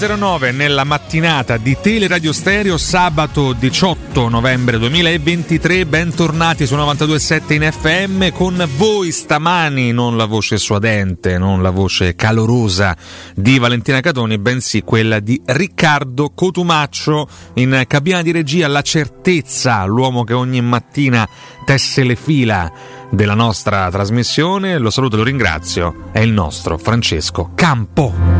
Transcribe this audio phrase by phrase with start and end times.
[0.00, 5.84] 8.09 nella mattinata di Teleradio Stereo, sabato 18 novembre 2023.
[5.84, 12.14] Bentornati su 92.7 in FM con voi stamani, non la voce suadente, non la voce
[12.14, 12.96] calorosa
[13.34, 18.68] di Valentina Catoni, bensì quella di Riccardo Cotumaccio in cabina di regia.
[18.68, 21.28] La certezza, l'uomo che ogni mattina
[21.66, 22.72] tesse le fila
[23.10, 24.78] della nostra trasmissione.
[24.78, 26.08] Lo saluto e lo ringrazio.
[26.10, 28.39] È il nostro Francesco Campo.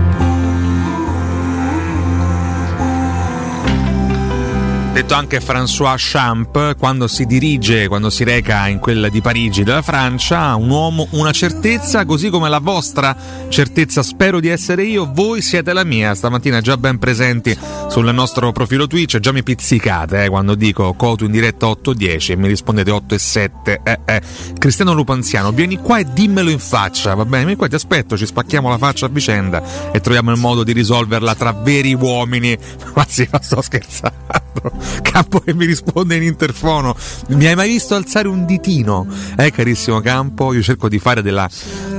[5.02, 9.80] Detto anche François Champ, quando si dirige, quando si reca in quella di Parigi della
[9.80, 13.16] Francia, un uomo, una certezza, così come la vostra
[13.48, 14.02] certezza.
[14.02, 17.56] Spero di essere io, voi siete la mia, stamattina già ben presenti
[17.88, 22.36] sul nostro profilo Twitch, già mi pizzicate eh, quando dico Cotu in diretta 8-10 e
[22.36, 24.22] mi rispondete 8 e 7, eh, eh.
[24.58, 28.26] Cristiano Lupanziano, vieni qua e dimmelo in faccia, va bene, vieni qua ti aspetto, ci
[28.26, 29.62] spacchiamo la faccia a vicenda
[29.92, 32.54] e troviamo il modo di risolverla tra veri uomini,
[32.94, 34.49] ma sì, ma sto scherzando.
[35.02, 36.94] Campo che mi risponde in interfono.
[37.28, 39.06] Mi hai mai visto alzare un ditino?
[39.36, 41.48] Eh, carissimo Campo, io cerco di fare della,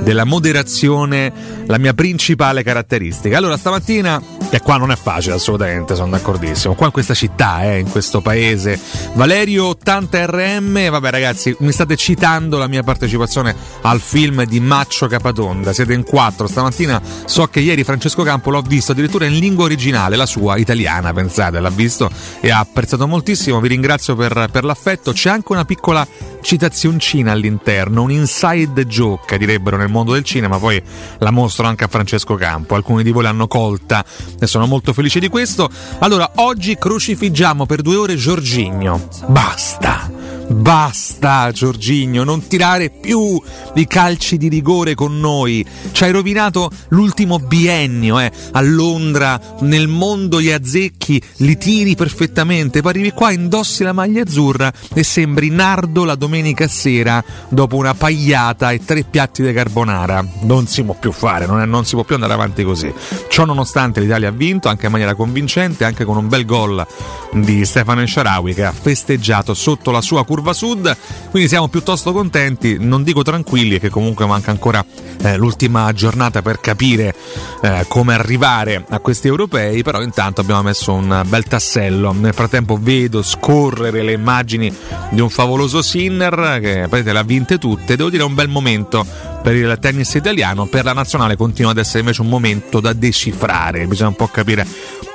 [0.02, 1.32] della moderazione
[1.66, 3.36] la mia principale caratteristica.
[3.36, 4.20] Allora, stamattina,
[4.50, 6.74] e qua non è facile assolutamente, sono d'accordissimo.
[6.74, 8.78] Qua in questa città, eh, in questo paese,
[9.14, 15.06] Valerio 80 RM, vabbè ragazzi, mi state citando la mia partecipazione al film di Maccio
[15.06, 15.72] Capatonda.
[15.72, 16.46] Siete in quattro.
[16.46, 21.12] Stamattina so che ieri Francesco Campo l'ho visto addirittura in lingua originale, la sua italiana,
[21.12, 22.10] pensate, l'ha visto
[22.44, 25.12] e ha apprezzato moltissimo, vi ringrazio per, per l'affetto.
[25.12, 26.04] C'è anche una piccola
[26.40, 30.82] citazioncina all'interno, un inside joke, direbbero nel mondo del cinema, poi
[31.18, 32.74] la mostro anche a Francesco Campo.
[32.74, 34.04] Alcuni di voi l'hanno colta
[34.40, 35.70] e sono molto felice di questo.
[36.00, 39.08] Allora, oggi crocifiggiamo per due ore Giorgigno.
[39.28, 40.41] Basta!
[40.52, 43.40] Basta, Giorgigno, non tirare più
[43.74, 45.64] i calci di rigore con noi.
[45.92, 48.30] Ci hai rovinato l'ultimo biennio, eh.
[48.52, 52.82] A Londra, nel mondo gli azzecchi li tiri perfettamente.
[52.82, 57.94] Poi arrivi qua, indossi la maglia azzurra e sembri Nardo la domenica sera dopo una
[57.94, 60.24] pagliata e tre piatti di carbonara.
[60.42, 62.92] Non si può più fare, non, è, non si può più andare avanti così.
[63.28, 66.86] Ciò nonostante l'Italia ha vinto anche in maniera convincente, anche con un bel gol
[67.32, 70.96] di Stefano Ensharawi che ha festeggiato sotto la sua curva sud,
[71.30, 74.84] quindi siamo piuttosto contenti, non dico tranquilli, che comunque manca ancora
[75.22, 77.14] eh, l'ultima giornata per capire
[77.62, 82.12] eh, come arrivare a questi europei, però intanto abbiamo messo un bel tassello.
[82.12, 84.74] Nel frattempo vedo scorrere le immagini
[85.10, 89.06] di un favoloso Sinner che le ha vinte tutte, devo dire un bel momento
[89.42, 93.86] per il tennis italiano, per la nazionale continua ad essere invece un momento da decifrare,
[93.86, 94.66] bisogna un po' capire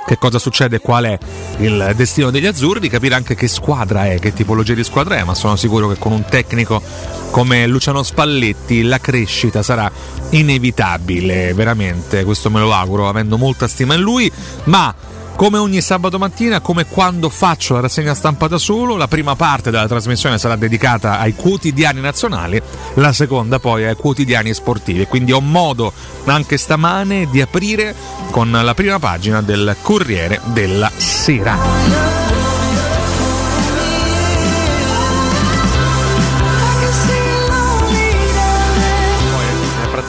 [0.06, 1.18] che cosa succede, qual è
[1.58, 5.34] il destino degli azzurri, capire anche che squadra è, che tipologia di squadra è, ma
[5.34, 6.82] sono sicuro che con un tecnico
[7.30, 9.90] come Luciano Spalletti la crescita sarà
[10.30, 14.30] inevitabile, veramente, questo me lo auguro, avendo molta stima in lui,
[14.64, 14.94] ma
[15.38, 19.70] come ogni sabato mattina, come quando faccio la rassegna stampa da solo, la prima parte
[19.70, 22.60] della trasmissione sarà dedicata ai quotidiani nazionali,
[22.94, 25.06] la seconda poi ai quotidiani sportivi.
[25.06, 25.92] Quindi ho modo
[26.24, 27.94] anche stamane di aprire
[28.32, 32.37] con la prima pagina del Corriere della Sera.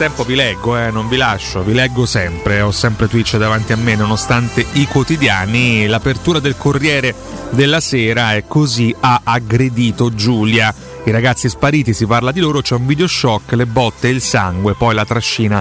[0.00, 3.76] Tempo vi leggo, eh, non vi lascio, vi leggo sempre, ho sempre Twitch davanti a
[3.76, 5.86] me nonostante i quotidiani.
[5.86, 7.14] L'apertura del Corriere
[7.50, 10.74] della Sera è così ha aggredito Giulia.
[11.10, 14.20] I ragazzi spariti, si parla di loro, c'è un video shock, le botte e il
[14.20, 15.60] sangue, poi la trascina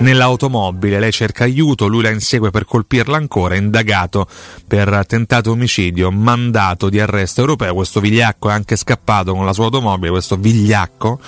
[0.00, 0.98] nell'automobile.
[0.98, 4.26] Lei cerca aiuto, lui la insegue per colpirla ancora, indagato
[4.68, 7.72] per tentato omicidio, mandato di arresto europeo.
[7.72, 11.18] Questo vigliacco è anche scappato con la sua automobile, questo vigliacco,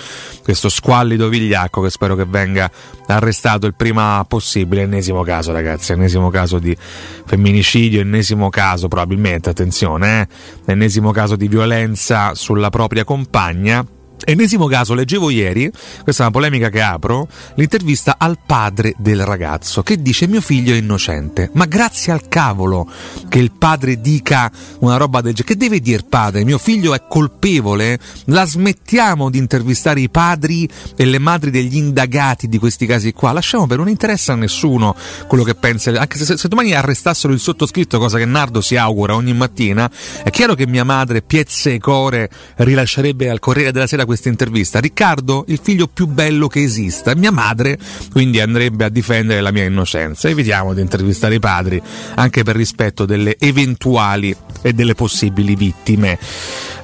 [0.43, 2.69] questo squallido vigliacco che spero che venga
[3.07, 4.83] arrestato il prima possibile.
[4.83, 6.77] Ennesimo caso, ragazzi, ennesimo caso di
[7.25, 10.71] femminicidio, ennesimo caso probabilmente, attenzione, eh?
[10.71, 13.85] ennesimo caso di violenza sulla propria compagna дня–
[14.25, 15.71] Ennesimo caso, leggevo ieri,
[16.03, 20.73] questa è una polemica che apro, l'intervista al padre del ragazzo che dice mio figlio
[20.73, 21.49] è innocente.
[21.53, 22.89] Ma grazie al cavolo
[23.27, 25.53] che il padre dica una roba del genere.
[25.53, 26.43] Che deve dire padre?
[26.43, 27.99] Mio figlio è colpevole?
[28.25, 33.31] La smettiamo di intervistare i padri e le madri degli indagati di questi casi qua.
[33.31, 34.95] Lasciamo per non interessa a nessuno
[35.27, 35.91] quello che pensa.
[35.91, 39.89] Anche se, se domani arrestassero il sottoscritto, cosa che Nardo si augura ogni mattina,
[40.23, 44.79] è chiaro che mia madre, piezze e core, rilascerebbe al Corriere della Sera questa intervista?
[44.79, 47.79] Riccardo, il figlio più bello che esista, mia madre,
[48.11, 50.29] quindi andrebbe a difendere la mia innocenza.
[50.29, 51.81] Evitiamo di intervistare i padri,
[52.15, 56.19] anche per rispetto delle eventuali e delle possibili vittime.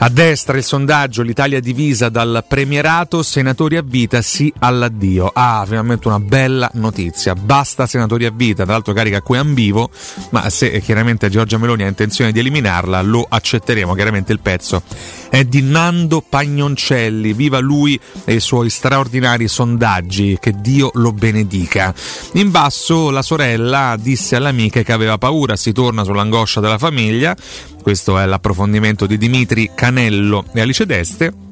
[0.01, 5.29] A destra il sondaggio, l'Italia divisa dal premierato, senatori a vita, sì all'addio.
[5.33, 7.35] Ah, finalmente una bella notizia.
[7.35, 9.89] Basta senatori a vita, tra l'altro carica a cui ambivo,
[10.29, 13.93] ma se chiaramente Giorgia Meloni ha intenzione di eliminarla, lo accetteremo.
[13.93, 14.81] Chiaramente il pezzo
[15.29, 17.18] è di Nando Pagnoncelli.
[17.33, 21.93] Viva lui e i suoi straordinari sondaggi, che Dio lo benedica.
[22.33, 27.35] In basso la sorella disse all'amica che aveva paura, si torna sull'angoscia della famiglia.
[27.81, 31.48] Questo è l'approfondimento di Dimitri Canello e Alice Deste.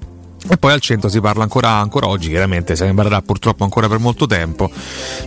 [0.49, 4.27] E poi al centro si parla ancora, ancora oggi, chiaramente sembrerà purtroppo ancora per molto
[4.27, 4.69] tempo,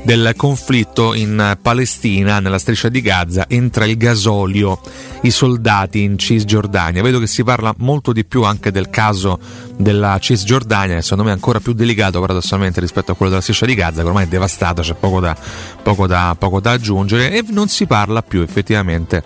[0.03, 4.81] del conflitto in Palestina, nella striscia di Gaza, entra il gasolio,
[5.23, 7.03] i soldati in Cisgiordania.
[7.03, 9.39] Vedo che si parla molto di più anche del caso
[9.77, 13.67] della Cisgiordania, che secondo me è ancora più delicato paradossalmente rispetto a quello della striscia
[13.67, 15.37] di Gaza, che ormai è devastata, c'è poco da,
[15.83, 19.23] poco da, poco da aggiungere, e non si parla più effettivamente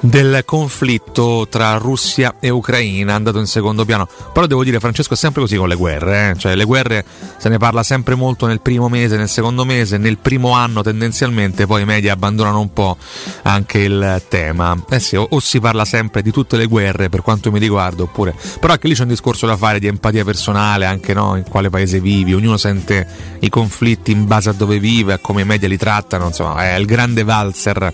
[0.00, 4.08] del conflitto tra Russia e Ucraina, andato in secondo piano.
[4.32, 6.38] Però devo dire, Francesco, è sempre così con le guerre, eh?
[6.38, 7.04] cioè le guerre
[7.36, 11.66] se ne parla sempre molto nel primo mese, nel secondo mese, nel primo anno tendenzialmente,
[11.66, 12.96] poi i media abbandonano un po'
[13.42, 14.76] anche il tema.
[14.88, 18.02] Eh sì, o, o si parla sempre di tutte le guerre per quanto mi riguarda,
[18.02, 18.34] oppure...
[18.58, 21.70] Però anche lì c'è un discorso da fare di empatia personale, anche no, in quale
[21.70, 23.06] paese vivi, ognuno sente
[23.40, 26.74] i conflitti in base a dove vive, a come i media li trattano, insomma, è
[26.76, 27.92] il grande valzer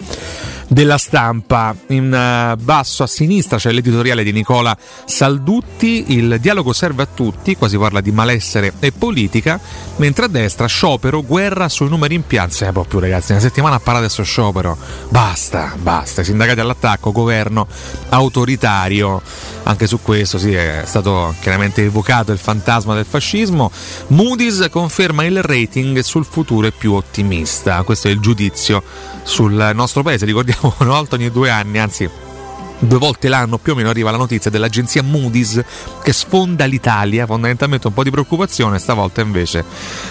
[0.69, 1.75] della stampa.
[1.89, 7.57] In uh, basso a sinistra c'è l'editoriale di Nicola Saldutti, il dialogo serve a tutti,
[7.57, 9.61] qua si parla di malessere e politica,
[9.97, 12.69] mentre a destra sciopero, guerra sui numeri in piazza.
[12.69, 14.77] Eh, più ragazzi, una settimana a parlare adesso sciopero.
[15.09, 17.67] Basta, basta, sindacati all'attacco, governo
[18.11, 19.23] autoritario.
[19.65, 23.71] Anche su questo sì, è stato chiaramente evocato il fantasma del fascismo.
[24.09, 27.83] Moody's conferma il rating sul futuro è più ottimista.
[27.83, 28.83] Questo è il giudizio
[29.23, 30.25] sul nostro paese.
[30.25, 32.09] Ricordiamo una volta ogni due anni, anzi
[32.79, 35.63] due volte l'anno più o meno arriva la notizia dell'agenzia Moody's
[36.03, 39.65] che sfonda l'Italia, fondamentalmente un po' di preoccupazione, stavolta invece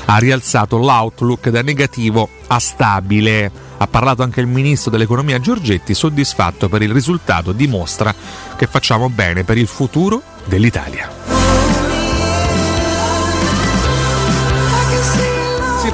[0.06, 3.64] ha rialzato l'outlook da negativo a stabile.
[3.78, 8.14] Ha parlato anche il ministro dell'economia Giorgetti, soddisfatto per il risultato, dimostra
[8.56, 11.45] che facciamo bene per il futuro dell'Italia.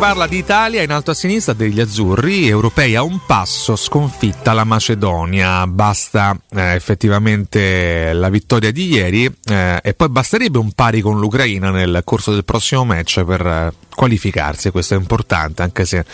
[0.01, 4.63] Parla di Italia in alto a sinistra degli azzurri, europei a un passo, sconfitta la
[4.63, 5.67] Macedonia.
[5.67, 11.69] Basta eh, effettivamente la vittoria di ieri eh, e poi basterebbe un pari con l'Ucraina
[11.69, 14.69] nel corso del prossimo match per eh, qualificarsi.
[14.69, 16.05] Questo è importante, anche se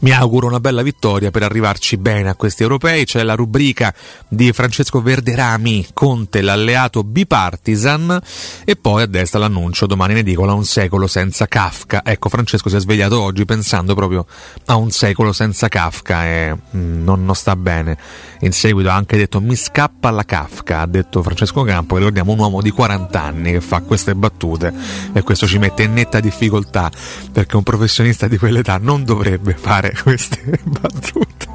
[0.00, 3.04] mi auguro una bella vittoria per arrivarci bene a questi europei.
[3.04, 3.94] C'è la rubrica
[4.28, 8.20] di Francesco Verderami, Conte, l'alleato bipartisan,
[8.64, 12.02] e poi a destra l'annuncio domani in edicola un secolo senza Kafka.
[12.04, 14.26] Ecco, Francesco si è svegliato oggi pensando proprio
[14.66, 17.96] a un secolo senza Kafka e mm, non, non, sta bene.
[18.40, 22.38] In seguito ha anche detto mi scappa la Kafka, ha detto Francesco Campo, ricordiamo un
[22.38, 24.72] uomo di 40 anni che fa queste battute
[25.12, 26.90] e questo ci mette in netta difficoltà
[27.32, 31.48] perché un professionista di quell'età non dovrebbe fare queste battute.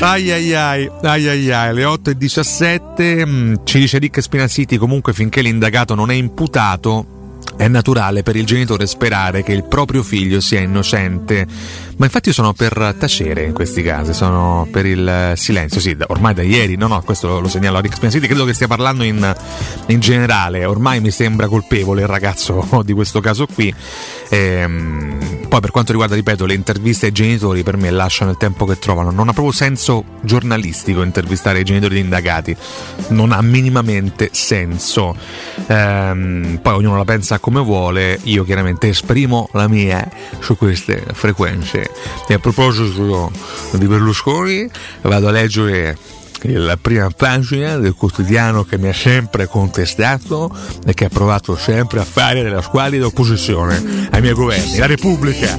[0.00, 4.76] Ai ai ai, ai ai ai, le 8 e 17, mm, ci dice Rick Spinazziti
[4.76, 7.21] comunque finché l'indagato non è imputato
[7.56, 11.46] è naturale per il genitore sperare che il proprio figlio sia innocente,
[11.96, 16.42] ma infatti sono per tacere in questi casi, sono per il silenzio, sì, ormai da
[16.42, 19.34] ieri, no no, questo lo segnalo a Rick Spinazziti, credo che stia parlando in,
[19.86, 23.72] in, generale, ormai mi sembra colpevole il ragazzo di questo caso qui.
[24.30, 28.64] Ehm, poi per quanto riguarda, ripeto, le interviste ai genitori per me lasciano il tempo
[28.64, 32.56] che trovano, non ha proprio senso giornalistico intervistare i genitori di indagati,
[33.08, 35.14] non ha minimamente senso.
[35.66, 41.90] Ehm, poi ognuno la pensa come vuole, io chiaramente esprimo la mia su queste frequenze.
[42.26, 43.30] E a proposito
[43.72, 44.66] di Berlusconi,
[45.02, 45.98] vado a leggere
[46.42, 52.00] la prima pagina del quotidiano che mi ha sempre contestato e che ha provato sempre
[52.00, 55.58] a fare della squalida opposizione ai miei governi, la Repubblica.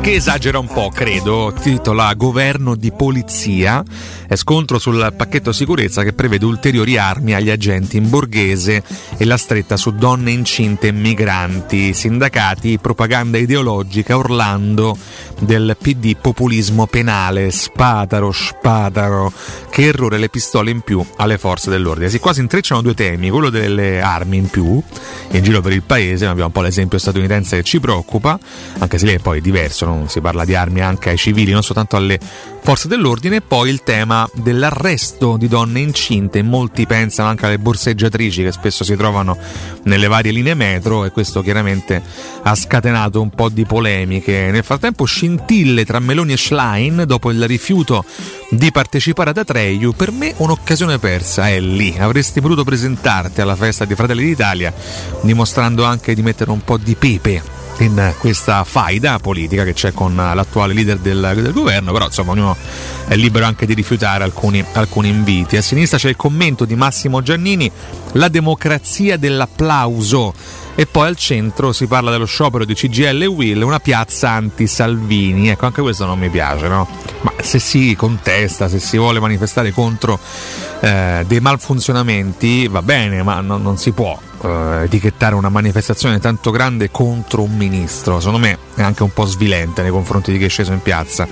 [0.00, 3.82] Che esagera un po', credo, titola Governo di polizia,
[4.36, 8.82] scontro sul pacchetto sicurezza che prevede ulteriori armi agli agenti in borghese
[9.16, 14.96] e la stretta su donne incinte e migranti, sindacati, propaganda ideologica, Orlando
[15.40, 19.32] del PD populismo penale, spataro, spataro,
[19.70, 22.08] che errore le pistole in più alle forze dell'ordine.
[22.08, 24.80] Si quasi intrecciano due temi, quello delle armi in più,
[25.30, 28.38] in giro per il paese, abbiamo un po' l'esempio statunitense che ci preoccupa,
[28.78, 30.08] anche se lì è poi diverso, no?
[30.08, 32.18] si parla di armi anche ai civili, non soltanto alle
[32.62, 38.42] forze dell'ordine, e poi il tema dell'arresto di donne incinte, molti pensano anche alle borseggiatrici
[38.42, 39.36] che spesso si trovano
[39.84, 42.02] nelle varie linee metro e questo chiaramente
[42.42, 44.50] ha scatenato un po' di polemiche.
[44.50, 48.04] Nel frattempo scintille tra Meloni e Schlein dopo il rifiuto
[48.50, 53.84] di partecipare ad Atreyu, per me un'occasione persa, è lì, avresti voluto presentarti alla festa
[53.84, 54.72] di Fratelli d'Italia
[55.22, 60.14] dimostrando anche di mettere un po' di pepe in questa faida politica che c'è con
[60.14, 62.56] l'attuale leader del, del, governo, però insomma ognuno
[63.06, 65.56] è libero anche di rifiutare alcuni, alcuni, inviti.
[65.56, 67.70] A sinistra c'è il commento di Massimo Giannini,
[68.12, 70.32] la democrazia dell'applauso
[70.76, 75.48] e poi al centro si parla dello sciopero di CGL e Will, una piazza anti-Salvini.
[75.48, 76.88] Ecco, anche questo non mi piace, no?
[77.22, 80.18] Ma se si contesta, se si vuole manifestare contro
[80.80, 86.50] eh, dei malfunzionamenti, va bene, ma no, non si può eh, etichettare una manifestazione tanto
[86.50, 88.20] grande contro un ministro.
[88.20, 91.26] Secondo me è anche un po' svilente nei confronti di chi è sceso in piazza.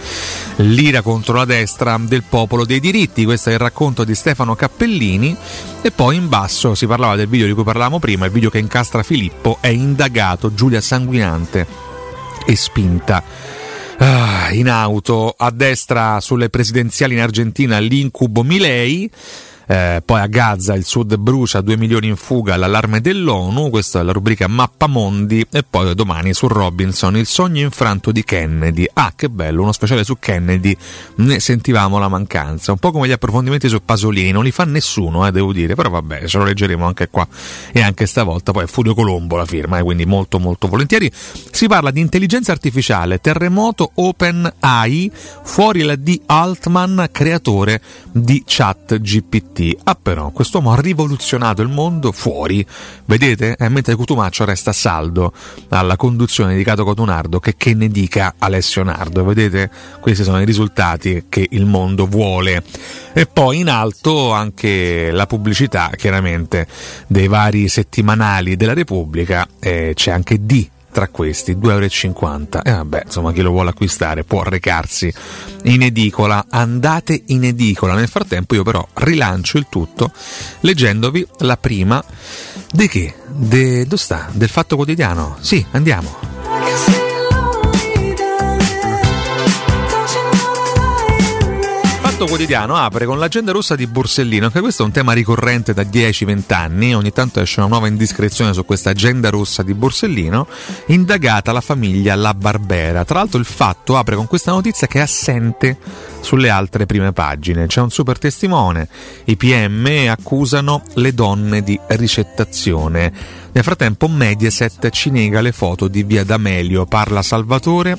[0.56, 5.36] L'ira contro la destra del popolo dei diritti, questo è il racconto di Stefano Cappellini.
[5.82, 8.58] E poi in basso si parlava del video di cui parlavamo prima, il video che
[8.58, 11.66] incastra Filippo, è indagato Giulia Sanguinante
[12.46, 13.22] e spinta.
[13.98, 19.08] Ah, in auto a destra sulle presidenziali in Argentina l'incubo Milei
[19.66, 24.02] eh, poi a Gaza il sud brucia, 2 milioni in fuga, l'allarme dell'ONU, questa è
[24.02, 28.86] la rubrica Mappa Mondi e poi domani su Robinson il sogno infranto di Kennedy.
[28.92, 30.76] Ah, che bello, uno speciale su Kennedy,
[31.16, 35.26] ne sentivamo la mancanza, un po' come gli approfondimenti su Pasolini, non li fa nessuno,
[35.26, 37.26] eh, devo dire, però vabbè, ce lo leggeremo anche qua
[37.72, 41.10] e anche stavolta, poi è Furio Colombo la firma, eh, quindi molto molto volentieri.
[41.12, 45.10] Si parla di intelligenza artificiale, terremoto Open AI,
[45.42, 46.20] fuori la D.
[46.26, 47.80] Altman, creatore
[48.12, 49.51] di chat GPT.
[49.52, 49.78] Uniti.
[49.84, 52.66] Ah però, quest'uomo ha rivoluzionato il mondo fuori,
[53.04, 53.56] vedete?
[53.58, 55.32] Eh, mentre Cutumaccio resta saldo
[55.68, 59.70] alla conduzione di Cato Cotunardo che, che ne dica Alessio Nardo, vedete?
[60.00, 62.64] Questi sono i risultati che il mondo vuole.
[63.12, 66.66] E poi in alto anche la pubblicità, chiaramente,
[67.06, 72.62] dei vari settimanali della Repubblica, eh, c'è anche D tra questi 2,50 euro.
[72.62, 75.12] E vabbè, insomma, chi lo vuole acquistare può recarsi
[75.64, 76.46] in edicola.
[76.48, 77.94] Andate in edicola.
[77.94, 80.12] Nel frattempo, io però rilancio il tutto
[80.60, 82.02] leggendovi la prima.
[82.70, 83.14] Di che?
[83.26, 84.28] De, dove sta?
[84.32, 85.36] Del fatto quotidiano?
[85.40, 87.11] Sì, andiamo.
[92.22, 95.82] Fatto Quotidiano apre con l'agenda rossa di Borsellino, che questo è un tema ricorrente da
[95.82, 100.46] 10-20 anni, ogni tanto esce una nuova indiscrezione su questa agenda rossa di Borsellino,
[100.86, 103.04] indagata la famiglia La Barbera.
[103.04, 105.76] Tra l'altro il fatto apre con questa notizia che è assente
[106.22, 107.66] sulle altre prime pagine.
[107.66, 108.88] C'è un super testimone,
[109.24, 113.12] i PM accusano le donne di ricettazione.
[113.52, 117.98] Nel frattempo Mediaset ci nega le foto di Via D'Amelio, parla Salvatore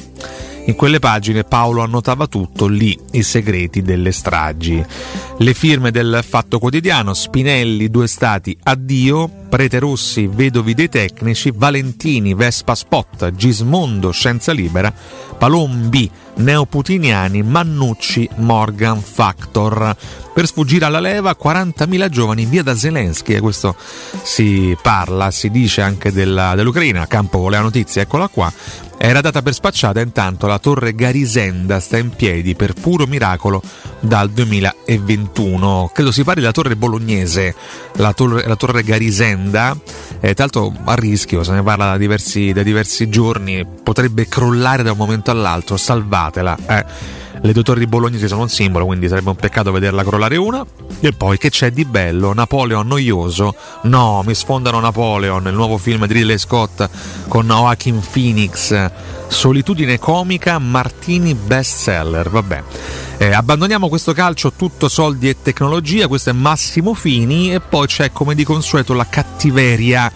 [0.65, 4.83] in quelle pagine Paolo annotava tutto, lì i segreti delle stragi.
[5.39, 12.33] Le firme del Fatto Quotidiano, Spinelli, Due Stati, Addio, Prete Rossi, Vedovi dei Tecnici, Valentini,
[12.33, 14.93] Vespa Spot, Gismondo, Scienza Libera,
[15.37, 19.95] Palombi, neoputiniani, Mannucci, Morgan Factor.
[20.33, 23.75] Per sfuggire alla leva 40.000 giovani via da Zelensky e questo
[24.23, 28.51] si parla, si dice anche della, dell'Ucraina, Campo voleva notizie, eccola qua.
[28.97, 33.61] Era data per spacciata intanto la torre Garisenda sta in piedi per puro miracolo
[33.99, 34.29] dal
[34.85, 35.91] 2021.
[35.93, 37.55] Credo si parli della torre bolognese,
[37.93, 39.75] la torre, la torre Garisenda,
[40.19, 44.83] eh, tra l'altro a rischio, se ne parla da diversi, da diversi giorni, potrebbe crollare
[44.83, 46.57] da un momento all'altro, salvatela.
[46.67, 50.65] Eh le due torri bolognesi sono un simbolo, quindi sarebbe un peccato vederla crollare una.
[51.01, 52.33] E poi che c'è di bello?
[52.33, 53.53] Napoleon noioso?
[53.83, 56.89] No, mi sfondano Napoleon, il nuovo film di Ridley Scott
[57.27, 58.91] con Joaquin Phoenix.
[59.27, 62.29] Solitudine comica, Martini bestseller.
[62.29, 62.63] Vabbè.
[63.17, 68.11] Eh, abbandoniamo questo calcio tutto soldi e tecnologia, questo è Massimo Fini e poi c'è
[68.13, 70.11] come di consueto la cattiveria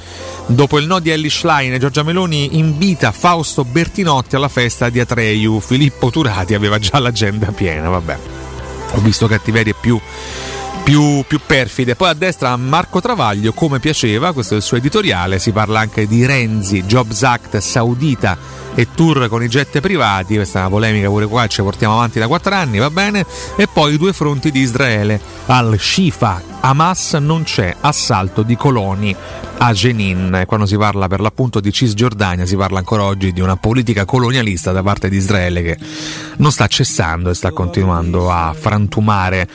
[0.50, 5.60] Dopo il no di Ellie Schlein, Giorgia Meloni invita Fausto Bertinotti alla festa di Atreyu.
[5.60, 8.18] Filippo Turati aveva già l'agenda piena, vabbè.
[8.92, 10.00] Ho visto cattiverie più
[10.84, 11.96] più, più, perfide.
[11.96, 16.08] Poi a destra Marco Travaglio, come piaceva, questo è il suo editoriale, si parla anche
[16.08, 18.38] di Renzi, Jobs Act saudita
[18.74, 22.20] e tour con i jet privati, questa è una polemica pure qua, ci portiamo avanti
[22.20, 23.26] da quattro anni, va bene,
[23.58, 29.16] e poi i due fronti di Israele, al-Shifa Hamas non c'è assalto di coloni
[29.60, 30.44] a Jenin.
[30.46, 34.74] Quando si parla per l'appunto di Cisgiordania si parla ancora oggi di una politica colonialista
[34.74, 35.78] da parte di Israele che
[36.38, 39.48] non sta cessando e sta continuando a frantumare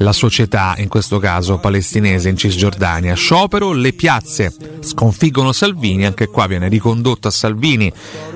[0.00, 3.14] la società, in questo caso palestinese in Cisgiordania.
[3.14, 7.90] Sciopero, le piazze sconfiggono Salvini, anche qua viene ricondotto a Salvini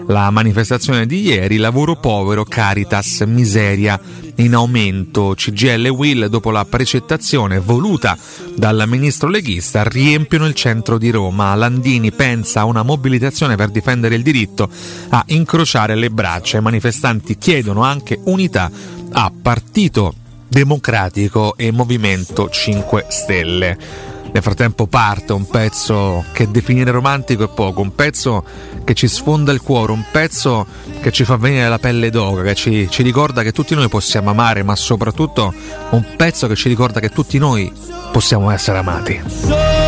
[0.06, 4.00] la manifestazione di ieri, lavoro povero, Caritas, miseria
[4.36, 5.34] in aumento.
[5.36, 8.16] CGL Will, dopo la precettazione voluta
[8.54, 11.54] dal ministro leghista, riempiono il centro di Roma.
[11.54, 14.68] Landini pensa a una mobilitazione per difendere il diritto
[15.10, 16.58] a incrociare le braccia.
[16.58, 18.70] I manifestanti chiedono anche unità
[19.12, 20.14] a Partito
[20.48, 24.11] Democratico e Movimento 5 Stelle.
[24.32, 28.42] Nel frattempo parte un pezzo che definire romantico è poco, un pezzo
[28.82, 30.66] che ci sfonda il cuore, un pezzo
[31.00, 34.30] che ci fa venire la pelle d'oca, che ci, ci ricorda che tutti noi possiamo
[34.30, 35.52] amare, ma soprattutto
[35.90, 37.70] un pezzo che ci ricorda che tutti noi
[38.10, 39.81] possiamo essere amati.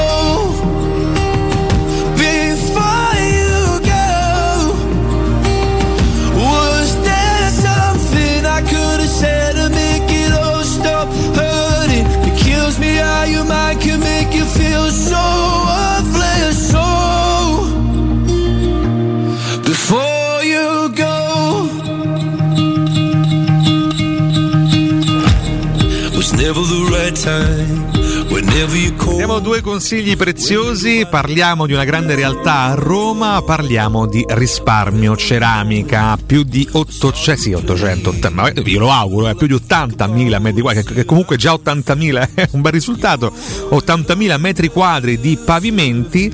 [29.34, 36.16] Abbiamo due consigli preziosi, parliamo di una grande realtà a Roma, parliamo di risparmio ceramica,
[36.24, 40.84] più di 800, sì, 800, ma io lo auguro, eh, più di 80.000 metri quadri,
[40.84, 46.32] che, comunque già 80.000 è un bel risultato, 80.000 metri quadri di pavimenti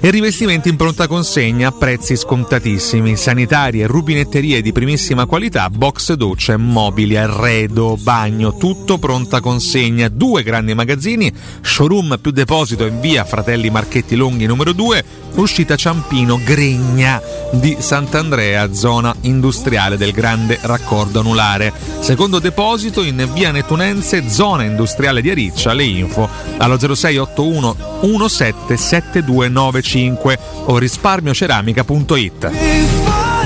[0.00, 6.56] e rivestimenti in pronta consegna a prezzi scontatissimi, sanitarie, rubinetterie di primissima qualità, box docce,
[6.56, 13.68] mobili, arredo, bagno, tutto pronta consegna, due grandi magazzini, showroom più deposito in via Fratelli
[13.68, 17.20] Marchetti Longhi numero 2, uscita Ciampino Gregna
[17.52, 21.70] di Sant'Andrea, zona industriale del grande raccordo anulare.
[22.00, 26.26] Secondo deposito in via Nettunense, zona industriale di Ariccia, le info
[26.56, 33.39] allo 0681 177295 5 o risparmioceramica.it.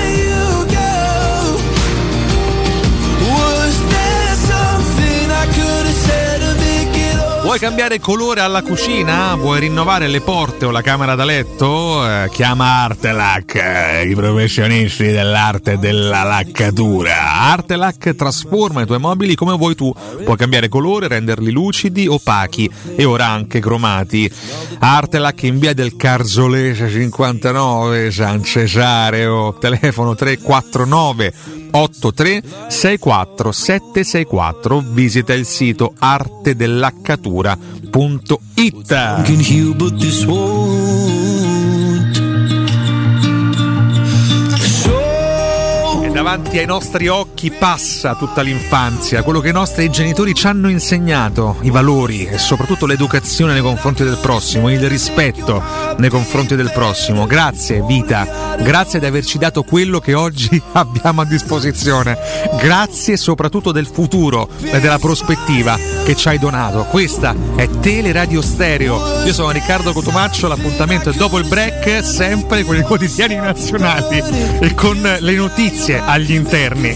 [7.55, 9.33] Vuoi cambiare colore alla cucina?
[9.35, 12.05] Vuoi rinnovare le porte o la camera da letto?
[12.05, 17.43] Eh, chiama Artelac, eh, i professionisti dell'arte della laccatura.
[17.53, 19.89] Artelac trasforma i tuoi mobili come vuoi tu.
[20.25, 24.29] Puoi cambiare colore, renderli lucidi, opachi e ora anche cromati.
[24.79, 31.33] Artelac in via del Carzolese 59, San Cesareo, telefono 349
[31.71, 35.93] 83 64 764 visita il sito
[37.91, 39.23] cultura.ita.
[46.25, 51.57] davanti ai nostri occhi passa tutta l'infanzia, quello che i nostri genitori ci hanno insegnato,
[51.61, 55.61] i valori e soprattutto l'educazione nei confronti del prossimo, il rispetto
[55.97, 57.27] nei confronti del prossimo.
[57.27, 62.17] Grazie vita, grazie di averci dato quello che oggi abbiamo a disposizione.
[62.59, 66.85] Grazie soprattutto del futuro e della prospettiva che ci hai donato.
[66.85, 69.23] Questa è Teleradio Stereo.
[69.25, 74.23] Io sono Riccardo Cotomaccio, l'appuntamento è dopo il break, sempre con i quotidiani nazionali
[74.59, 76.95] e con le notizie agli interni.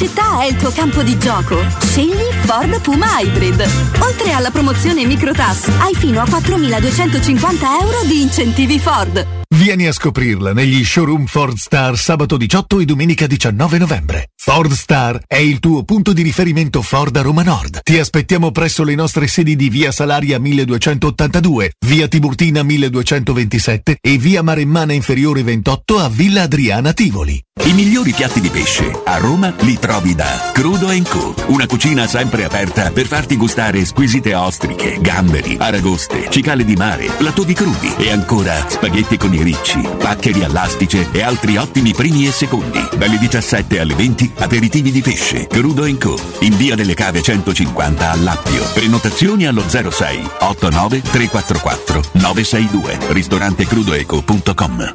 [0.00, 3.60] città è il tuo campo di gioco, scegli Ford Puma Hybrid.
[4.00, 9.39] Oltre alla promozione Microtax, hai fino a 4.250 euro di incentivi Ford.
[9.52, 14.28] Vieni a scoprirla negli showroom Ford Star sabato 18 e domenica 19 novembre.
[14.36, 17.80] Ford Star è il tuo punto di riferimento Ford a Roma Nord.
[17.82, 24.42] Ti aspettiamo presso le nostre sedi di via Salaria 1282, via Tiburtina 1227 e via
[24.42, 27.42] Maremmana Inferiore 28 a Villa Adriana Tivoli.
[27.62, 31.34] I migliori piatti di pesce a Roma li trovi da Crudo Co.
[31.48, 37.44] Una cucina sempre aperta per farti gustare squisite ostriche, gamberi, aragoste, cicale di mare, plateau
[37.52, 42.86] crudi e ancora spaghetti con i ricci, paccheri all'astice e altri ottimi primi e secondi.
[42.96, 45.46] Dalle 17 alle 20 aperitivi di pesce.
[45.46, 46.18] Crudo Co.
[46.40, 48.64] In via delle Cave 150 all'Appio.
[48.72, 52.98] Prenotazioni allo 06 89 344 962.
[53.12, 54.94] Ristorante crudoeco.com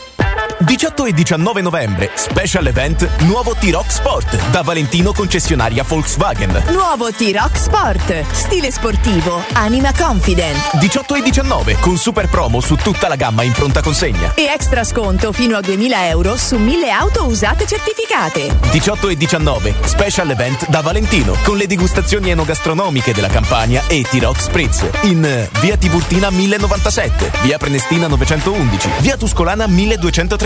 [0.63, 6.65] 18 e 19 novembre, special event Nuovo T-Rock Sport da Valentino concessionaria Volkswagen.
[6.69, 10.77] Nuovo T-Rock Sport, stile sportivo, anima confident.
[10.77, 14.33] 18 e 19 con super promo su tutta la gamma in pronta consegna.
[14.35, 18.55] E extra sconto fino a 2000 euro su 1000 auto usate certificate.
[18.69, 24.39] 18 e 19 special event da Valentino con le degustazioni enogastronomiche della Campania e T-Rock
[24.39, 29.65] Spritz in eh, via Tiburtina 1097, via Prenestina 911, via Tuscolana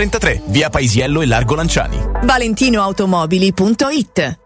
[0.06, 1.98] 1233, via Paisiello e Largo Lanciani.
[2.22, 4.45] ValentinoAutomobili.it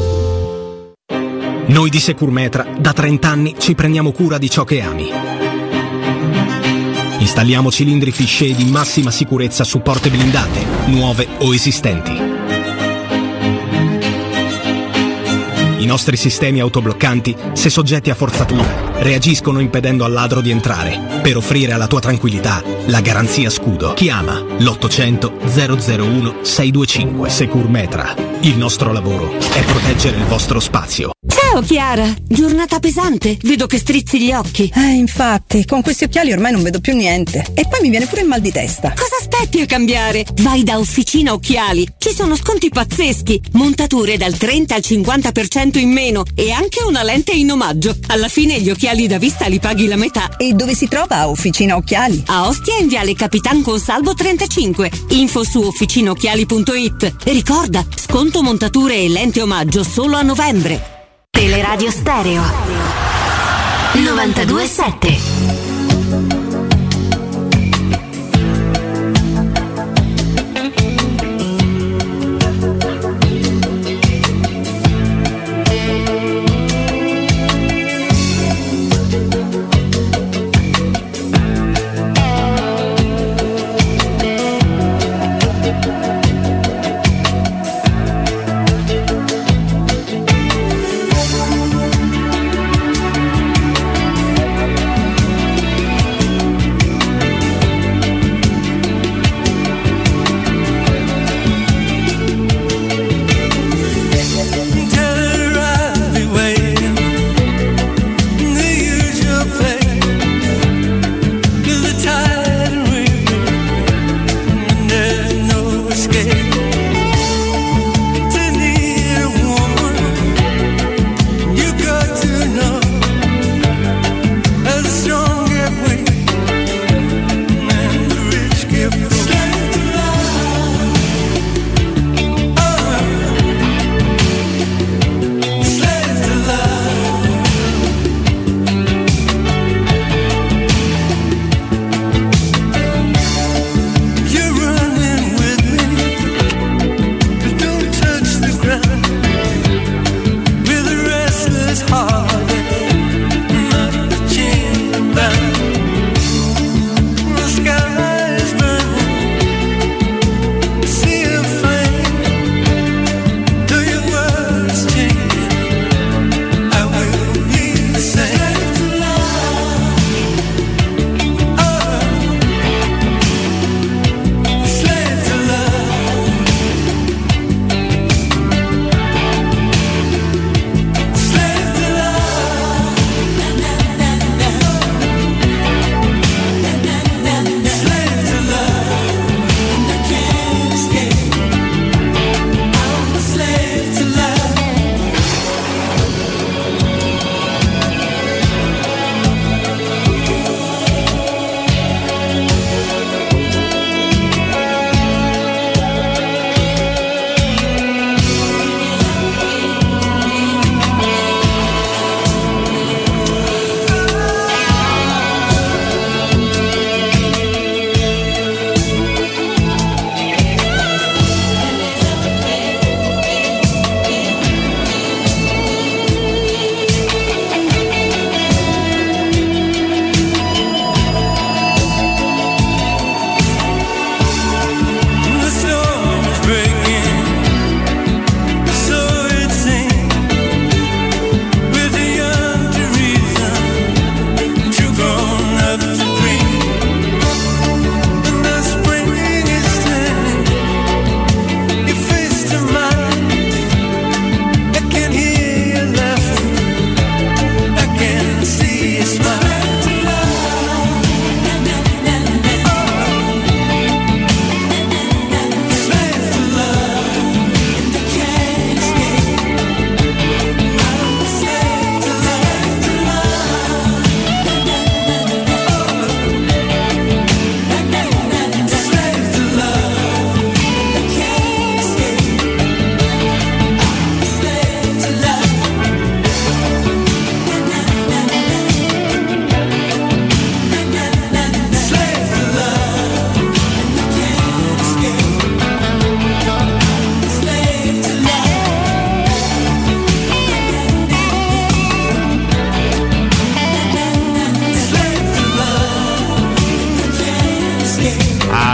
[1.71, 5.09] Noi di Securmetra da 30 anni ci prendiamo cura di ciò che ami.
[7.19, 12.11] Installiamo cilindri fisce di massima sicurezza su porte blindate, nuove o esistenti.
[15.77, 21.37] I nostri sistemi autobloccanti, se soggetti a forzatura, reagiscono impedendo al ladro di entrare, per
[21.37, 23.93] offrire alla tua tranquillità la garanzia scudo.
[23.93, 28.15] Chiama l'800 001 625 Securmetra.
[28.41, 31.11] Il nostro lavoro è proteggere il vostro spazio.
[31.27, 34.71] Ciao Chiara, giornata pesante, vedo che strizzi gli occhi.
[34.73, 37.45] Eh, infatti, con questi occhiali ormai non vedo più niente.
[37.53, 38.93] E poi mi viene pure il mal di testa.
[38.95, 40.25] Cosa aspetti a cambiare?
[40.41, 46.23] Vai da Officina Occhiali, ci sono sconti pazzeschi, montature dal 30 al 50% in meno
[46.35, 47.95] e anche una lente in omaggio.
[48.07, 50.35] Alla fine gli occhiali da vista li paghi la metà.
[50.37, 52.23] E dove si trova Officina Occhiali?
[52.27, 54.91] A Ostia in Viale Capitan Consalvo 35.
[55.09, 57.15] Info su officinaocchiali.it.
[57.23, 60.99] E ricorda, sconto montature e lente omaggio solo a novembre.
[61.29, 62.43] Teleradio Stereo
[63.93, 65.70] 927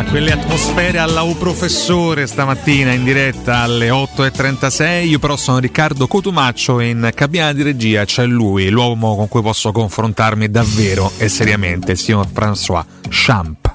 [0.10, 5.08] quelle atmosfere alla U professore stamattina in diretta alle 8.36.
[5.08, 9.42] Io però sono Riccardo Cotumaccio e in cabina di regia c'è lui, l'uomo con cui
[9.42, 13.67] posso confrontarmi davvero e seriamente, il signor François Champ.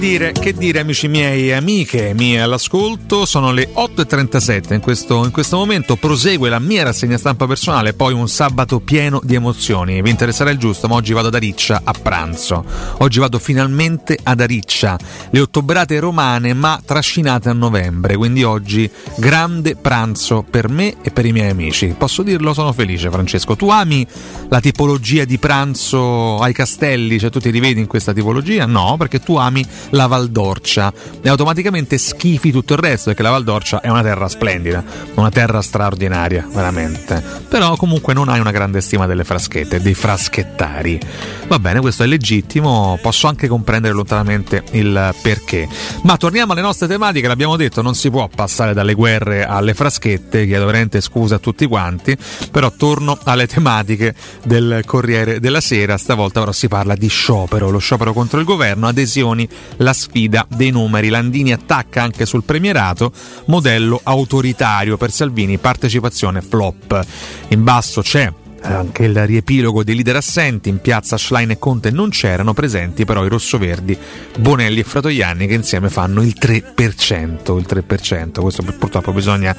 [0.00, 5.30] Dire, che dire amici miei e amiche mie all'ascolto, sono le 8.37 in questo, in
[5.30, 10.08] questo momento, prosegue la mia rassegna stampa personale, poi un sabato pieno di emozioni, vi
[10.08, 12.64] interesserà il giusto, ma oggi vado ad Ariccia a pranzo,
[12.96, 19.76] oggi vado finalmente ad Ariccia, le ottobrate romane ma trascinate a novembre, quindi oggi grande
[19.76, 24.06] pranzo per me e per i miei amici, posso dirlo, sono felice Francesco, tu ami
[24.48, 28.64] la tipologia di pranzo ai castelli, cioè tu ti rivedi in questa tipologia?
[28.64, 33.80] No, perché tu ami la Valdorcia e automaticamente schifi tutto il resto perché la Valdorcia
[33.80, 34.82] è una terra splendida,
[35.14, 37.22] una terra straordinaria, veramente.
[37.48, 41.00] Però comunque non hai una grande stima delle fraschette, dei fraschettari.
[41.46, 45.68] Va bene, questo è legittimo, posso anche comprendere lontanamente il perché.
[46.02, 50.46] Ma torniamo alle nostre tematiche, l'abbiamo detto, non si può passare dalle guerre alle fraschette,
[50.46, 52.16] chiedo veramente scusa a tutti quanti,
[52.50, 57.78] però torno alle tematiche del Corriere della Sera, stavolta però si parla di sciopero, lo
[57.78, 59.48] sciopero contro il governo, adesioni
[59.80, 61.08] la sfida dei numeri.
[61.08, 63.12] Landini attacca anche sul premierato,
[63.46, 67.06] modello autoritario per Salvini, partecipazione flop.
[67.48, 72.10] In basso c'è anche il riepilogo dei leader assenti in piazza Schlein e Conte non
[72.10, 73.96] c'erano presenti però i rossoverdi
[74.38, 79.54] Bonelli e Fratoianni che insieme fanno il 3% il 3% questo purtroppo bisogna,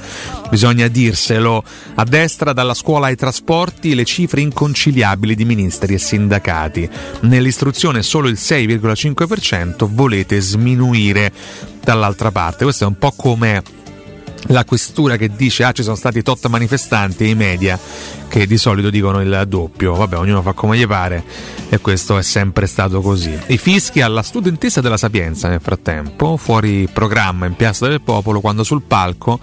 [0.49, 1.63] bisogna dirselo.
[1.95, 6.89] A destra dalla scuola ai trasporti le cifre inconciliabili di ministeri e sindacati.
[7.21, 11.31] Nell'istruzione solo il 6,5% volete sminuire
[11.83, 12.63] dall'altra parte.
[12.63, 13.61] Questo è un po' come
[14.47, 17.79] la questura che dice ah ci sono stati tot manifestanti e i media
[18.31, 19.93] che di solito dicono il doppio.
[19.93, 21.21] Vabbè ognuno fa come gli pare
[21.69, 23.37] e questo è sempre stato così.
[23.47, 28.63] I fischi alla studentessa della Sapienza nel frattempo fuori programma in Piazza del Popolo quando
[28.63, 29.37] sul palco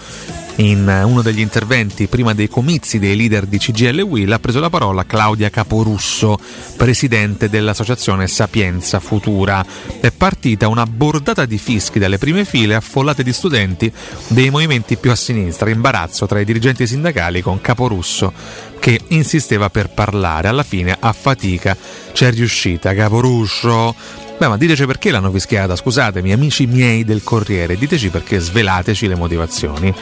[0.58, 4.70] in uno degli interventi prima dei comizi dei leader di CGL Will ha preso la
[4.70, 6.36] parola Claudia Caporusso,
[6.76, 9.64] presidente dell'associazione Sapienza Futura.
[10.00, 13.92] È partita una bordata di fischi dalle prime file affollate di studenti
[14.28, 18.32] dei movimenti più a sinistra, imbarazzo tra i dirigenti sindacali con Caporusso
[18.78, 20.48] che insisteva per parlare.
[20.48, 21.76] Alla fine, a fatica,
[22.12, 22.94] c'è riuscita.
[22.94, 23.94] Caporusso
[24.38, 29.16] Beh, ma diteci perché l'hanno fischiata, scusatemi, amici miei del Corriere, diteci perché, svelateci le
[29.16, 29.92] motivazioni.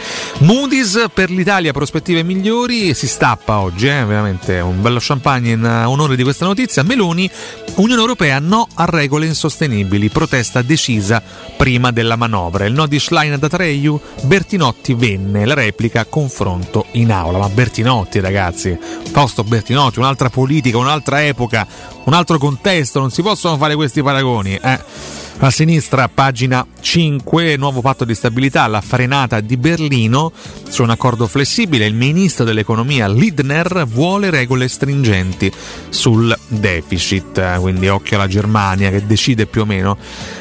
[0.41, 4.05] Moody's per l'Italia, prospettive migliori, si stappa oggi, eh?
[4.05, 6.83] veramente un bello champagne in onore di questa notizia.
[6.83, 7.31] Meloni,
[7.77, 11.23] Unione Europea no a regole insostenibili, protesta decisa
[11.57, 12.67] prima della manovra.
[12.67, 17.39] Il no di Schlein da Tareiu, Bertinotti venne, la replica, confronto in aula.
[17.39, 18.79] Ma Bertinotti ragazzi,
[19.11, 21.67] Fausto Bertinotti, un'altra politica, un'altra epoca,
[22.07, 24.55] un altro contesto, non si possono fare questi paragoni.
[24.55, 25.25] Eh.
[25.39, 30.33] A sinistra, pagina 5, nuovo patto di stabilità, la frenata di Berlino
[30.67, 31.85] su un accordo flessibile.
[31.85, 35.53] Il ministro dell'economia Lidner vuole regole stringenti
[35.91, 39.99] sul deficit, quindi occhio alla Germania che decide più o meno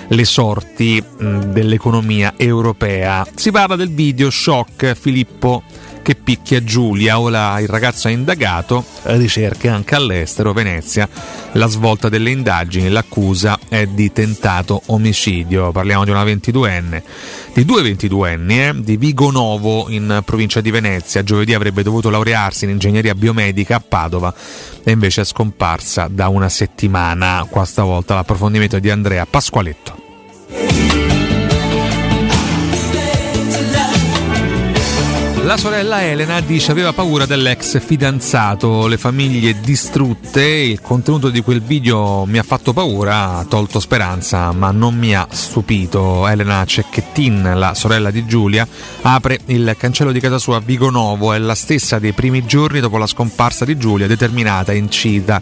[0.08, 3.28] le sorti dell'economia europea.
[3.36, 5.64] Si parla del video shock Filippo
[6.06, 11.10] che picchia Giulia, ora il ragazzo è indagato, ricerche anche all'estero, Venezia,
[11.54, 17.02] la svolta delle indagini, l'accusa è di tentato omicidio, parliamo di una 22enne,
[17.56, 22.66] di due 22enni, eh, di Vigo Novo in provincia di Venezia, giovedì avrebbe dovuto laurearsi
[22.66, 24.32] in ingegneria biomedica a Padova
[24.84, 30.05] e invece è scomparsa da una settimana, qua stavolta l'approfondimento di Andrea Pasqualetto.
[35.46, 41.62] La sorella Elena dice aveva paura dell'ex fidanzato, le famiglie distrutte, il contenuto di quel
[41.62, 46.28] video mi ha fatto paura, ha tolto speranza, ma non mi ha stupito.
[46.28, 48.68] Elena Cecchettin, la sorella di Giulia,
[49.04, 52.80] apre il cancello di casa sua a Vigo Novo, è la stessa dei primi giorni
[52.80, 55.40] dopo la scomparsa di Giulia, determinata, incita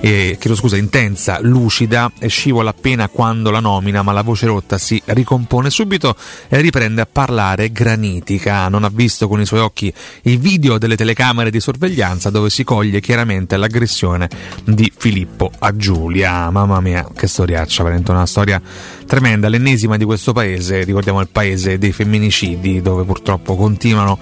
[0.00, 4.78] eh, chiedo scusa, intensa, lucida e scivola appena quando la nomina, ma la voce rotta
[4.78, 6.14] si ricompone subito
[6.48, 8.68] e riprende a parlare granitica.
[8.68, 9.92] Non ha visto con i suoi occhi
[10.22, 14.28] il video delle telecamere di sorveglianza dove si coglie chiaramente l'aggressione
[14.64, 16.50] di Filippo a Giulia.
[16.50, 18.60] Mamma mia, che storiaccia, veramente una storia
[19.06, 24.18] tremenda, l'ennesima di questo paese, ricordiamo il paese dei femminicidi dove purtroppo continuano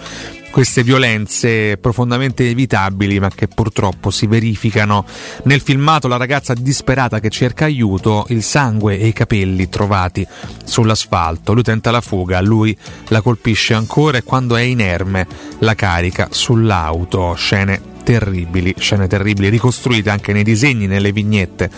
[0.50, 5.04] queste violenze profondamente evitabili ma che purtroppo si verificano.
[5.44, 10.26] Nel filmato la ragazza disperata che cerca aiuto, il sangue e i capelli trovati
[10.64, 12.76] sull'asfalto, lui tenta la fuga, lui
[13.08, 15.26] la colpisce ancora e quando è inerme
[15.58, 21.68] la carica sull'auto, scene terribili, scene terribili ricostruite anche nei disegni, nelle vignette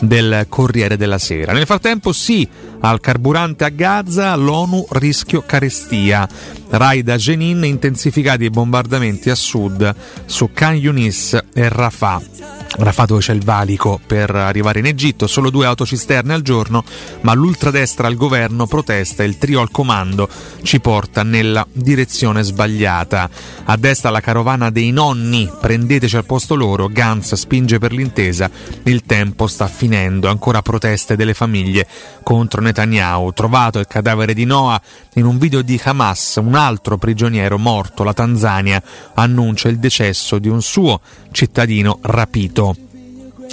[0.00, 1.52] del Corriere della Sera.
[1.52, 2.48] Nel frattempo sì,
[2.84, 6.28] al carburante a Gaza, l'ONU rischio carestia.
[6.68, 9.94] Raida Jenin intensificati i bombardamenti a sud
[10.26, 12.20] su Khan Yunis e Rafah.
[12.76, 16.82] Rafah dove c'è il valico per arrivare in Egitto, solo due autocisterne al giorno,
[17.20, 20.28] ma l'ultradestra al governo protesta e il trio al comando
[20.62, 23.30] ci porta nella direzione sbagliata.
[23.64, 28.50] A destra la carovana dei nonni, prendeteci al posto loro, Gantz spinge per l'intesa,
[28.84, 31.86] il tempo sta finendo, ancora proteste delle famiglie
[32.24, 32.73] contro Netanyahu,
[33.32, 34.80] trovato il cadavere di Noah
[35.14, 38.82] in un video di Hamas, un altro prigioniero morto, la Tanzania
[39.14, 41.00] annuncia il decesso di un suo
[41.30, 42.76] cittadino rapito.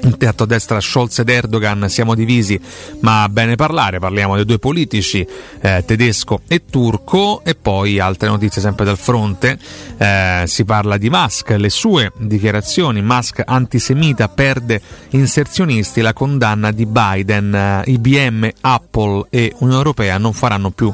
[0.04, 2.60] In teatro a destra Scholz ed Erdogan siamo divisi,
[3.02, 5.26] ma bene parlare, parliamo dei due politici,
[5.62, 9.60] eh, tedesco e turco, e poi altre notizie sempre dal fronte,
[9.98, 16.88] eh, si parla di Musk, le sue dichiarazioni, Musk antisemita perde inserzionisti, la condanna di
[16.88, 20.92] Biden, eh, IBM, Apple e Unione Europea non faranno più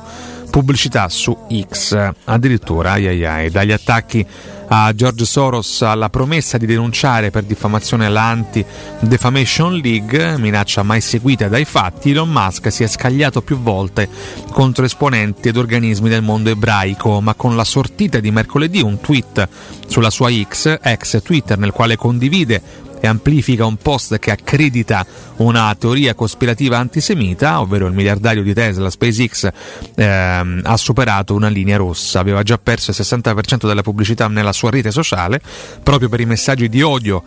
[0.50, 1.38] pubblicità su
[1.70, 4.26] X, addirittura ai ai ai, dagli attacchi
[4.70, 11.48] a George Soros alla promessa di denunciare per diffamazione la Anti-Defamation League, minaccia mai seguita
[11.48, 14.10] dai fatti, Elon Musk si è scagliato più volte
[14.52, 19.48] contro esponenti ed organismi del mondo ebraico, ma con la sortita di mercoledì un tweet
[19.88, 22.62] sulla sua X, ex Twitter, nel quale condivide
[23.00, 25.06] e amplifica un post che accredita
[25.38, 29.50] una teoria cospirativa antisemita, ovvero il miliardario di Tesla, SpaceX,
[29.96, 34.70] ehm, ha superato una linea rossa, aveva già perso il 60% della pubblicità nella sua
[34.70, 35.42] rete sociale,
[35.84, 37.24] proprio per i messaggi di odio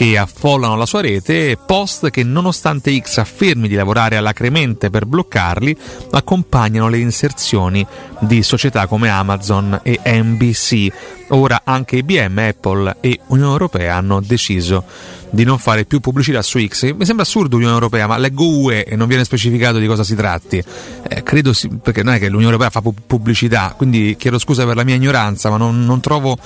[0.00, 5.76] che affollano la sua rete, post che nonostante X affermi di lavorare alacremente per bloccarli,
[6.12, 7.86] accompagnano le inserzioni
[8.20, 10.90] di società come Amazon e NBC.
[11.32, 14.84] Ora anche IBM, Apple e Unione Europea hanno deciso
[15.28, 16.94] di non fare più pubblicità su X.
[16.94, 20.14] Mi sembra assurdo l'Unione Europea, ma leggo UE e non viene specificato di cosa si
[20.14, 20.62] tratti.
[21.08, 24.76] Eh, credo si, perché non è che l'Unione Europea fa pubblicità, quindi chiedo scusa per
[24.76, 26.38] la mia ignoranza, ma non, non trovo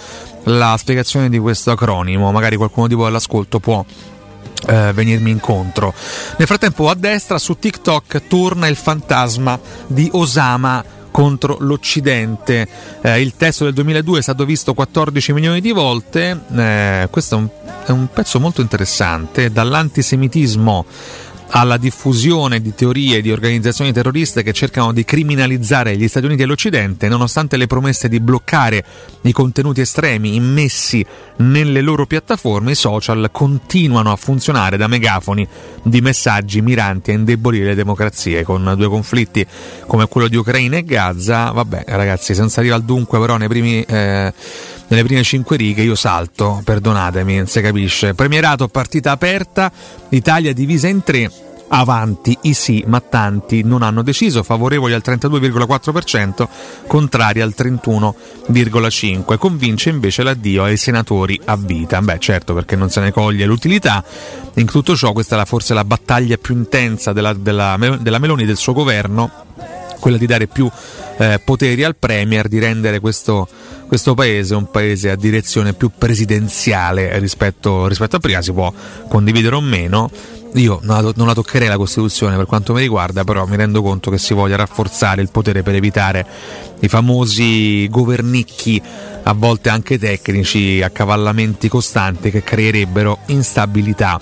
[0.44, 2.32] la spiegazione di questo acronimo.
[2.32, 3.84] Magari qualcuno di voi all'ascolto può
[4.66, 5.92] eh, venirmi incontro.
[6.38, 12.66] Nel frattempo a destra su TikTok torna il fantasma di Osama contro l'Occidente.
[13.00, 16.40] Eh, il testo del 2002 è stato visto 14 milioni di volte.
[16.52, 17.48] Eh, questo è un,
[17.86, 19.52] è un pezzo molto interessante.
[19.52, 20.84] Dall'antisemitismo
[21.56, 26.46] alla diffusione di teorie di organizzazioni terroriste che cercano di criminalizzare gli Stati Uniti e
[26.46, 28.84] l'Occidente, nonostante le promesse di bloccare
[29.22, 31.04] i contenuti estremi immessi
[31.36, 35.46] nelle loro piattaforme, i social continuano a funzionare da megafoni
[35.84, 38.42] di messaggi miranti a indebolire le democrazie.
[38.42, 39.46] Con due conflitti
[39.86, 43.80] come quello di Ucraina e Gaza, vabbè ragazzi, senza arrivare al dunque però nei primi...
[43.82, 44.32] Eh,
[44.86, 48.12] nelle prime cinque righe io salto, perdonatemi, non si capisce.
[48.12, 49.72] Premierato, partita aperta,
[50.10, 51.43] Italia divisa in tre.
[51.76, 56.46] Avanti i sì, ma tanti non hanno deciso, favorevoli al 32,4%,
[56.86, 59.36] contrari al 31,5%.
[59.36, 62.00] Convince invece l'addio ai senatori a vita.
[62.00, 64.04] Beh, certo, perché non se ne coglie l'utilità.
[64.54, 68.46] In tutto ciò, questa è forse la battaglia più intensa della, della, della Meloni e
[68.46, 69.32] del suo governo,
[69.98, 70.70] quella di dare più
[71.16, 73.48] eh, poteri al Premier, di rendere questo
[73.86, 78.72] questo paese un paese a direzione più presidenziale rispetto, rispetto a prima, si può
[79.08, 80.10] condividere o meno.
[80.54, 84.18] Io non la, toccherei la Costituzione per quanto mi riguarda, però mi rendo conto che
[84.18, 86.24] si voglia rafforzare il potere per evitare
[86.80, 88.80] i famosi governicchi,
[89.24, 94.20] a volte anche tecnici, accavallamenti costanti che creerebbero instabilità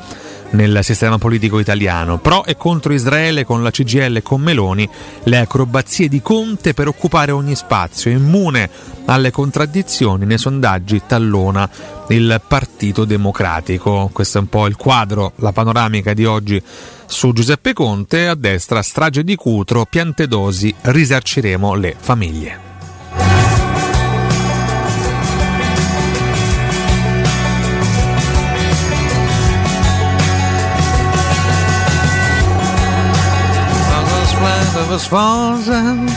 [0.53, 2.19] nel sistema politico italiano.
[2.19, 4.89] Pro e contro Israele con la CGL e con Meloni,
[5.25, 8.69] le acrobazie di Conte per occupare ogni spazio, immune
[9.07, 11.69] alle contraddizioni nei sondaggi tallona
[12.09, 14.11] il Partito Democratico.
[14.13, 16.63] Questo è un po' il quadro, la panoramica di oggi
[17.07, 22.72] su Giuseppe Conte, a destra strage di Cutro, Piantedosi, risarciremo le famiglie.
[34.89, 36.09] Was frozen,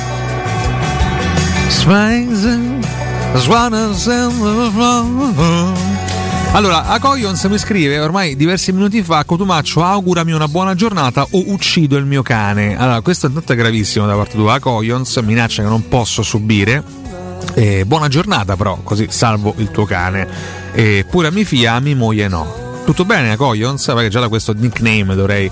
[6.53, 11.97] allora, Akoyons mi scrive ormai diversi minuti fa: Cotumaccio, augurami una buona giornata o uccido
[11.97, 12.77] il mio cane.
[12.77, 14.53] Allora, questo intanto è gravissimo da parte tua.
[14.53, 16.81] Akoyons, minaccia che non posso subire.
[17.55, 20.27] Eh, buona giornata, però, così salvo il tuo cane.
[20.73, 22.64] E pure a mia figlia, a mia moglie no.
[22.85, 23.83] Tutto bene, Coglions?
[23.83, 25.49] Perché già da questo nickname dovrei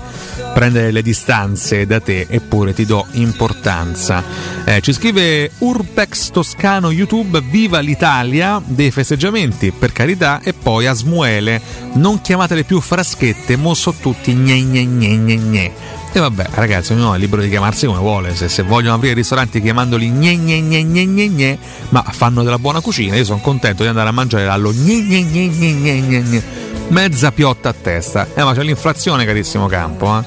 [0.54, 4.22] prendere le distanze da te, eppure ti do importanza.
[4.64, 10.92] Eh, ci scrive Urbex Toscano YouTube, viva l'Italia dei festeggiamenti, per carità, e poi a
[10.92, 11.60] Smuele,
[11.94, 15.72] non chiamatele più fraschette, mo so tutti gne gne gne gne gne.
[16.12, 18.36] E vabbè, ragazzi, ognuno è libero di chiamarsi come vuole.
[18.36, 21.58] Se, se vogliono aprire ristoranti chiamandoli gne gne gne gne gne gne,
[21.88, 25.24] ma fanno della buona cucina, io sono contento di andare a mangiare allo gne gne
[25.24, 26.63] gne gne gne gne gne.
[26.88, 28.28] Mezza piotta a testa.
[28.34, 30.18] Eh, ma c'è l'inflazione, carissimo campo.
[30.18, 30.22] Eh?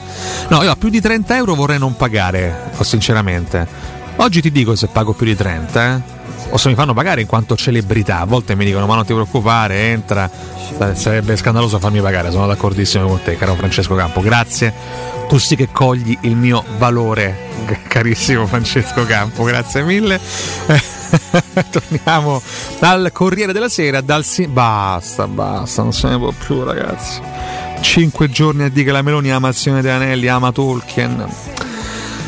[0.49, 3.67] No, io a più di 30 euro vorrei non pagare, sinceramente.
[4.17, 6.01] Oggi ti dico se pago più di 30, eh?
[6.49, 8.19] o se mi fanno pagare in quanto celebrità.
[8.19, 10.29] A volte mi dicono: Ma non ti preoccupare, entra.
[10.93, 12.31] Sarebbe scandaloso farmi pagare.
[12.31, 14.21] Sono d'accordissimo con te, caro Francesco Campo.
[14.21, 14.73] Grazie.
[15.27, 17.49] Tu sì che cogli il mio valore,
[17.87, 19.43] carissimo Francesco Campo.
[19.43, 20.19] Grazie mille.
[21.71, 22.41] Torniamo
[22.79, 24.01] dal Corriere della Sera.
[24.01, 27.21] Dal si- basta, basta, non se ne può più, ragazzi.
[27.81, 31.25] Cinque giorni a dire che la Meloni ama Azione dei Anelli, ama Tolkien.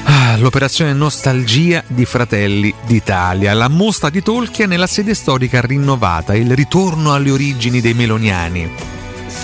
[0.03, 6.35] Ah, l'operazione Nostalgia di Fratelli d'Italia, la mostra di Tolkien e la sede storica rinnovata,
[6.35, 8.98] il ritorno alle origini dei meloniani.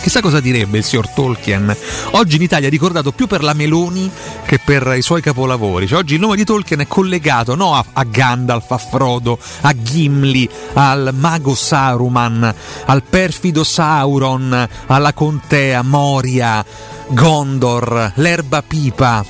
[0.06, 1.76] Chissà cosa direbbe il signor Tolkien.
[2.12, 4.08] Oggi in Italia è ricordato più per la Meloni
[4.46, 5.88] che per i suoi capolavori.
[5.88, 9.74] Cioè, oggi il nome di Tolkien è collegato no, a, a, Gandalf, a Frodo, a
[9.76, 12.54] Gimli, al mago Saruman,
[12.86, 16.64] al perfido Sauron, alla contea Moria,
[17.08, 19.26] Gondor, l'erba pipa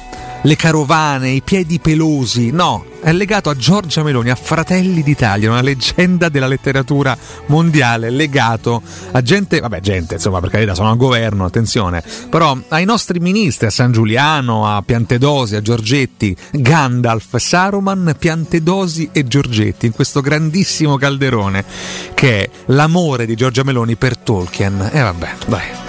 [0.45, 2.51] le carovane, i piedi pelosi.
[2.51, 7.17] No, è legato a Giorgia Meloni, a Fratelli d'Italia, una leggenda della letteratura
[7.47, 8.81] mondiale, legato
[9.11, 13.65] a gente, vabbè, gente, insomma, per carità, sono al governo, attenzione, però ai nostri ministri,
[13.65, 20.97] a San Giuliano, a Piantedosi, a Giorgetti, Gandalf, Saruman, Piantedosi e Giorgetti, in questo grandissimo
[20.97, 21.63] calderone
[22.13, 24.89] che è l'amore di Giorgia Meloni per Tolkien.
[24.91, 25.84] E eh, vabbè, dai.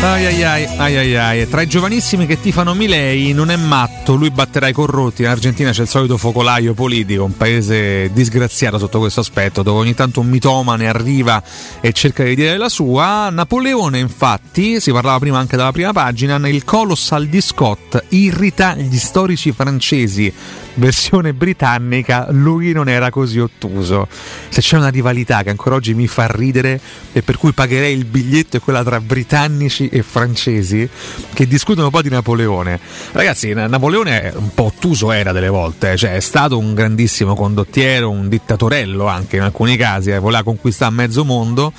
[0.00, 4.14] Ai ai ai, ai ai ai, tra i giovanissimi che tifano Milei non è matto,
[4.14, 5.22] lui batterà i corrotti.
[5.22, 9.94] In Argentina c'è il solito focolaio politico, un paese disgraziato sotto questo aspetto, dove ogni
[9.94, 11.42] tanto un mitomane arriva
[11.80, 13.28] e cerca di dire la sua.
[13.30, 18.98] Napoleone, infatti, si parlava prima anche dalla prima pagina, il Colossal di Scott irrita gli
[18.98, 20.32] storici francesi
[20.78, 24.08] versione britannica lui non era così ottuso.
[24.48, 26.80] Se c'è una rivalità che ancora oggi mi fa ridere
[27.12, 30.88] e per cui pagherei il biglietto è quella tra britannici e francesi
[31.32, 32.78] che discutono un po' di Napoleone.
[33.12, 38.10] Ragazzi, Napoleone è un po' ottuso era delle volte, cioè è stato un grandissimo condottiero,
[38.10, 41.72] un dittatorello anche in alcuni casi, eh, voleva conquistare mezzo mondo,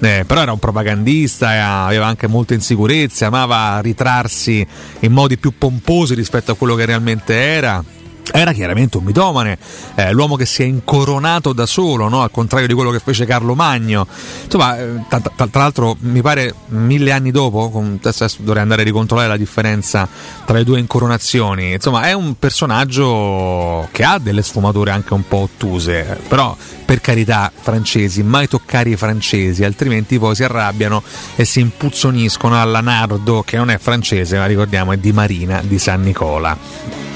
[0.00, 4.66] eh, però era un propagandista, aveva anche molte insicurezze, amava ritrarsi
[5.00, 7.82] in modi più pomposi rispetto a quello che realmente era
[8.30, 9.58] era chiaramente un mitomane,
[9.94, 12.22] eh, l'uomo che si è incoronato da solo, no?
[12.22, 14.06] al contrario di quello che fece Carlo Magno.
[14.44, 18.82] Insomma, eh, tra, tra, tra, l'altro, mi pare mille anni dopo, con, adesso dovrei andare
[18.82, 20.08] a ricontrollare la differenza
[20.44, 21.72] tra le due incoronazioni.
[21.72, 27.50] Insomma, è un personaggio che ha delle sfumature anche un po' ottuse, però per carità,
[27.54, 31.02] francesi, mai toccare i francesi, altrimenti poi si arrabbiano
[31.34, 35.78] e si impuzzoniscono alla Nardo, che non è francese, ma ricordiamo è di Marina di
[35.78, 37.11] San Nicola.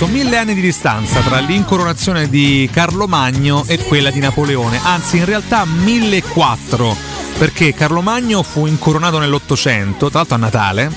[0.00, 5.18] Esatto, mille anni di distanza tra l'incoronazione di Carlo Magno e quella di Napoleone, anzi
[5.18, 6.96] in realtà 1004,
[7.36, 10.90] perché Carlo Magno fu incoronato nell'Ottocento, tra l'altro a Natale,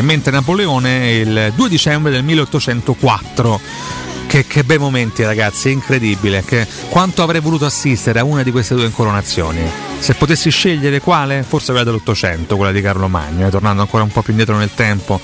[0.00, 3.60] mentre Napoleone il 2 dicembre del 1804.
[4.26, 6.42] Che, che, bei momenti ragazzi, incredibile.
[6.44, 9.60] Che, quanto avrei voluto assistere a una di queste due incoronazioni.
[9.98, 14.10] Se potessi scegliere quale, forse quella dell'Ottocento, quella di Carlo Magno, eh, tornando ancora un
[14.10, 15.20] po' più indietro nel tempo.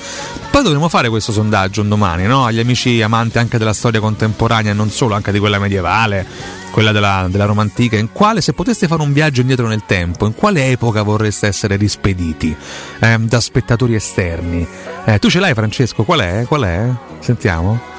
[0.51, 2.45] Poi dovremo fare questo sondaggio un domani, no?
[2.45, 6.27] Agli amici amanti anche della storia contemporanea non solo, anche di quella medievale,
[6.71, 7.97] quella della, della Roma antica.
[7.97, 11.77] In quale, se poteste fare un viaggio indietro nel tempo, in quale epoca vorreste essere
[11.77, 12.57] rispediti
[13.01, 14.67] eh, da spettatori esterni?
[15.05, 16.05] Eh, tu ce l'hai, Francesco?
[16.05, 16.45] Qual è?
[16.47, 16.89] Qual è?
[17.21, 17.92] Sentiamo.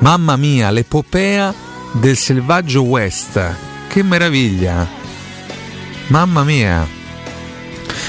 [0.00, 1.54] Mamma mia, l'epopea
[1.92, 3.38] del selvaggio West.
[3.86, 4.88] Che meraviglia!
[6.06, 6.86] Mamma mia!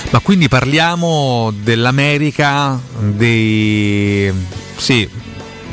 [0.10, 4.32] Ma quindi parliamo dell'America dei...
[4.78, 5.08] sì,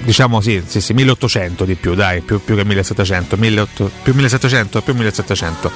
[0.02, 4.82] diciamo sì, sì, sì 1800 di più, dai, più, più che 1700, 1800, più 1700,
[4.82, 5.72] più 1700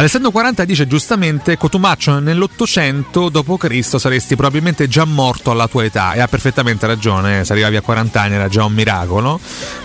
[0.00, 3.98] Alessandro 40 dice giustamente Cotumaccio nell'Ottocento d.C.
[3.98, 8.18] saresti probabilmente già morto alla tua età e ha perfettamente ragione, se arrivavi a 40
[8.18, 9.38] anni era già un miracolo.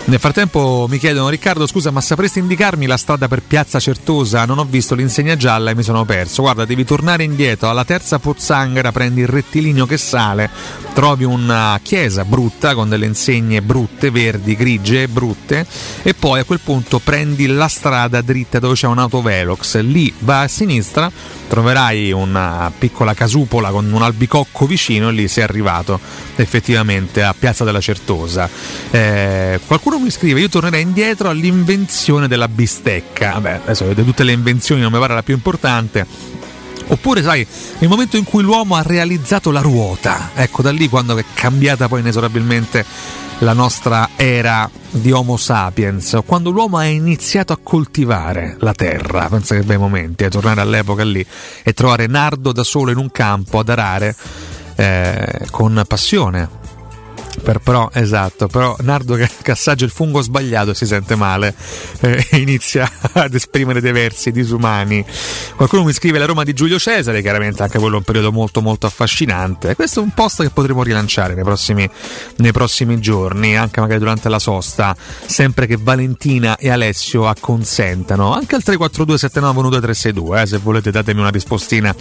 [0.06, 4.46] Nel frattempo mi chiedono Riccardo scusa ma sapresti indicarmi la strada per Piazza Certosa?
[4.46, 6.40] Non ho visto l'insegna gialla e mi sono perso.
[6.40, 10.48] Guarda devi tornare indietro alla terza pozzanghera, prendi il rettilineo che sale,
[10.94, 15.66] trovi una chiesa brutta con delle insegne brutte, verdi, grigie, brutte
[16.02, 20.44] e poi a quel punto prendi la strada dritta dove c'è un autovelox, lì vai
[20.44, 21.10] a sinistra,
[21.48, 25.98] troverai una piccola casupola con un albicocco vicino e lì sei arrivato
[26.36, 28.48] effettivamente a Piazza della Certosa.
[28.90, 33.32] Eh, qualcuno mi scrive, io tornerei indietro all'invenzione della bistecca.
[33.32, 36.34] Vabbè, adesso di tutte le invenzioni non mi pare la più importante.
[36.88, 37.46] Oppure, sai,
[37.80, 41.88] il momento in cui l'uomo ha realizzato la ruota, ecco da lì quando è cambiata
[41.88, 42.84] poi inesorabilmente
[43.40, 49.54] la nostra era di Homo sapiens, quando l'uomo ha iniziato a coltivare la terra, pensa
[49.54, 51.24] che bei momenti, a tornare all'epoca lì
[51.62, 54.16] e trovare Nardo da solo in un campo ad arare
[54.76, 56.55] eh, con passione.
[57.42, 61.54] Per, però, esatto, però Nardo che, assaggia il fungo sbagliato si sente male
[62.00, 65.04] eh, e inizia ad esprimere dei versi disumani.
[65.54, 68.60] Qualcuno mi scrive la Roma di Giulio Cesare, chiaramente anche quello è un periodo molto
[68.60, 69.74] molto affascinante.
[69.74, 71.88] Questo è un posto che potremo rilanciare nei prossimi,
[72.36, 78.32] nei prossimi giorni, anche magari durante la sosta, sempre che Valentina e Alessio acconsentano.
[78.32, 81.94] Anche al 342 7912 362, eh, se volete datemi una rispostina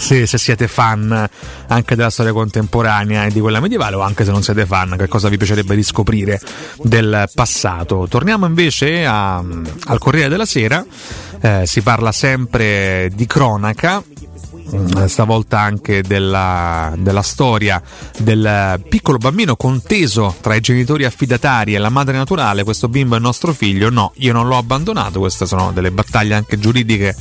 [0.00, 1.28] se, se, siete fan
[1.66, 5.08] anche della storia contemporanea e di quella medievale o anche se non siete fan, che
[5.08, 6.40] cosa vi piacerebbe riscoprire
[6.76, 8.06] del passato.
[8.08, 10.84] Torniamo invece a, al Corriere della Sera,
[11.40, 14.02] eh, si parla sempre di cronaca
[15.06, 17.82] stavolta anche della, della, storia
[18.18, 23.18] del piccolo bambino conteso tra i genitori affidatari e la madre naturale, questo bimbo è
[23.18, 27.16] nostro figlio, no, io non l'ho abbandonato, queste sono delle battaglie anche giuridiche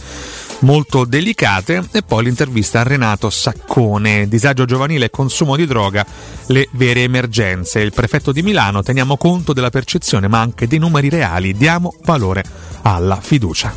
[0.60, 6.05] molto delicate e poi l'intervista a Renato Saccone, disagio giovanile e consumo di droga,
[6.47, 7.80] le vere emergenze.
[7.80, 12.43] Il prefetto di Milano, teniamo conto della percezione ma anche dei numeri reali, diamo valore
[12.82, 13.74] alla fiducia.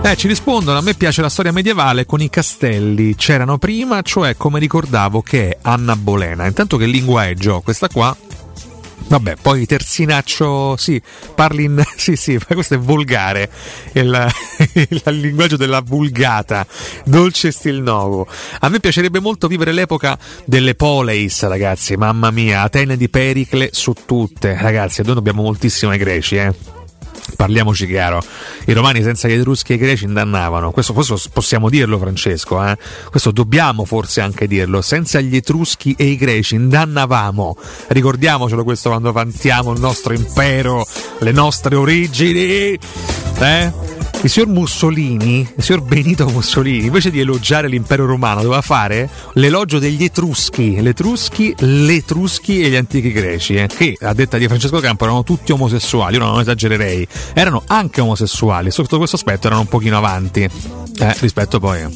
[0.00, 4.36] Eh, ci rispondono, a me piace la storia medievale con i castelli, c'erano prima, cioè
[4.36, 6.46] come ricordavo che è Anna Bolena.
[6.46, 7.60] Intanto che lingua è Gio?
[7.60, 8.16] Questa qua
[9.08, 11.00] Vabbè, poi terzinaccio, sì,
[11.34, 11.82] parli in...
[11.96, 13.50] sì, sì, ma questo è volgare,
[13.92, 14.32] il,
[14.74, 16.66] il, linguaggio della vulgata,
[17.04, 18.26] dolce stil nuovo.
[18.60, 23.94] A me piacerebbe molto vivere l'epoca delle poleis, ragazzi, mamma mia, Atene di Pericle su
[24.04, 26.77] tutte, ragazzi, noi dobbiamo moltissimo ai greci, eh
[27.36, 28.20] parliamoci chiaro,
[28.66, 32.76] i romani senza gli etruschi e i greci indannavano, questo, questo possiamo dirlo Francesco, eh?
[33.10, 37.56] questo dobbiamo forse anche dirlo, senza gli etruschi e i greci indannavamo,
[37.88, 40.86] ricordiamocelo questo quando vantiamo il nostro impero,
[41.20, 42.78] le nostre origini,
[43.38, 43.97] eh?
[44.22, 49.78] Il signor Mussolini, il signor Benito Mussolini, invece di elogiare l'impero romano, doveva fare l'elogio
[49.78, 54.46] degli Etruschi, gli Etruschi, gli Etruschi e gli antichi greci, eh, che a detta di
[54.46, 59.62] Francesco Campo erano tutti omosessuali, io non esagererei, erano anche omosessuali, sotto questo aspetto erano
[59.62, 61.86] un pochino avanti eh, rispetto poi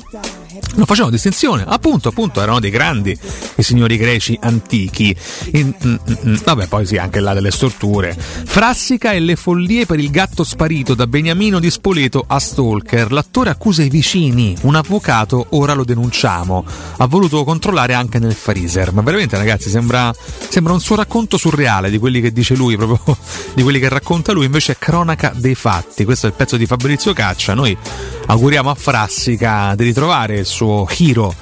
[0.74, 3.16] non facevano distinzione, appunto, appunto, erano dei grandi
[3.56, 5.14] i signori greci antichi.
[5.52, 8.16] In, mm, mm, mm, vabbè, poi sì, anche là delle storture.
[8.16, 13.12] Frassica e le follie per il gatto sparito da Beniamino di Spoleto a Stalker.
[13.12, 16.64] L'attore accusa i vicini, un avvocato, ora lo denunciamo.
[16.96, 18.92] Ha voluto controllare anche nel freezer.
[18.92, 20.12] Ma veramente, ragazzi, sembra,
[20.48, 23.16] sembra un suo racconto surreale di quelli che dice lui, proprio
[23.54, 26.04] di quelli che racconta lui, invece è cronaca dei fatti.
[26.04, 27.54] Questo è il pezzo di Fabrizio Caccia.
[27.54, 27.76] Noi
[28.26, 31.34] auguriamo a Frassica di ritrovare il suo hero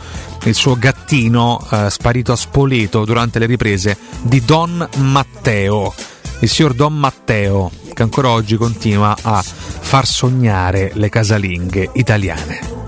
[0.45, 5.93] il suo gattino eh, sparito a Spoleto durante le riprese di Don Matteo,
[6.41, 12.79] il signor Don Matteo, che ancora oggi continua a far sognare le casalinghe italiane.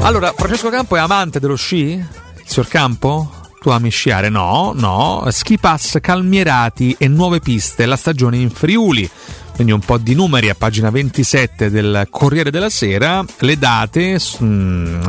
[0.00, 1.92] Allora, Francesco Campo è amante dello sci?
[1.92, 2.08] Il
[2.44, 3.30] signor Campo?
[3.60, 4.30] Tu ami sciare?
[4.30, 5.24] No, no.
[5.28, 9.08] Ski pass calmierati e nuove piste, la stagione in Friuli
[9.54, 14.44] quindi un po' di numeri a pagina 27 del Corriere della Sera, le date, mh,
[14.44, 15.02] mm,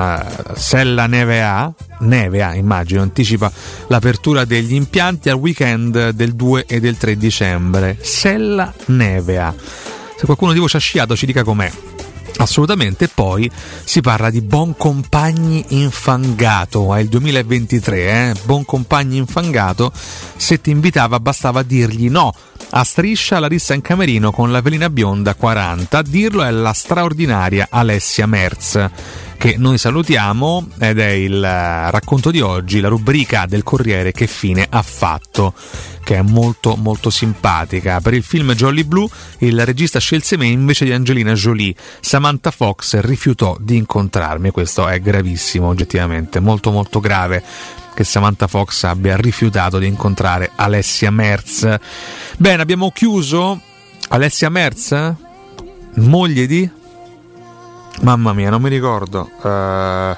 [0.56, 3.52] Sella Neve A, Neve A immagino, anticipa
[3.88, 9.54] l'apertura degli impianti al weekend del 2 e del 3 dicembre, Sella Neve A.
[10.18, 11.72] Se qualcuno di voi ci ha sciato ci dica com'è.
[12.38, 13.50] Assolutamente, poi
[13.84, 18.34] si parla di Bon Compagni Infangato, è il 2023, eh?
[18.44, 19.92] Bon Compagni Infangato,
[20.36, 22.34] se ti invitava bastava dirgli no,
[22.72, 26.74] a striscia la rissa in camerino con la velina bionda 40, a dirlo è la
[26.74, 28.90] straordinaria Alessia Merz
[29.44, 34.26] che noi salutiamo ed è il eh, racconto di oggi, la rubrica del Corriere che
[34.26, 35.54] fine ha fatto,
[36.02, 38.00] che è molto molto simpatica.
[38.00, 39.06] Per il film Jolly Blue
[39.40, 41.76] il regista scelse me invece di Angelina Jolie.
[42.00, 47.44] Samantha Fox rifiutò di incontrarmi, questo è gravissimo oggettivamente, molto molto grave
[47.94, 51.68] che Samantha Fox abbia rifiutato di incontrare Alessia Merz.
[52.38, 53.60] Bene, abbiamo chiuso
[54.08, 55.14] Alessia Merz,
[55.96, 56.82] moglie di
[58.02, 59.30] Mamma mia, non mi ricordo.
[59.42, 60.16] Uh,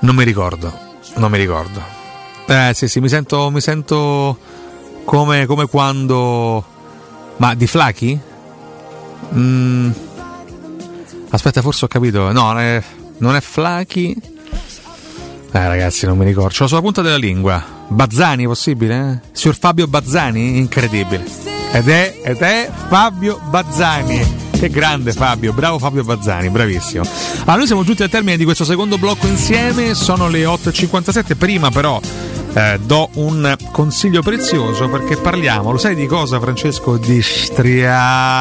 [0.00, 0.72] non mi ricordo.
[1.16, 1.82] Non mi ricordo.
[2.46, 4.38] Eh sì, sì, mi sento, mi sento
[5.04, 6.64] come, come quando...
[7.36, 8.20] Ma di Flaky?
[9.34, 9.90] Mm.
[11.30, 12.32] Aspetta, forse ho capito.
[12.32, 12.82] No, non è,
[13.18, 14.16] non è Flaky.
[15.50, 16.50] Eh ragazzi, non mi ricordo.
[16.50, 17.62] Ce l'ho sulla punta della lingua.
[17.88, 19.22] Bazzani, possibile?
[19.22, 19.28] Eh?
[19.32, 20.58] Signor Fabio Bazzani?
[20.58, 21.24] Incredibile.
[21.72, 24.47] Ed è, ed è Fabio Bazzani.
[24.58, 27.04] Che grande Fabio, bravo Fabio Bazzani, bravissimo.
[27.42, 31.70] Allora, noi siamo giunti al termine di questo secondo blocco insieme, sono le 8.57, prima
[31.70, 32.00] però
[32.54, 36.96] eh, do un consiglio prezioso perché parliamo, lo sai di cosa Francesco?
[36.96, 38.36] Di Striani.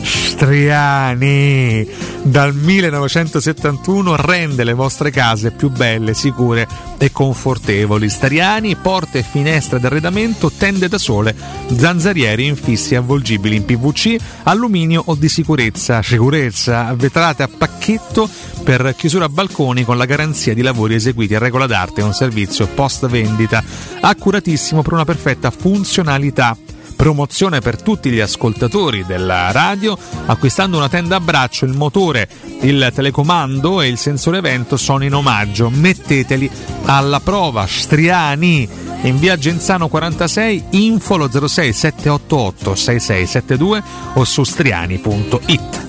[0.00, 1.86] Striani
[2.22, 6.66] dal 1971 rende le vostre case più belle, sicure
[6.98, 8.08] e confortevoli.
[8.08, 11.34] Striani, porte e finestre d'arredamento, tende da sole,
[11.74, 18.28] zanzarieri infissi avvolgibili in PVC, alluminio o di sicurezza, sicurezza, vetrate a pacchetto
[18.62, 22.66] per chiusura a balconi con la garanzia di lavori eseguiti a regola d'arte un servizio
[22.66, 23.62] post vendita
[24.00, 26.56] accuratissimo per una perfetta funzionalità
[26.96, 29.96] promozione per tutti gli ascoltatori della radio.
[30.26, 32.28] Acquistando una tenda a braccio, il motore,
[32.62, 35.70] il telecomando e il sensore vento sono in omaggio.
[35.70, 36.50] Metteteli
[36.86, 37.66] alla prova.
[37.66, 38.68] Striani
[39.02, 43.82] in via Genzano 46, info 06 788 6672
[44.14, 45.84] o su striani.it.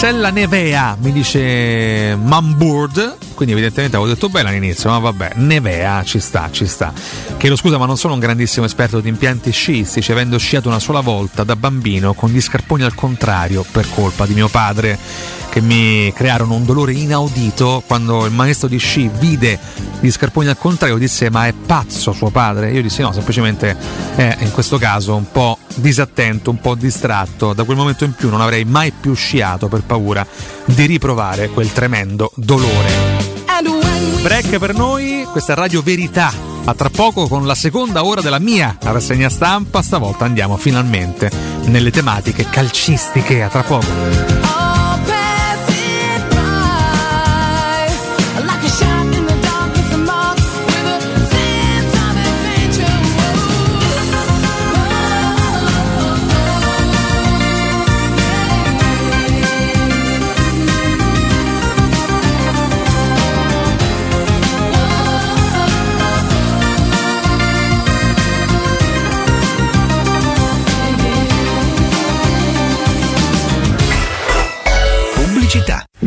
[0.00, 6.20] Sella Nevea, mi dice Mamboard, quindi evidentemente avevo detto bene all'inizio, ma vabbè, Nevea ci
[6.20, 6.92] sta, ci sta.
[7.38, 11.00] Chiedo scusa, ma non sono un grandissimo esperto di impianti sciistici, avendo sciato una sola
[11.00, 14.98] volta da bambino con gli scarponi al contrario per colpa di mio padre
[15.48, 19.58] che mi crearono un dolore inaudito quando il maestro di sci vide
[19.98, 22.70] gli scarponi al contrario disse ma è pazzo suo padre?
[22.70, 23.76] Io dissi no semplicemente
[24.14, 27.52] è in questo caso un po' disattento un po' distratto.
[27.52, 30.26] Da quel momento in più non avrei mai più sciato per paura
[30.66, 33.29] di riprovare quel tremendo dolore
[34.22, 35.26] break per noi.
[35.30, 36.32] Questa è Radio Verità.
[36.64, 39.82] A tra poco con la seconda ora della mia rassegna stampa.
[39.82, 41.30] Stavolta andiamo finalmente
[41.64, 43.42] nelle tematiche calcistiche.
[43.42, 44.39] A tra poco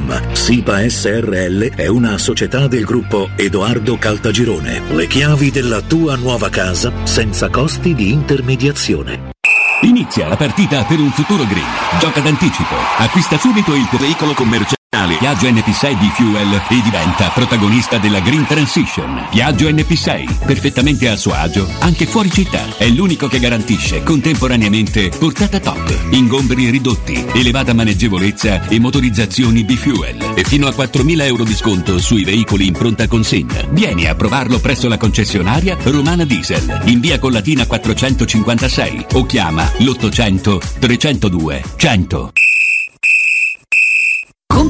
[0.00, 0.34] www.kcult.com.
[0.34, 4.82] SIPA SRL è una società del gruppo Edoardo Caltagirone.
[4.90, 9.30] Le chiavi della tua nuova casa senza costi di intermediazione.
[9.82, 11.66] Inizia la partita per un futuro green.
[11.98, 12.74] Gioca d'anticipo.
[12.98, 14.79] Acquista subito il tuo veicolo commerciale.
[15.06, 19.28] Piaggio NP6 di Fuel e diventa protagonista della Green Transition.
[19.30, 22.76] Piaggio NP6, perfettamente a suo agio, anche fuori città.
[22.76, 30.32] È l'unico che garantisce contemporaneamente portata top, ingombri ridotti, elevata maneggevolezza e motorizzazioni B-Fuel.
[30.34, 33.64] E fino a 4.000 euro di sconto sui veicoli in pronta consegna.
[33.70, 40.78] Vieni a provarlo presso la concessionaria Romana Diesel, in via Collatina 456 o chiama l'800
[40.78, 42.32] 302 100.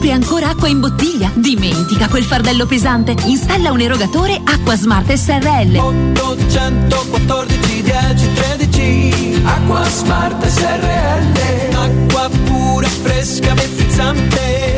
[0.00, 1.30] Compri ancora acqua in bottiglia?
[1.34, 3.14] Dimentica quel fardello pesante.
[3.26, 5.76] Installa un erogatore Acqua Smart SRL.
[5.76, 14.69] 814 10 13 Acqua Smart SRL Acqua pura, fresca, frizzante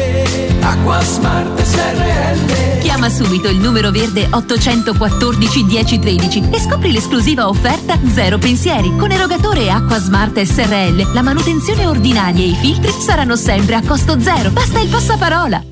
[0.62, 7.98] Acqua Acqua Smart SRL Chiama subito il numero verde 814 1013 e scopri l'esclusiva offerta
[8.12, 8.94] Zero Pensieri.
[8.96, 14.20] Con erogatore Acqua Smart SRL, la manutenzione ordinaria e i filtri saranno sempre a costo
[14.20, 14.50] zero.
[14.50, 15.71] Basta il passaparola.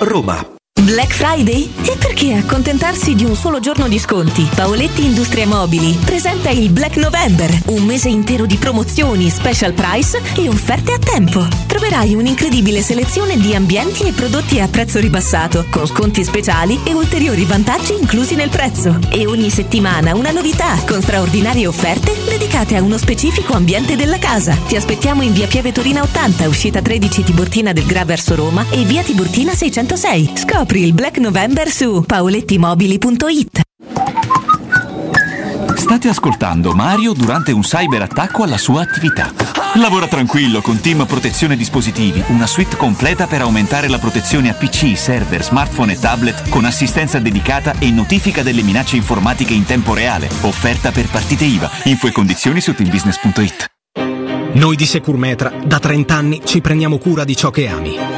[0.00, 0.57] Roma.
[0.88, 1.70] Black Friday?
[1.82, 4.48] E perché accontentarsi di un solo giorno di sconti?
[4.54, 10.48] Paoletti Industrie Mobili presenta il Black November, un mese intero di promozioni, special price e
[10.48, 11.46] offerte a tempo.
[11.66, 17.44] Troverai un'incredibile selezione di ambienti e prodotti a prezzo ribassato, con sconti speciali e ulteriori
[17.44, 18.98] vantaggi inclusi nel prezzo.
[19.10, 24.56] E ogni settimana una novità, con straordinarie offerte dedicate a uno specifico ambiente della casa.
[24.66, 28.84] Ti aspettiamo in via Pieve Torina 80, uscita 13 Tiburtina del Gra verso Roma e
[28.84, 30.32] via Tiburtina 606.
[30.34, 33.60] Scopri il Black November su paolettimobili.it.
[35.74, 39.32] State ascoltando Mario durante un cyberattacco alla sua attività.
[39.74, 44.96] Lavora tranquillo con Team Protezione Dispositivi, una suite completa per aumentare la protezione a PC,
[44.96, 50.28] server, smartphone e tablet con assistenza dedicata e notifica delle minacce informatiche in tempo reale.
[50.42, 51.70] Offerta per partite IVA.
[51.84, 53.66] Info e condizioni su teambusiness.it.
[54.54, 58.17] Noi di Securmetra da 30 anni ci prendiamo cura di ciò che ami.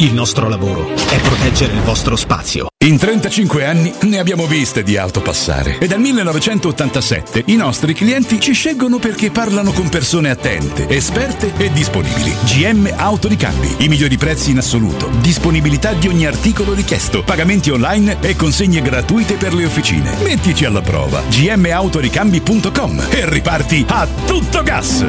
[0.00, 2.68] Il nostro lavoro è proteggere il vostro spazio.
[2.84, 8.38] In 35 anni ne abbiamo viste di auto passare e dal 1987 i nostri clienti
[8.38, 12.32] ci scelgono perché parlano con persone attente, esperte e disponibili.
[12.44, 18.36] GM Autoricambi, i migliori prezzi in assoluto, disponibilità di ogni articolo richiesto, pagamenti online e
[18.36, 20.14] consegne gratuite per le officine.
[20.22, 25.04] Mettici alla prova gmautoricambi.com e riparti a tutto gas.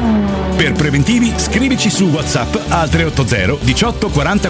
[0.55, 4.49] Per preventivi scrivici su WhatsApp al 380 18 40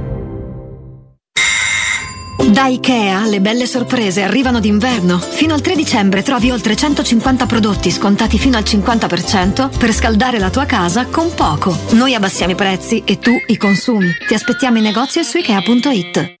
[2.51, 5.19] Da Ikea le belle sorprese arrivano d'inverno.
[5.19, 10.49] Fino al 3 dicembre trovi oltre 150 prodotti scontati fino al 50% per scaldare la
[10.49, 11.73] tua casa con poco.
[11.91, 14.09] Noi abbassiamo i prezzi e tu i consumi.
[14.27, 16.40] Ti aspettiamo in negozio su Ikea.it.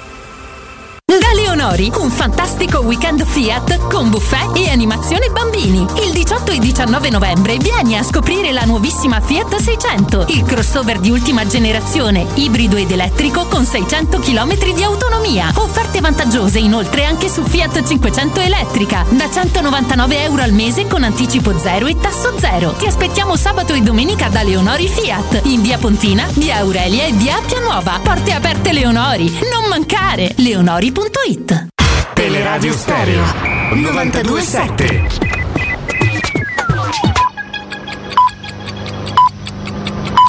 [1.11, 5.85] Da Leonori, un fantastico weekend Fiat con buffet e animazione bambini.
[6.05, 11.09] Il 18 e 19 novembre vieni a scoprire la nuovissima Fiat 600, il crossover di
[11.09, 15.51] ultima generazione, ibrido ed elettrico con 600 km di autonomia.
[15.55, 21.59] Offerte vantaggiose inoltre anche su Fiat 500 elettrica, da 199 euro al mese con anticipo
[21.59, 22.71] zero e tasso zero.
[22.77, 27.35] Ti aspettiamo sabato e domenica da Leonori Fiat, in via Pontina, via Aurelia e via
[27.35, 27.99] Appia Nuova.
[28.01, 30.33] Porte aperte Leonori, non mancare!
[31.01, 31.67] Leonori.it
[32.13, 33.23] Teleradio Stereo
[33.73, 35.07] 927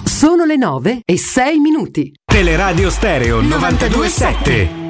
[0.05, 2.15] Sono le 9 e 6 minuti.
[2.25, 4.82] Teleradio Stereo 927.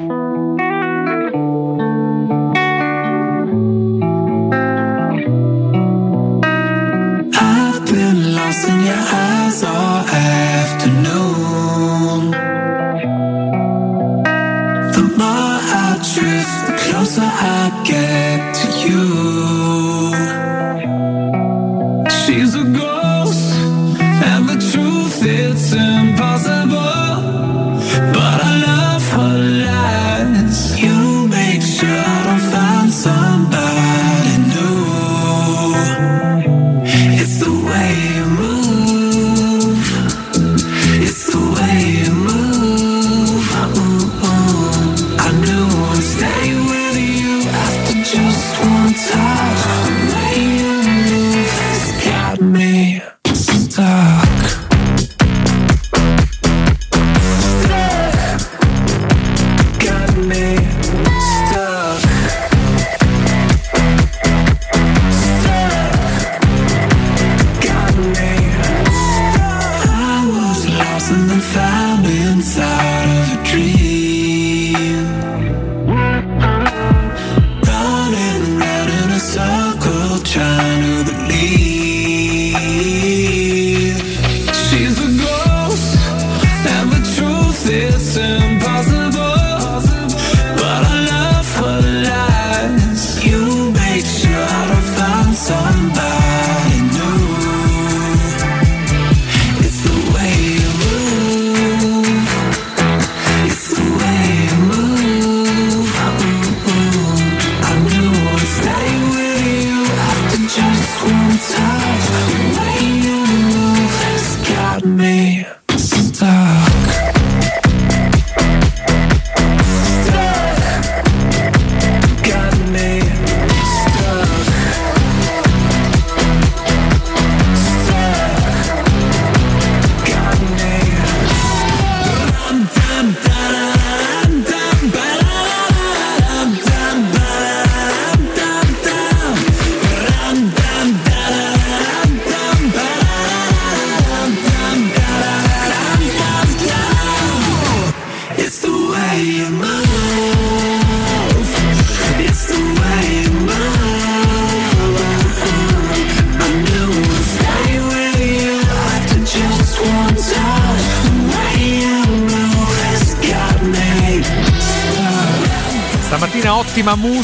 [71.13, 73.82] Was lost and then found inside of a dream.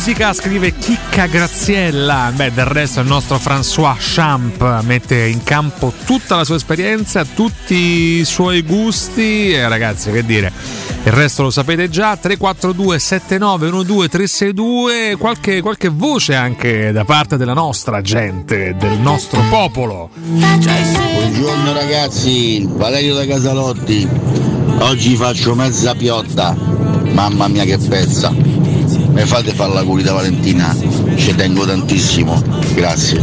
[0.10, 2.32] Musica, scrive Chicca Graziella.
[2.34, 7.76] Beh, del resto il nostro François Champ mette in campo tutta la sua esperienza, tutti
[7.76, 9.52] i suoi gusti.
[9.52, 10.52] E ragazzi, che dire,
[11.04, 12.18] il resto lo sapete già.
[12.18, 20.10] 342 7912 362 qualche, qualche voce anche da parte della nostra gente, del nostro popolo.
[20.16, 24.08] Buongiorno ragazzi, Valerio da Casalotti.
[24.80, 26.56] Oggi faccio mezza piotta.
[27.12, 28.59] Mamma mia che pezza.
[29.20, 30.74] Mi fate fare la culi da Valentina.
[31.16, 32.42] Ci tengo tantissimo.
[32.74, 33.20] Grazie.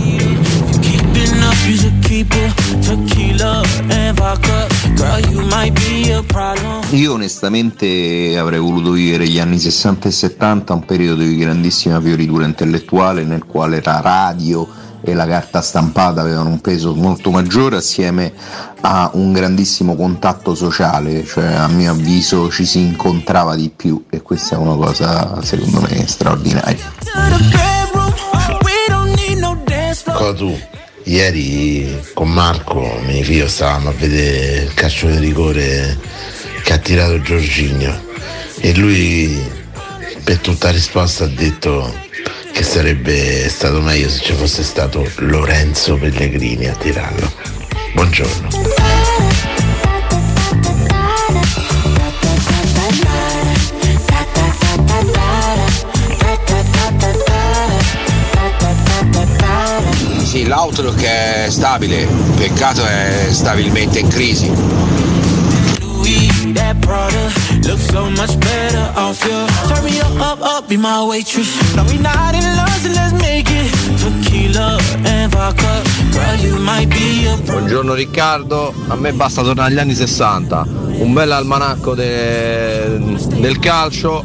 [6.91, 12.45] Io onestamente avrei voluto vivere gli anni 60 e 70, un periodo di grandissima fioritura
[12.45, 14.69] intellettuale nel quale la radio
[15.01, 18.35] e la carta stampata avevano un peso molto maggiore assieme
[18.81, 24.23] a un grandissimo contatto sociale, cioè a mio avviso ci si incontrava di più e
[24.23, 26.93] questa è una cosa secondo me straordinaria.
[30.13, 30.59] Cosa tu?
[31.05, 35.99] Ieri con Marco, mio figlio, stavamo a vedere il calcio di rigore
[36.63, 38.05] che ha tirato Giorginio
[38.59, 39.39] e lui
[40.25, 41.93] per tutta risposta ha detto
[42.53, 47.46] che sarebbe stato meglio se ci fosse stato Lorenzo Pellegrini a tirarlo.
[47.97, 48.51] Buongiorno.
[60.23, 64.87] Sì, l'outlook è stabile, peccato è stabilmente in crisi.
[77.45, 80.67] Buongiorno Riccardo, a me basta tornare agli anni 60,
[80.99, 82.99] un bel almanacco de-
[83.35, 84.23] del calcio,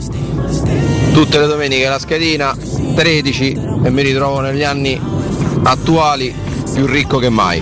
[1.13, 2.55] tutte le domeniche la schedina,
[2.95, 4.99] 13 e mi ritrovo negli anni
[5.63, 6.33] attuali
[6.73, 7.61] più ricco che mai.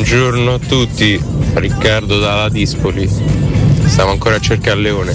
[0.00, 1.22] Buongiorno a tutti,
[1.52, 3.06] Riccardo dalla Dispoli.
[3.84, 5.14] Stiamo ancora a cercare Leone.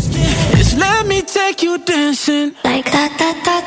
[0.53, 2.53] Just let me take you dancing.
[2.61, 3.63] Like that, that, that,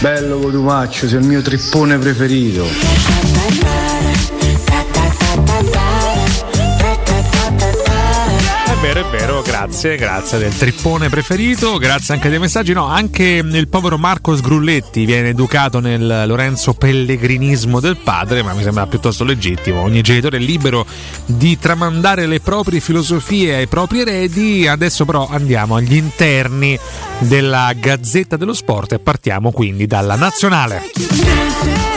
[0.00, 3.79] Bello Cotumaccio, sei il mio trippone preferito.
[9.10, 12.72] Vero, grazie, grazie del trippone preferito, grazie anche dei messaggi.
[12.72, 18.62] No, anche il povero Marco Sgrulletti viene educato nel Lorenzo Pellegrinismo del padre, ma mi
[18.62, 19.80] sembra piuttosto legittimo.
[19.80, 20.86] Ogni genitore è libero
[21.26, 24.66] di tramandare le proprie filosofie ai propri eredi.
[24.68, 26.78] Adesso però andiamo agli interni
[27.18, 31.89] della Gazzetta dello Sport e partiamo quindi dalla nazionale.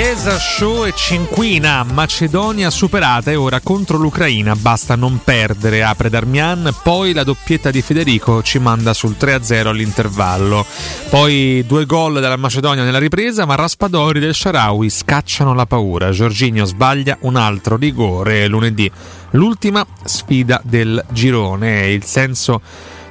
[0.00, 6.74] Chiesa, show e cinquina, Macedonia superata e ora contro l'Ucraina, basta non perdere, apre Darmian,
[6.82, 10.64] poi la doppietta di Federico ci manda sul 3-0 all'intervallo,
[11.10, 16.64] poi due gol della Macedonia nella ripresa, ma Raspadori del Sharawi scacciano la paura, Giorginio
[16.64, 18.90] sbaglia un altro rigore lunedì,
[19.32, 22.62] l'ultima sfida del girone, il senso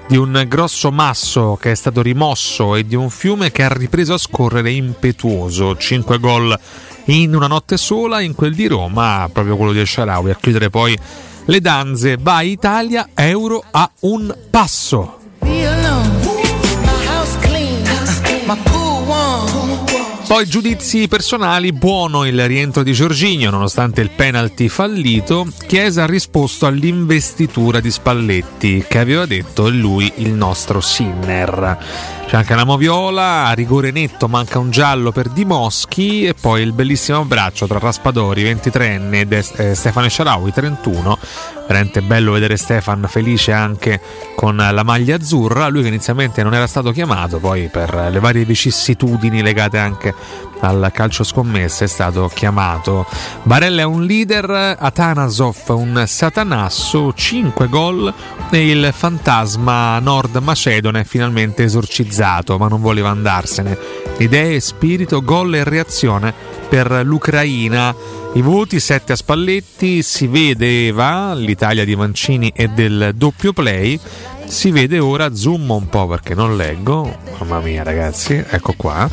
[0.09, 4.15] di un grosso masso che è stato rimosso e di un fiume che ha ripreso
[4.15, 5.77] a scorrere impetuoso.
[5.77, 6.59] 5 gol
[7.05, 10.31] in una notte sola in quel di Roma, proprio quello di Sharawi.
[10.31, 10.97] A chiudere poi
[11.45, 12.17] le danze.
[12.19, 15.19] Vai Italia, euro a un passo.
[15.41, 16.09] Be alone.
[16.81, 17.83] My house clean.
[18.47, 18.78] My.
[20.29, 25.47] Poi giudizi personali, buono il rientro di Giorginio nonostante il penalty fallito.
[25.65, 31.77] Chiesa ha risposto all'investitura di Spalletti che aveva detto è lui il nostro Sinner.
[32.27, 36.73] C'è anche la Moviola, a rigore netto manca un giallo per Dimoschi e poi il
[36.73, 41.17] bellissimo abbraccio tra Raspadori 23enne e eh, Stefano Sciaraui 31.
[41.69, 44.01] Veramente bello vedere Stefan felice anche
[44.35, 48.43] con la maglia azzurra, lui che inizialmente non era stato chiamato, poi per le varie
[48.43, 50.15] vicissitudini legate anche
[50.61, 53.05] al calcio scommesse è stato chiamato.
[53.43, 58.13] Barella è un leader, Atanasov un satanasso, 5 gol
[58.49, 63.77] e il fantasma nord macedone è finalmente esorcizzato, ma non voleva andarsene.
[64.17, 66.33] Idee, spirito, gol e reazione
[66.67, 67.95] per l'Ucraina.
[68.33, 73.99] I voti 7 a Spalletti, si vedeva l'Italia di Mancini e del doppio play.
[74.49, 79.07] Si vede ora, zoom un po' perché non leggo, mamma mia ragazzi, ecco qua.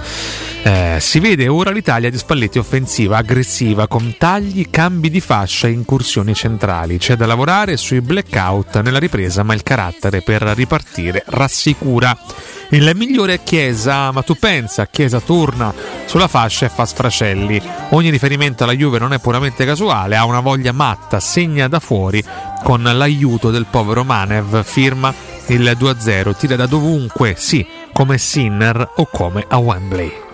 [0.62, 5.72] Eh, si vede ora l'Italia di Spalletti offensiva, aggressiva, con tagli, cambi di fascia e
[5.72, 6.96] incursioni centrali.
[6.96, 12.16] C'è da lavorare sui blackout nella ripresa, ma il carattere per ripartire rassicura.
[12.70, 15.72] Il migliore è Chiesa, ma tu pensa, Chiesa torna
[16.06, 17.62] sulla fascia e fa sfracelli.
[17.90, 22.24] Ogni riferimento alla Juve non è puramente casuale, ha una voglia matta, segna da fuori
[22.62, 25.12] con l'aiuto del povero Manev, firma
[25.46, 30.25] il 2-0, tira da dovunque, sì, come Sinner o come a Wembley.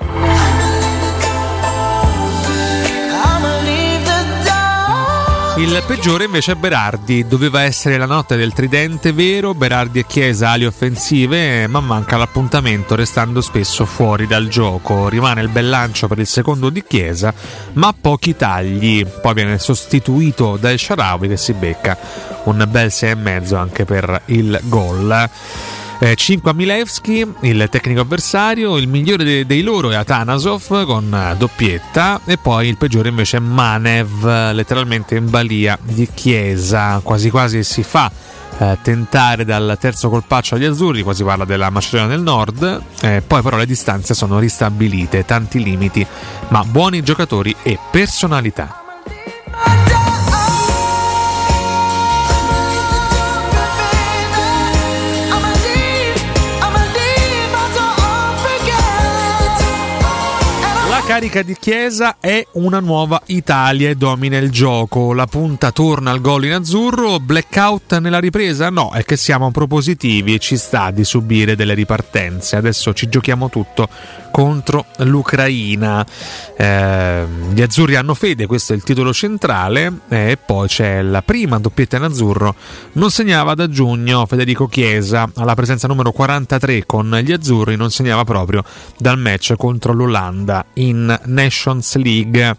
[5.62, 10.50] Il peggiore invece è Berardi, doveva essere la notte del tridente vero, Berardi e Chiesa
[10.50, 15.08] ali offensive, ma manca l'appuntamento restando spesso fuori dal gioco.
[15.08, 17.32] Rimane il bel lancio per il secondo di Chiesa,
[17.74, 19.06] ma pochi tagli.
[19.06, 21.96] Poi viene sostituito da El Sharawi che si becca
[22.44, 25.30] un bel 6,5 anche per il gol.
[26.02, 31.14] Eh, 5 a Milevski, il tecnico avversario, il migliore de- dei loro è Atanasov con
[31.14, 37.30] eh, doppietta e poi il peggiore invece è Manev, letteralmente in balia di Chiesa, quasi
[37.30, 38.10] quasi si fa
[38.58, 43.22] eh, tentare dal terzo colpaccio agli azzurri, qua si parla della Macedonia del Nord, eh,
[43.24, 46.04] poi però le distanze sono ristabilite, tanti limiti,
[46.48, 48.82] ma buoni giocatori e personalità.
[61.04, 65.12] Carica di Chiesa è una nuova Italia e domina il gioco.
[65.12, 67.18] La punta torna al gol in azzurro.
[67.18, 68.70] Blackout nella ripresa?
[68.70, 72.56] No, è che siamo propositivi e ci sta di subire delle ripartenze.
[72.56, 73.88] Adesso ci giochiamo tutto
[74.32, 76.04] contro l'Ucraina.
[76.56, 79.92] Eh, gli azzurri hanno fede, questo è il titolo centrale.
[80.08, 82.56] eh, E poi c'è la prima doppietta in azzurro.
[82.94, 87.76] Non segnava da giugno Federico Chiesa alla presenza numero 43 con gli azzurri.
[87.76, 88.64] Non segnava proprio
[88.98, 92.56] dal match contro l'Olanda in Nations League.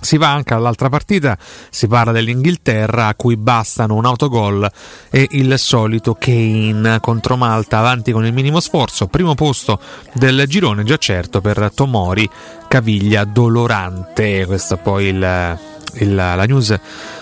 [0.00, 1.36] Si va anche all'altra partita,
[1.70, 4.70] si parla dell'Inghilterra a cui bastano un autogol
[5.10, 9.80] e il solito Kane contro Malta avanti con il minimo sforzo, primo posto
[10.14, 12.28] del girone già certo per Tomori,
[12.68, 15.58] caviglia dolorante, questa poi il,
[15.94, 16.78] il, la news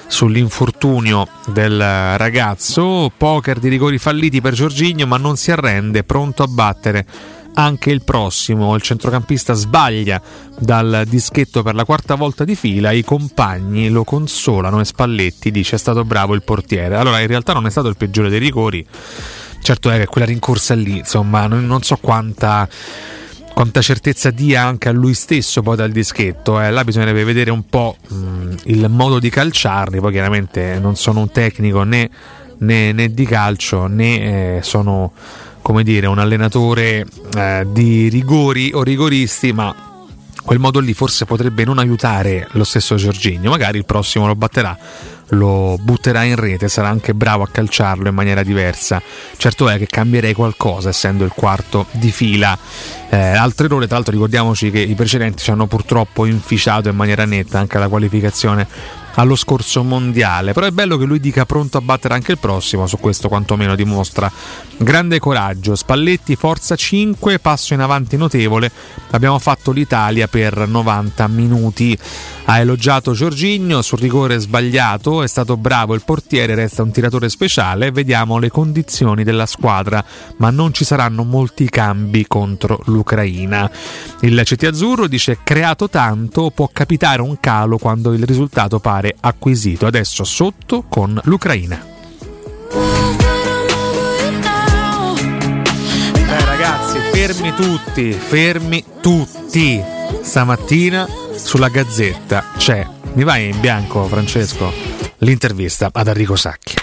[0.06, 1.78] sull'infortunio del
[2.16, 7.06] ragazzo, poker di rigori falliti per Giorginio ma non si arrende, pronto a battere
[7.58, 8.74] anche il prossimo.
[8.74, 10.20] Il centrocampista sbaglia
[10.58, 15.76] dal dischetto per la quarta volta di fila, i compagni lo consolano e Spalletti dice
[15.76, 16.96] è stato bravo il portiere.
[16.96, 18.86] Allora in realtà non è stato il peggiore dei rigori,
[19.62, 22.68] certo è che quella rincorsa lì, insomma, non, so quanta
[23.52, 26.60] quanta certezza dia anche a lui stesso poi dal dischetto.
[26.60, 26.70] Eh.
[26.70, 29.98] Là bisognerebbe vedere un po' mh, il modo di calciarli.
[29.98, 32.10] Poi chiaramente non sono un tecnico né,
[32.58, 35.12] né, né di calcio né eh, sono
[35.66, 39.74] come dire un allenatore eh, di rigori o rigoristi, ma
[40.40, 43.50] quel modo lì forse potrebbe non aiutare lo stesso Giorginio.
[43.50, 44.78] Magari il prossimo lo batterà
[45.30, 49.02] lo butterà in rete, sarà anche bravo a calciarlo in maniera diversa.
[49.36, 52.56] Certo è che cambierei qualcosa essendo il quarto di fila.
[53.08, 57.24] Eh, altro errore, tra l'altro ricordiamoci che i precedenti ci hanno purtroppo inficiato in maniera
[57.24, 58.68] netta anche la qualificazione
[59.16, 60.52] allo scorso mondiale.
[60.52, 63.74] Però è bello che lui dica pronto a battere anche il prossimo, su questo quantomeno
[63.74, 64.30] dimostra
[64.78, 65.74] grande coraggio.
[65.74, 68.70] Spalletti, forza 5, passo in avanti notevole.
[69.10, 71.98] Abbiamo fatto l'Italia per 90 minuti.
[72.48, 77.90] Ha elogiato Giorginio sul rigore sbagliato, è stato bravo il portiere, resta un tiratore speciale.
[77.90, 80.02] Vediamo le condizioni della squadra,
[80.36, 83.68] ma non ci saranno molti cambi contro l'Ucraina.
[84.20, 89.86] Il CT Azzurro dice creato tanto, può capitare un calo quando il risultato pare acquisito.
[89.86, 91.84] Adesso sotto con l'Ucraina.
[96.28, 99.82] Eh ragazzi, fermi tutti, fermi tutti.
[100.22, 104.72] Stamattina sulla Gazzetta c'è, mi vai in bianco Francesco,
[105.18, 106.74] l'intervista ad Enrico Sacchi.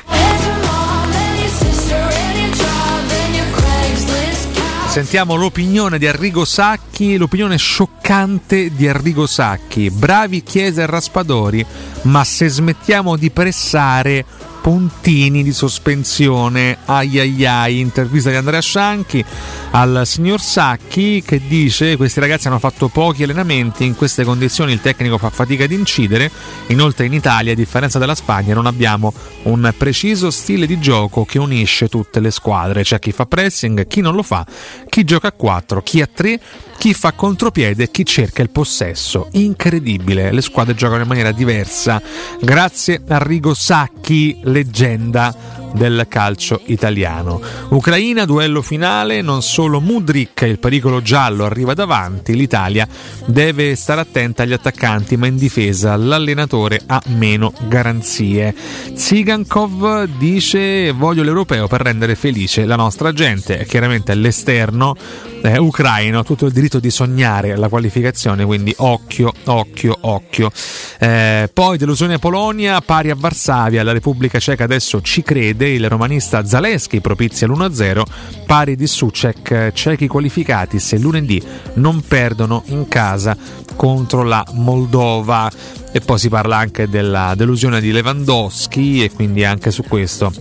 [4.88, 9.90] Sentiamo l'opinione di Arrigo Sacchi, l'opinione scioccante di Arrigo Sacchi.
[9.90, 11.66] Bravi Chiesa e Raspadori,
[12.04, 14.24] ma se smettiamo di pressare
[14.64, 16.78] puntini di sospensione.
[16.86, 19.24] Ai ai ai, intervista di Andrea Scianchi
[19.72, 24.80] al signor Sacchi che dice questi ragazzi hanno fatto pochi allenamenti, in queste condizioni il
[24.80, 26.32] tecnico fa fatica ad incidere,
[26.68, 29.12] inoltre in Italia a differenza della Spagna non abbiamo
[29.44, 34.00] un preciso stile di gioco che unisce tutte le squadre, c'è chi fa pressing, chi
[34.00, 34.46] non lo fa,
[34.88, 36.40] chi gioca a 4, chi a 3,
[36.78, 39.28] chi fa contropiede e chi cerca il possesso.
[39.32, 42.02] Incredibile, le squadre giocano in maniera diversa.
[42.42, 47.42] Grazie a Rigo Sacchi, leggenda del calcio italiano.
[47.70, 52.88] Ucraina, duello finale, non solo Mudrik, il pericolo giallo arriva davanti, l'Italia
[53.26, 58.54] deve stare attenta agli attaccanti, ma in difesa l'allenatore ha meno garanzie.
[58.94, 64.96] Zigankov dice voglio l'europeo per rendere felice la nostra gente, chiaramente l'esterno
[65.44, 70.52] eh, ucraino ha tutto il diritto di sognare la qualificazione, quindi occhio, occhio, occhio.
[71.00, 76.46] Eh, poi delusione Polonia, pari a Varsavia, la Repubblica Ceca adesso ci crede, il romanista
[76.46, 78.02] Zaleschi propizia l'1-0,
[78.46, 81.42] pari di Sucek, cechi qualificati se lunedì
[81.76, 83.36] non perdono in casa
[83.76, 85.50] contro la Moldova.
[85.96, 90.34] E poi si parla anche della delusione di Lewandowski e quindi anche su questo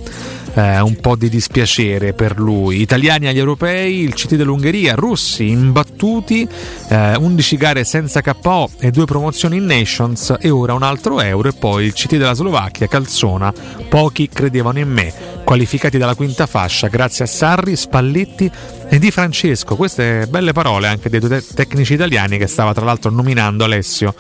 [0.54, 2.80] eh, un po' di dispiacere per lui.
[2.80, 6.46] Italiani agli europei, il CT dell'Ungheria, russi imbattuti,
[6.88, 11.48] eh, 11 gare senza KO e due promozioni in Nations e ora un altro euro
[11.48, 13.52] e poi il CT della Slovacchia, Calzona,
[13.88, 15.12] pochi credevano in me,
[15.52, 18.50] qualificati dalla quinta fascia grazie a Sarri, Spalletti
[18.88, 19.76] e Di Francesco.
[19.76, 24.14] Queste belle parole anche dei due te- tecnici italiani che stava tra l'altro nominando Alessio,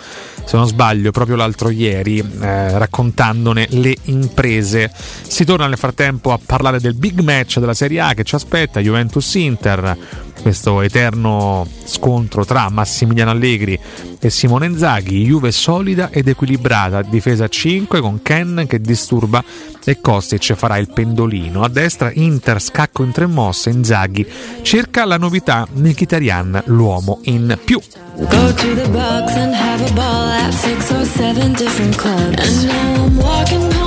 [0.44, 4.92] se non sbaglio, proprio l'altro ieri, eh, raccontandone le imprese.
[4.92, 8.80] Si torna nel frattempo a parlare del big match della Serie A che ci aspetta,
[8.80, 9.96] Juventus-Inter
[10.42, 13.78] questo eterno scontro tra Massimiliano Allegri
[14.18, 19.42] e Simone Inzaghi, Juve solida ed equilibrata, difesa a 5 con Ken che disturba
[19.84, 21.62] e Kostic farà il pendolino.
[21.62, 24.26] A destra Inter scacco in tre mosse, Inzaghi
[24.62, 27.80] cerca la novità Mkhitaryan, l'uomo in più.
[28.16, 32.36] Go to the box and have a ball at six or seven different clubs.
[32.38, 33.81] And now I'm walking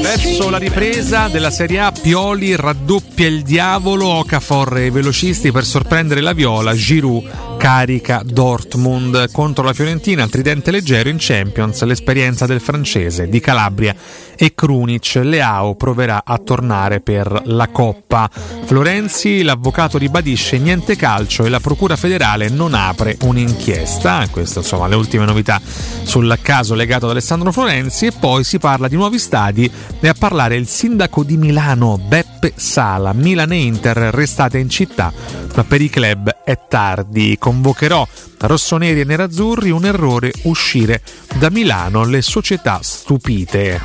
[0.00, 5.64] Verso la ripresa della Serie A, Pioli raddoppia il diavolo, Okafor e i velocisti per
[5.64, 12.58] sorprendere la Viola, Giroud carica Dortmund contro la Fiorentina, tridente leggero in Champions, l'esperienza del
[12.58, 13.94] francese di Calabria
[14.34, 15.20] e Krunic.
[15.22, 18.30] Leao proverà a tornare per la Coppa.
[18.64, 24.26] Florenzi, l'avvocato ribadisce niente calcio e la Procura federale non apre un'inchiesta.
[24.30, 25.60] Queste insomma le ultime novità
[26.02, 29.70] sul caso legato ad Alessandro Florenzi e poi si parla di nuovi stadi
[30.00, 33.12] e a parlare il sindaco di Milano Beppe Sala.
[33.12, 35.12] Milan e Inter restate in città,
[35.54, 37.36] ma per i club è tardi.
[37.38, 38.06] Convocherò
[38.38, 41.02] rossoneri e nerazzurri un errore uscire
[41.38, 43.80] da Milano, le società stupite.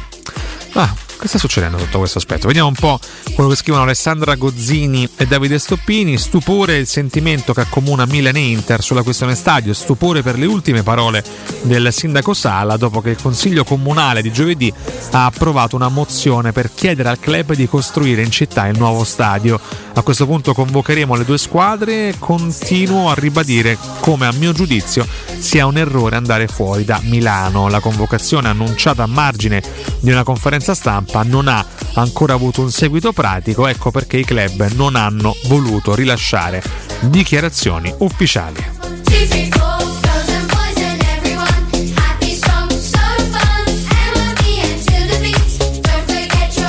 [0.73, 2.47] Ah, che sta succedendo sotto questo aspetto?
[2.47, 2.99] Vediamo un po'
[3.33, 6.17] quello che scrivono Alessandra Gozzini e Davide Stoppini.
[6.17, 9.73] Stupore il sentimento che accomuna Milan e Inter sulla questione stadio.
[9.73, 11.23] Stupore per le ultime parole
[11.61, 14.73] del sindaco Sala dopo che il consiglio comunale di giovedì
[15.11, 19.59] ha approvato una mozione per chiedere al club di costruire in città il nuovo stadio.
[19.93, 25.07] A questo punto convocheremo le due squadre continuo a ribadire come a mio giudizio
[25.39, 27.69] sia un errore andare fuori da Milano.
[27.69, 29.63] La convocazione annunciata a margine
[29.99, 31.65] di una conferenza stampa non ha
[31.95, 36.61] ancora avuto un seguito pratico, ecco perché i club non hanno voluto rilasciare
[37.01, 39.74] dichiarazioni ufficiali.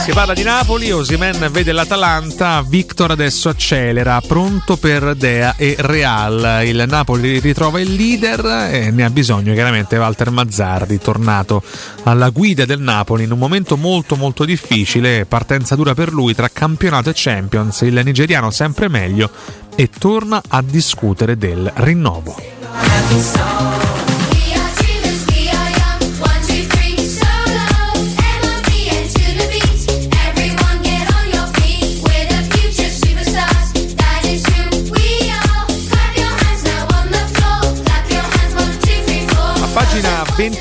[0.07, 6.61] Si parla di Napoli, Osimen vede l'Atalanta, Victor adesso accelera, pronto per Dea e Real.
[6.65, 11.61] Il Napoli ritrova il leader e ne ha bisogno chiaramente Walter Mazzardi, tornato
[12.05, 16.51] alla guida del Napoli in un momento molto molto difficile, partenza dura per lui tra
[16.51, 19.29] campionato e Champions, il nigeriano sempre meglio
[19.75, 22.37] e torna a discutere del rinnovo.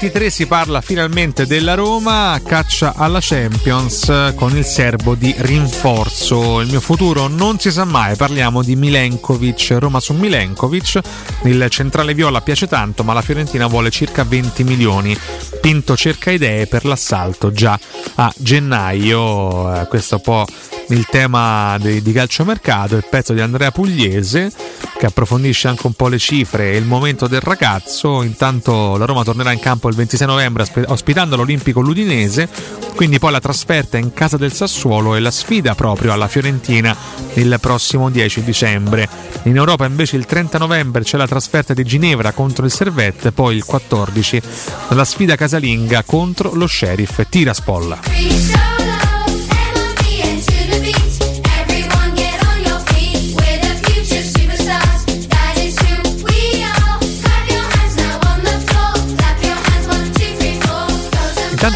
[0.05, 6.61] 23 si parla finalmente della Roma, caccia alla Champions con il serbo di rinforzo.
[6.61, 10.99] Il mio futuro non si sa mai, parliamo di Milenkovic, Roma su Milenkovic.
[11.45, 15.17] Il centrale viola piace tanto, ma la Fiorentina vuole circa 20 milioni.
[15.59, 17.79] Pinto cerca idee per l'assalto già
[18.13, 19.81] a gennaio.
[19.81, 20.45] Eh, questo è un po'
[20.89, 24.51] il tema di, di calciomercato, il pezzo di Andrea Pugliese
[24.97, 28.21] che approfondisce anche un po' le cifre e il momento del ragazzo.
[28.21, 32.47] Intanto la Roma tornerà in campo il 26 novembre ospitando l'Olimpico Ludinese,
[32.95, 36.95] quindi poi la trasferta in casa del Sassuolo e la sfida proprio alla Fiorentina
[37.33, 39.09] il prossimo 10 dicembre.
[39.43, 43.55] In Europa invece il 30 novembre c'è la trasferta di Ginevra contro il Servette, poi
[43.55, 44.41] il 14
[44.89, 48.74] la sfida casalinga contro lo Sheriff Tiraspol.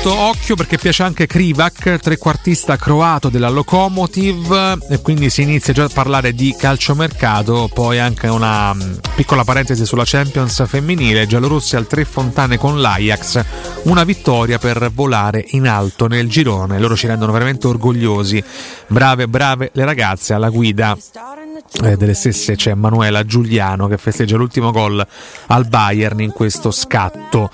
[0.01, 5.83] Intanto occhio perché piace anche Krivak, trequartista croato della Lokomotiv e quindi si inizia già
[5.83, 11.85] a parlare di calciomercato, poi anche una mm, piccola parentesi sulla Champions femminile, giallorossi al
[11.85, 13.43] tre fontane con l'Ajax,
[13.83, 18.41] una vittoria per volare in alto nel girone, loro ci rendono veramente orgogliosi,
[18.87, 20.97] brave brave le ragazze alla guida
[21.83, 25.05] eh, delle stesse c'è Manuela Giuliano che festeggia l'ultimo gol
[25.47, 27.49] al Bayern in questo scatto.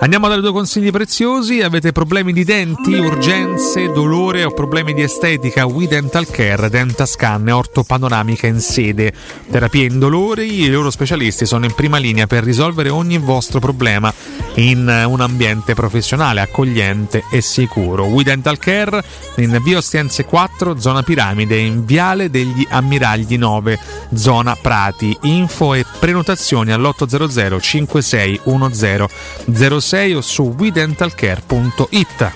[0.00, 1.62] Andiamo dalle due consigli preziosi.
[1.62, 5.64] Avete problemi di denti, urgenze, dolore o problemi di estetica?
[5.64, 9.12] We Dental Care, Dentascan e ortopanoramica in sede.
[9.50, 14.12] Terapie indolori, i loro specialisti sono in prima linea per risolvere ogni vostro problema
[14.56, 18.04] in un ambiente professionale, accogliente e sicuro.
[18.04, 19.02] We Dental Care
[19.36, 23.78] in Via Ostiense 4, zona Piramide, in Viale degli Ammiragli 9,
[24.14, 25.16] zona Prati.
[25.22, 32.32] Info e prenotazioni all'800 5610 06 o su WeDentalCare.it.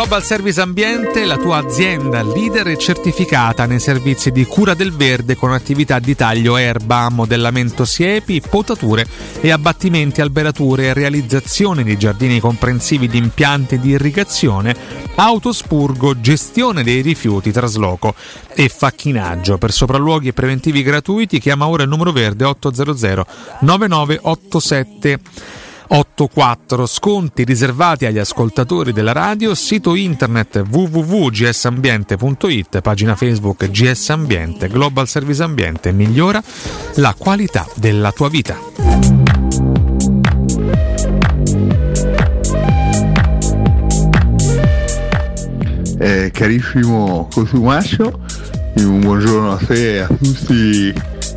[0.00, 5.36] Global Service Ambiente, la tua azienda leader e certificata nei servizi di cura del verde
[5.36, 9.06] con attività di taglio erba, modellamento siepi, potature
[9.42, 14.74] e abbattimenti alberature, realizzazione di giardini comprensivi di impianti di irrigazione,
[15.16, 18.14] autospurgo, gestione dei rifiuti, trasloco
[18.54, 19.58] e facchinaggio.
[19.58, 23.26] Per sopralluoghi e preventivi gratuiti chiama ora il numero verde 800
[23.60, 25.20] 9987
[25.92, 35.08] 84 sconti riservati agli ascoltatori della radio, sito internet www.gsambiente.it, pagina Facebook GS Ambiente, Global
[35.08, 36.40] Service Ambiente, migliora
[36.96, 38.56] la qualità della tua vita.
[45.98, 48.20] Eh, carissimo Cosumaccio,
[48.76, 50.94] un buongiorno a te e a tutti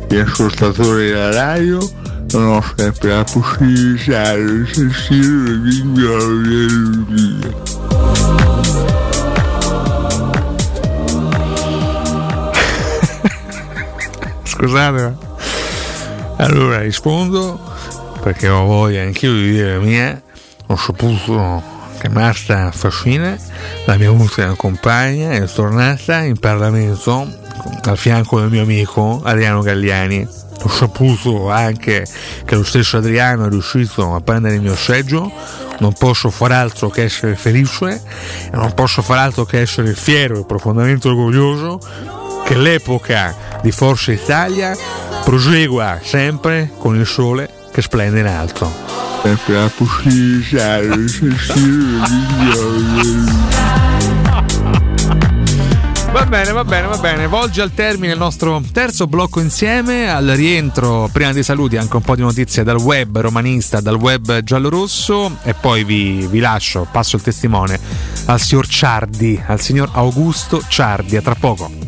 [0.08, 2.03] gli ascoltatori della radio.
[2.34, 6.12] Non ho sempre la possibilità di sentire le lingue
[14.42, 15.16] Scusate, ma-
[16.38, 17.60] allora rispondo
[18.20, 20.20] perché ho voglia anch'io di dire la mia.
[20.66, 21.62] Ho saputo
[22.00, 23.38] che Marta Fascina,
[23.86, 27.28] la mia ultima compagna, è tornata in Parlamento
[27.82, 30.42] al fianco del mio amico Adriano Galliani.
[30.62, 32.06] Ho saputo anche
[32.44, 35.30] che lo stesso Adriano è riuscito a prendere il mio seggio.
[35.78, 38.02] Non posso far altro che essere felice
[38.52, 41.80] non posso far altro che essere fiero e profondamente orgoglioso
[42.44, 44.76] che l'epoca di Forza Italia
[45.24, 48.70] prosegua sempre con il sole che splende in alto.
[49.22, 51.76] sempre la possibilità di sentire
[52.38, 53.93] le lingue
[56.14, 57.26] Va bene, va bene, va bene.
[57.26, 60.08] Volge al termine il nostro terzo blocco insieme.
[60.08, 64.38] Al rientro, prima dei saluti, anche un po' di notizie dal web romanista, dal web
[64.42, 65.38] giallorosso.
[65.42, 67.80] E poi vi, vi lascio, passo il testimone
[68.26, 71.16] al signor Ciardi, al signor Augusto Ciardi.
[71.16, 71.83] A tra poco.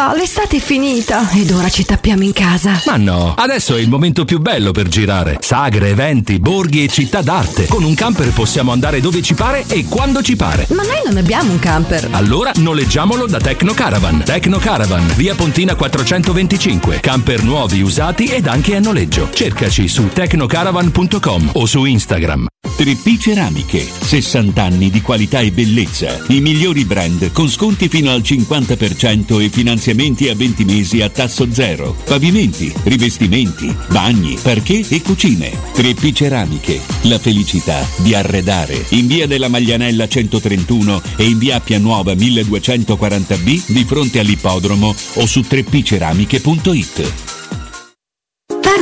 [0.00, 2.80] Uffa, l'estate è finita ed ora ci tappiamo in casa.
[2.86, 5.36] Ma no, adesso è il momento più bello per girare.
[5.40, 7.66] Sagre, eventi, borghi e città d'arte.
[7.66, 10.66] Con un camper possiamo andare dove ci pare e quando ci pare.
[10.70, 12.08] Ma noi non abbiamo un camper.
[12.12, 14.22] Allora noleggiamolo da Tecno Caravan.
[14.24, 17.00] Tecno Caravan, via Pontina 425.
[17.00, 19.28] Camper nuovi, usati ed anche a noleggio.
[19.30, 22.46] Cercaci su tecnocaravan.com o su Instagram.
[22.78, 26.18] 3P Ceramiche, 60 anni di qualità e bellezza.
[26.28, 31.52] I migliori brand con sconti fino al 50% e finanziamenti a 20 mesi a tasso
[31.52, 31.96] zero.
[32.04, 35.50] Pavimenti, rivestimenti, bagni, parquet e cucine.
[35.74, 38.84] 3P Ceramiche, la felicità di arredare.
[38.90, 45.26] In via della Maglianella 131 e in via Appia Nuova 1240B di fronte all'ippodromo o
[45.26, 47.39] su 3pceramiche.it.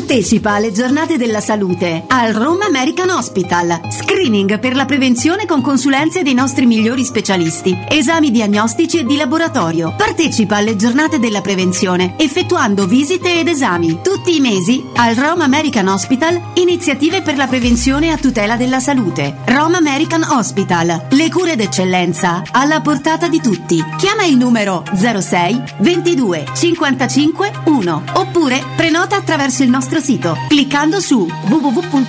[0.08, 3.78] Partecipa alle giornate della salute al Roma American Hospital.
[3.90, 7.76] Screening per la prevenzione con consulenze dei nostri migliori specialisti.
[7.86, 9.92] Esami diagnostici e di laboratorio.
[9.94, 14.00] Partecipa alle giornate della prevenzione effettuando visite ed esami.
[14.02, 19.40] Tutti i mesi al Roma American Hospital iniziative per la prevenzione a tutela della salute.
[19.44, 21.08] Roma American Hospital.
[21.10, 23.84] Le cure d'eccellenza alla portata di tutti.
[23.98, 31.26] Chiama il numero 06 22 55 1 oppure prenota attraverso il nostro sito cliccando su
[31.48, 32.08] www.rah.it.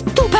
[0.00, 0.39] Oh, che stupendo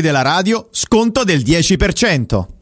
[0.00, 2.61] della radio, sconto del 10%.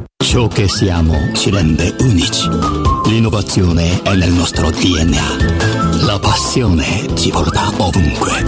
[0.21, 2.47] Ciò che siamo ci rende unici.
[3.07, 6.05] L'innovazione è nel nostro DNA.
[6.05, 8.43] La passione ci porta ovunque.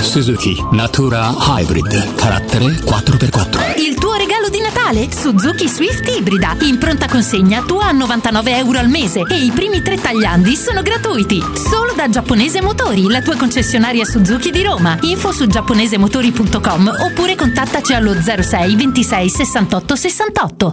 [0.00, 3.80] Suzuki Natura Hybrid, carattere 4x4.
[3.80, 5.08] Il tuo regalo di Natale?
[5.10, 6.56] Suzuki Swift Ibrida.
[6.60, 10.82] In pronta consegna tua a 99 euro al mese e i primi tre tagliandi sono
[10.82, 11.42] gratuiti.
[11.54, 14.96] Solo da Giapponese Motori, la tua concessionaria Suzuki di Roma.
[15.00, 20.72] Info su giapponesemotori.com oppure contattaci allo 06 26 68 68.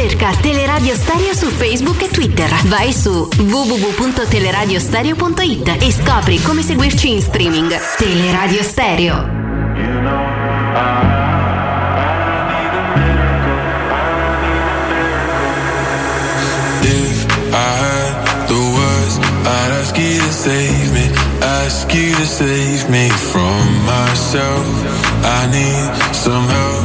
[0.00, 2.48] Cerca Teleradio Stereo su Facebook e Twitter.
[2.66, 7.76] Vai su www.teleradiostereo.it e scopri come seguirci in streaming.
[7.96, 9.34] Teleradio Stereo.
[17.50, 18.12] I
[18.46, 21.10] the words, I'd ask you to save me,
[21.42, 24.68] ask you to save me from myself.
[25.24, 26.84] I need some help,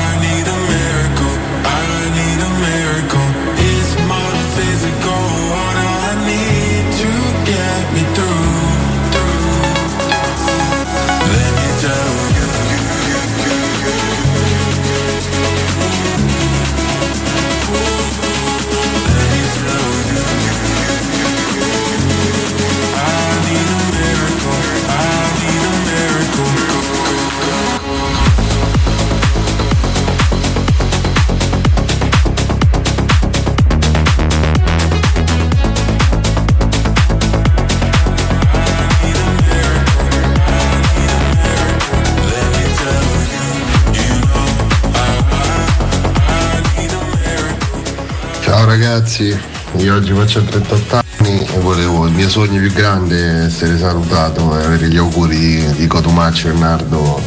[49.21, 49.37] ragazzi,
[49.77, 54.57] io oggi faccio 38 anni e volevo, il mio sogno più grande è essere salutato
[54.59, 57.21] e avere gli auguri di, Cotumaccio e Nardo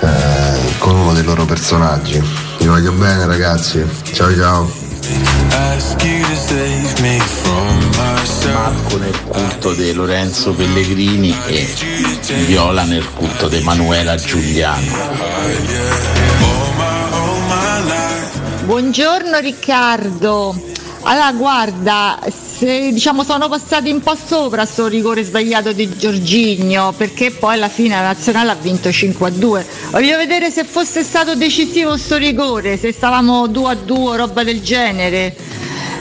[0.00, 2.20] eh, con uno dei loro personaggi.
[2.58, 4.86] Vi voglio bene ragazzi, ciao ciao.
[8.52, 11.66] Marco nel culto di Lorenzo Pellegrini e
[12.46, 15.16] Viola nel culto di Emanuela Giuliano.
[18.64, 20.76] Buongiorno Riccardo.
[21.10, 27.30] Allora guarda, se, diciamo sono passati un po' sopra sto rigore sbagliato di Giorgigno perché
[27.30, 29.66] poi alla fine la nazionale ha vinto 5 a 2.
[29.92, 34.60] Voglio vedere se fosse stato decisivo sto rigore, se stavamo 2 a 2 roba del
[34.60, 35.34] genere.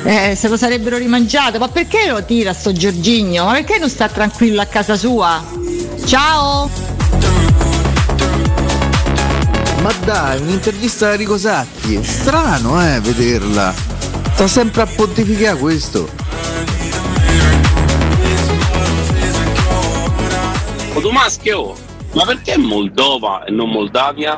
[0.04, 3.46] Eh, se lo sarebbero rimangiato, ma perché lo tira sto Giorgigno?
[3.46, 5.42] Ma perché non sta tranquillo a casa sua?
[6.04, 6.70] Ciao!
[9.82, 13.87] Ma dai, un'intervista a Rico Sacchi, strano eh, vederla.
[14.38, 16.08] Sta sempre a pontificare questo.
[20.94, 21.74] O tu maschio,
[22.14, 24.38] ma perché Moldova e non Moldavia?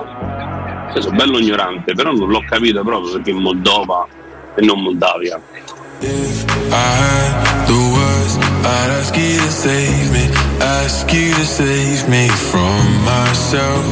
[0.94, 4.08] Cioè, sono bello ignorante, però non l'ho capito proprio perché Moldova
[4.56, 5.38] e non Moldavia.
[6.02, 6.08] I
[6.72, 10.30] had the words, I'd ask you to save me,
[10.62, 13.84] ask you to save me from myself.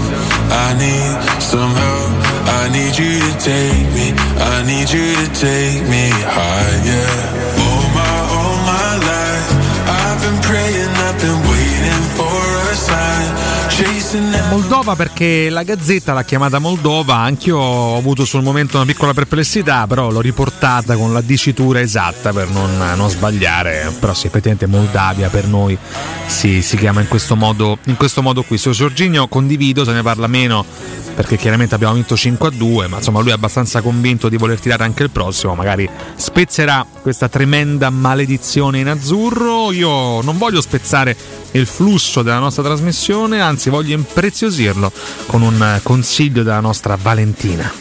[0.54, 2.27] I need some help,
[2.68, 7.47] I need you to take me, I need you to take me higher.
[14.10, 19.86] Moldova perché la Gazzetta l'ha chiamata Moldova, anch'io ho avuto sul momento una piccola perplessità,
[19.86, 25.28] però l'ho riportata con la dicitura esatta per non, non sbagliare, però sì, effettivamente Moldavia
[25.28, 25.78] per noi
[26.26, 28.58] si, si chiama in questo, modo, in questo modo qui.
[28.58, 30.64] Su Giorginio condivido, se ne parla meno
[31.18, 34.60] perché chiaramente abbiamo vinto 5 a 2, ma insomma lui è abbastanza convinto di voler
[34.60, 39.72] tirare anche il prossimo, magari spezzerà questa tremenda maledizione in azzurro.
[39.72, 41.18] Io non voglio spezzare
[41.52, 44.92] il flusso della nostra trasmissione, anzi voglio impreziosirlo
[45.26, 47.72] con un consiglio della nostra Valentina.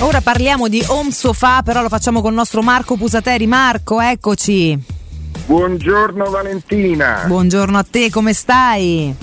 [0.00, 3.46] Ora parliamo di home sofa, però lo facciamo con il nostro Marco Pusateri.
[3.46, 4.78] Marco, eccoci.
[5.46, 7.24] Buongiorno Valentina.
[7.26, 9.14] Buongiorno a te, come stai?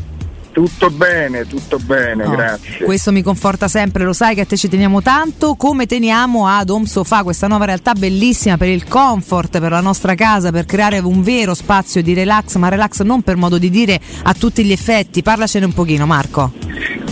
[0.52, 2.84] Tutto bene, tutto bene, No, grazie.
[2.84, 5.56] Questo mi conforta sempre, lo sai che a te ci teniamo tanto.
[5.56, 10.14] Come teniamo ad Home Sofa, questa nuova realtà bellissima per il comfort, per la nostra
[10.14, 13.99] casa, per creare un vero spazio di relax, ma relax non per modo di dire
[14.23, 15.22] a tutti gli effetti.
[15.22, 16.52] Parlacene un pochino, Marco.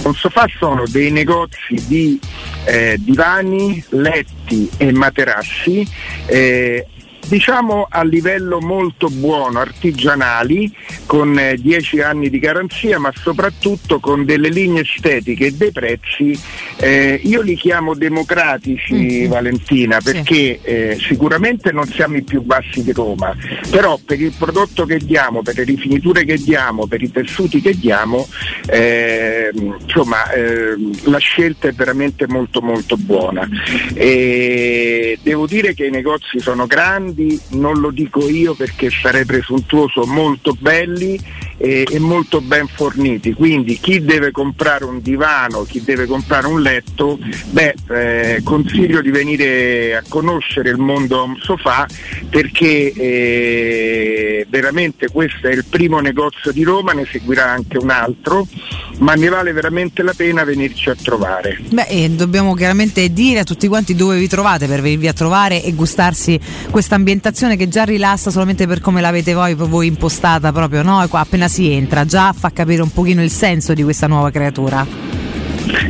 [0.03, 2.19] Un sofà sono dei negozi di
[2.65, 5.87] eh, divani, letti e materassi.
[6.25, 6.85] eh,
[7.29, 10.75] Diciamo a livello molto buono, artigianali,
[11.05, 16.35] con eh, 10 anni di garanzia, ma soprattutto con delle linee estetiche e dei prezzi,
[16.77, 22.93] eh, io li chiamo democratici, Valentina, perché eh, sicuramente non siamo i più bassi di
[22.93, 23.35] Roma,
[23.69, 27.77] però per il prodotto che diamo, per le rifiniture che diamo, per i tessuti che
[27.77, 28.27] diamo,
[28.67, 30.73] eh, insomma eh,
[31.03, 33.47] la scelta è veramente molto molto buona.
[33.93, 37.17] E devo dire che i negozi sono grandi,
[37.49, 41.19] non lo dico io perché sarei presuntuoso, molto belli
[41.59, 46.61] e, e molto ben forniti, quindi chi deve comprare un divano, chi deve comprare un
[46.61, 47.19] letto,
[47.49, 51.85] beh, eh, consiglio di venire a conoscere il mondo home sofà
[52.29, 58.47] perché eh, veramente questo è il primo negozio di Roma, ne seguirà anche un altro,
[58.99, 61.59] ma ne vale veramente la pena venirci a trovare.
[61.69, 65.61] Beh, e dobbiamo chiaramente dire a tutti quanti dove vi trovate per venirvi a trovare
[65.61, 70.83] e gustarsi questa ambientazione che già rilassa solamente per come l'avete voi, voi impostata proprio,
[70.83, 71.05] no?
[71.09, 74.85] Qua appena si entra, già fa capire un pochino il senso di questa nuova creatura.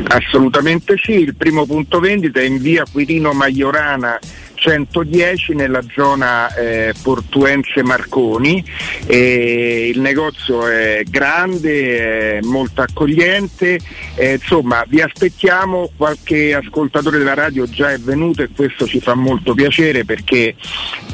[0.08, 4.18] Assolutamente sì, il primo punto vendita è in via Quirino Maiorana
[4.60, 8.64] 110 nella zona eh, Portuense Marconi
[9.06, 13.80] e il negozio è grande, è molto accogliente,
[14.16, 19.16] eh, insomma vi aspettiamo, qualche ascoltatore della radio già è venuto e questo ci fa
[19.16, 20.56] molto piacere perché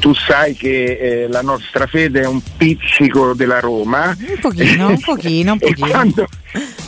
[0.00, 4.16] tu sai che eh, la nostra fede è un pizzico della Roma.
[4.18, 5.86] Un pochino, un pochino, un pochino.
[5.86, 6.28] quando-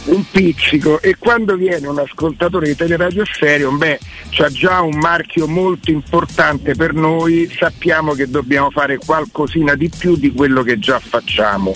[0.04, 3.98] un pizzico e quando viene un ascoltatore di Teleradio Stereo, beh,
[4.30, 10.16] c'ha già un marchio molto importante per noi, sappiamo che dobbiamo fare qualcosina di più
[10.16, 11.74] di quello che già facciamo.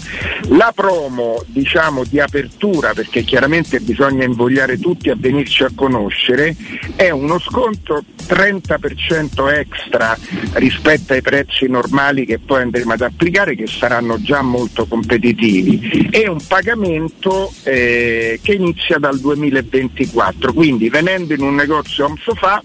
[0.48, 6.56] La promo, diciamo, di apertura, perché chiaramente bisogna invogliare tutti a venirci a conoscere,
[6.96, 10.16] è uno sconto 30% extra
[10.54, 16.28] rispetto ai prezzi normali che poi andremo ad applicare, che saranno già molto competitivi, e
[16.28, 20.52] un pagamento eh, che inizia dal 2024.
[20.52, 22.62] Quindi venendo in un negozio home sofà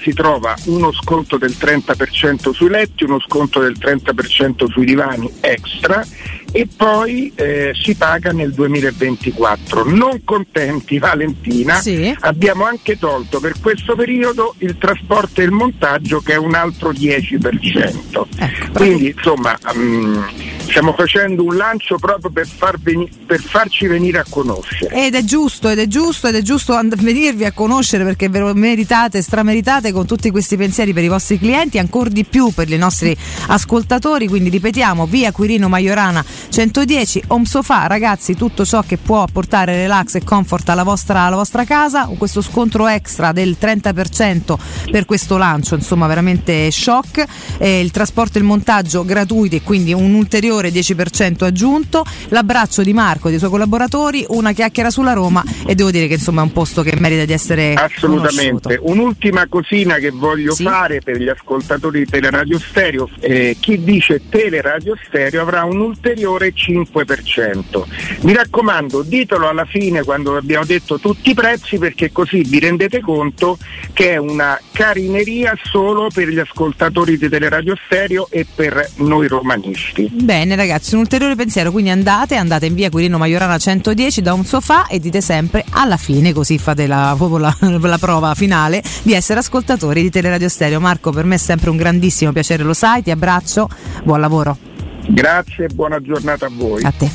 [0.00, 6.04] si trova uno sconto del 30% sui letti, uno sconto del 30% sui divani extra
[6.52, 9.84] e poi eh, si paga nel 2024.
[9.84, 11.80] Non contenti Valentina,
[12.20, 16.92] abbiamo anche tolto per questo periodo il trasporto e il montaggio che è un altro
[16.92, 18.72] 10%.
[18.72, 20.22] Quindi insomma mm,
[20.70, 25.06] stiamo facendo un lancio proprio per, far veni- per farci venire a conoscere.
[25.06, 28.38] Ed è giusto, ed è giusto, ed è giusto and- venirvi a conoscere perché ve
[28.38, 32.70] lo meritate, strameritate con tutti questi pensieri per i vostri clienti, ancora di più per
[32.70, 33.16] i nostri
[33.48, 34.28] ascoltatori.
[34.28, 40.14] Quindi ripetiamo, via Quirino Maiorana 110, Home Sofa, ragazzi, tutto ciò che può portare relax
[40.14, 42.08] e comfort alla vostra, alla vostra casa.
[42.16, 44.56] Questo scontro extra del 30%
[44.90, 47.24] per questo lancio, insomma, veramente shock.
[47.58, 52.04] Eh, il trasporto e il montaggio gratuiti e quindi un ulteriore 10% aggiunto.
[52.28, 56.14] L'abbraccio di Marco e dei suoi collaboratori, una chiacchiera sulla Roma e devo dire che
[56.14, 58.78] insomma è un posto che merita di essere Assolutamente.
[58.80, 64.96] Un'ultima cosina che voglio fare per gli ascoltatori di Teleradio Stereo, eh, chi dice Teleradio
[65.06, 67.84] Stereo avrà un ulteriore 5%.
[68.22, 73.00] Mi raccomando, ditelo alla fine quando abbiamo detto tutti i prezzi perché così vi rendete
[73.00, 73.58] conto
[73.92, 80.08] che è una carineria solo per gli ascoltatori di Teleradio Stereo e per noi romanisti.
[80.10, 84.44] Bene ragazzi, un ulteriore pensiero, quindi andate, andate in via Quirino Maiorana 110 da un
[84.44, 89.40] sofà e dite sempre alla fine, così fate la, la, la prova finale di essere
[89.40, 90.80] ascoltatori di Teleradio Stereo.
[90.80, 93.68] Marco, per me è sempre un grandissimo piacere, lo sai, ti abbraccio,
[94.02, 94.69] buon lavoro.
[95.12, 96.84] Grazie e buona giornata a voi.
[96.84, 97.10] A te.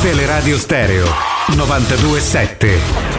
[0.00, 1.06] Teleradio Stereo
[1.56, 3.11] 927.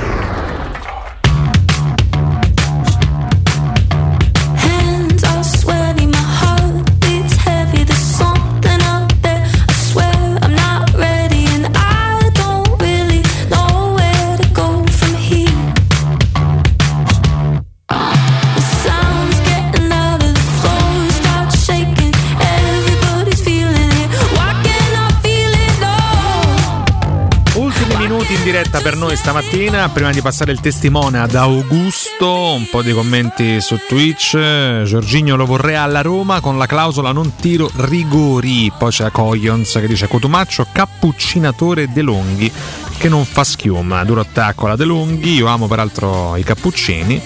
[28.73, 33.61] Diretta per noi stamattina, prima di passare il testimone ad Augusto, un po' di commenti
[33.61, 34.35] su Twitch,
[34.83, 39.87] Giorginio lo vorrei alla Roma con la clausola non tiro rigori, poi c'è Coglions che
[39.87, 42.51] dice Cotumaccio cappuccinatore De Longhi
[42.97, 47.21] che non fa schiuma, duro attacco alla De Longhi, io amo peraltro i cappuccini.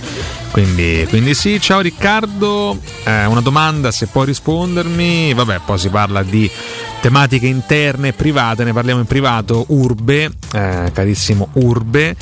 [0.52, 6.24] Quindi, quindi sì, ciao Riccardo, Eh, una domanda se puoi rispondermi, vabbè poi si parla
[6.24, 6.50] di
[7.00, 12.16] tematiche interne e private, ne parliamo in privato, Urbe, eh, carissimo Urbe,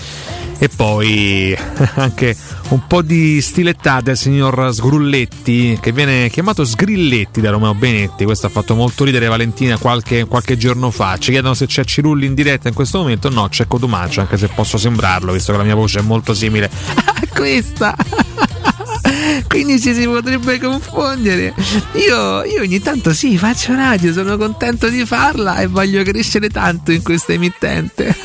[0.58, 1.56] e poi
[1.96, 2.36] anche
[2.70, 8.48] un po' di stilettate al signor Sgrulletti, che viene chiamato Sgrilletti da Romeo Benetti, questo
[8.48, 12.34] ha fatto molto ridere Valentina qualche, qualche giorno fa, ci chiedono se c'è Cirulli in
[12.34, 15.76] diretta in questo momento, no c'è Cotumaccio, anche se posso sembrarlo, visto che la mia
[15.76, 17.96] voce è molto simile a questa.
[19.48, 21.54] Quindi ci si potrebbe confondere.
[21.94, 26.92] Io, io ogni tanto sì, faccio radio, sono contento di farla e voglio crescere tanto
[26.92, 28.16] in questa emittente.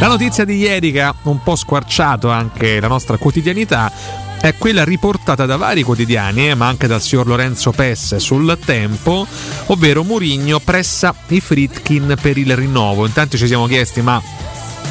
[0.00, 3.92] La notizia di ieri che ha un po' squarciato anche la nostra quotidianità
[4.40, 9.26] è quella riportata da vari quotidiani, eh, ma anche dal signor Lorenzo Pesse sul Tempo,
[9.66, 13.04] ovvero Murigno pressa i Fritkin per il rinnovo.
[13.04, 14.22] Intanto ci siamo chiesti ma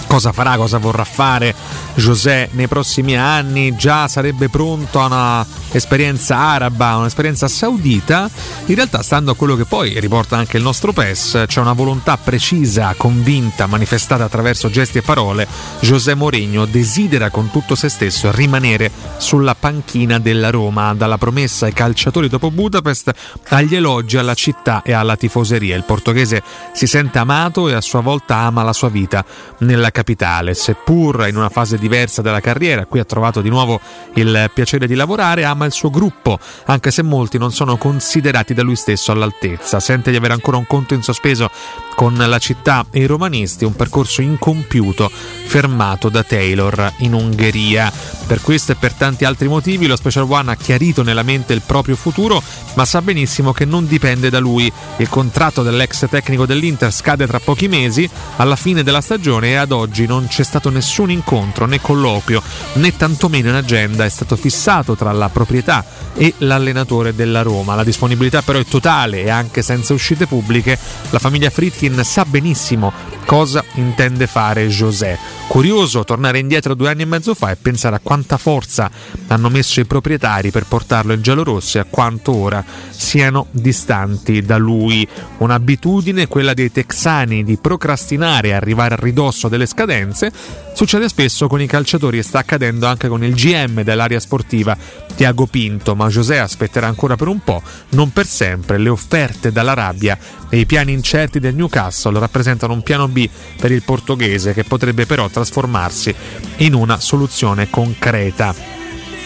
[0.10, 1.54] cosa farà, cosa vorrà fare
[1.94, 8.28] José nei prossimi anni, già sarebbe pronto a una esperienza araba, un'esperienza saudita,
[8.66, 12.18] in realtà stando a quello che poi riporta anche il nostro PES, c'è una volontà
[12.18, 15.48] precisa, convinta, manifestata attraverso gesti e parole,
[15.82, 21.74] José Mourinho desidera con tutto se stesso rimanere sulla panchina della Roma, dalla promessa ai
[21.74, 23.14] calciatori dopo Budapest
[23.50, 25.76] agli elogi alla città e alla tifoseria.
[25.76, 26.42] Il portoghese
[26.74, 29.24] si sente amato e a sua volta ama la sua vita
[29.60, 33.82] nella capitale, seppur in una fase diversa della carriera, qui ha trovato di nuovo
[34.14, 38.64] il piacere di lavorare, ama il suo gruppo, anche se molti non sono considerati da
[38.64, 41.50] lui stesso all'altezza, sente di avere ancora un conto in sospeso
[41.96, 47.92] con la città e i romanisti, un percorso incompiuto fermato da Taylor in Ungheria.
[48.26, 51.64] Per questo e per tanti altri motivi lo Special One ha chiarito nella mente il
[51.66, 52.42] proprio futuro,
[52.76, 54.72] ma sa benissimo che non dipende da lui.
[54.98, 59.72] Il contratto dell'ex tecnico dell'Inter scade tra pochi mesi, alla fine della stagione e ad
[59.72, 62.42] oggi non c'è stato nessun incontro né colloquio,
[62.74, 65.86] né tantomeno in agenda è stato fissato tra la proprietà
[66.16, 67.76] e l'allenatore della Roma.
[67.76, 70.78] La disponibilità però è totale e anche senza uscite pubbliche.
[71.10, 75.16] La famiglia Fritkin sa benissimo cosa intende fare José.
[75.48, 78.90] Curioso tornare indietro due anni e mezzo fa e pensare a quanta forza
[79.28, 84.58] hanno messo i proprietari per portarlo in giallorossi e a quanto ora siano distanti da
[84.58, 85.08] lui.
[85.38, 90.32] Un'abitudine, quella dei texani, di procrastinare e arrivare a ridosso delle scadenze,
[90.74, 94.76] succede spesso con i calciatori e sta accadendo anche con il GM dell'area sportiva
[95.16, 98.78] Tiago Pinto, ma José aspetterà ancora per un po', non per sempre.
[98.78, 100.18] Le offerte dall'Arabia
[100.50, 103.19] e i piani incerti del Newcastle rappresentano un piano B
[103.58, 106.14] per il portoghese che potrebbe però trasformarsi
[106.58, 108.78] in una soluzione concreta.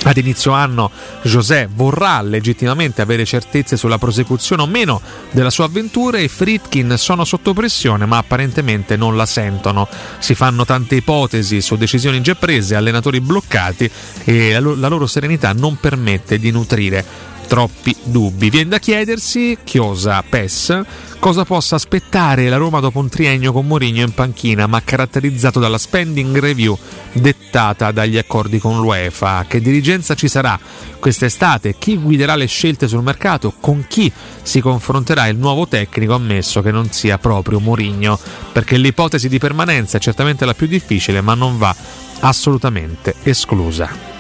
[0.06, 0.92] Ad inizio anno
[1.22, 5.02] José vorrà legittimamente avere certezze sulla prosecuzione o meno
[5.32, 9.88] della sua avventura e Fritkin sono sotto pressione ma apparentemente non la sentono.
[10.20, 13.90] Si fanno tante ipotesi su decisioni già prese, allenatori bloccati
[14.26, 18.50] e la loro serenità non permette di nutrire troppi dubbi.
[18.50, 20.82] Viene da chiedersi, chiosa PES,
[21.20, 25.78] cosa possa aspettare la Roma dopo un triennio con Mourinho in panchina, ma caratterizzato dalla
[25.78, 26.78] spending review
[27.14, 29.46] dettata dagli accordi con l'UEFA.
[29.48, 30.60] Che dirigenza ci sarà
[31.00, 31.76] quest'estate?
[31.78, 33.54] Chi guiderà le scelte sul mercato?
[33.60, 34.12] Con chi
[34.42, 38.20] si confronterà il nuovo tecnico, ammesso che non sia proprio Mourinho?
[38.52, 41.76] Perché l'ipotesi di permanenza è certamente la più difficile, ma non va
[42.20, 44.13] assolutamente esclusa.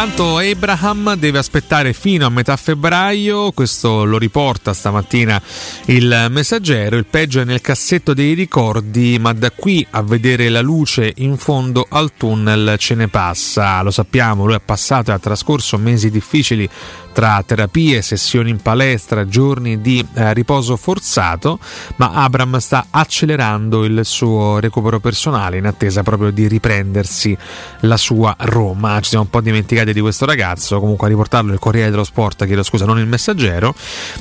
[0.00, 5.42] Intanto Abraham deve aspettare fino a metà febbraio, questo lo riporta stamattina
[5.86, 10.60] il messaggero, il peggio è nel cassetto dei ricordi, ma da qui a vedere la
[10.60, 15.18] luce in fondo al tunnel ce ne passa, lo sappiamo, lui ha passato e ha
[15.18, 16.70] trascorso mesi difficili
[17.12, 21.58] tra terapie, sessioni in palestra, giorni di eh, riposo forzato,
[21.96, 27.36] ma Abram sta accelerando il suo recupero personale in attesa proprio di riprendersi
[27.80, 29.00] la sua Roma.
[29.00, 32.44] Ci siamo un po' dimenticati di questo ragazzo, comunque a riportarlo il Corriere dello Sport,
[32.46, 33.74] chiedo scusa, non il messaggero.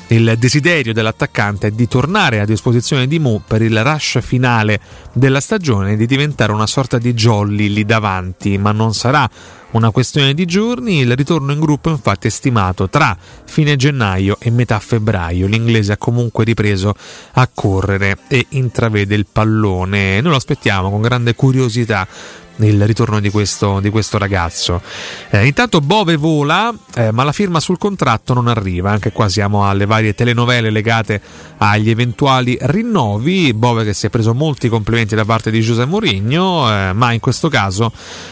[0.07, 4.80] Il desiderio dell'attaccante è di tornare a disposizione di Mu per il rush finale
[5.14, 9.30] della stagione e di diventare una sorta di jolly lì davanti, ma non sarà
[9.72, 14.49] una questione di giorni, il ritorno in gruppo infatti è stimato tra fine gennaio e
[14.49, 15.48] metà febbraio.
[15.48, 16.95] L'inglese ha comunque ripreso
[17.34, 20.22] a correre e intravede il pallone.
[20.22, 22.07] Noi lo aspettiamo con grande curiosità
[22.58, 24.82] il ritorno di questo, di questo ragazzo.
[25.30, 28.92] Eh, intanto Bove vola, eh, ma la firma sul contratto non arriva.
[28.92, 31.22] Anche qua siamo alle varie telenovele legate
[31.58, 33.54] agli eventuali rinnovi.
[33.54, 37.20] Bove che si è preso molti complimenti da parte di Giuseppe Mourinho, eh, ma in
[37.20, 37.92] questo caso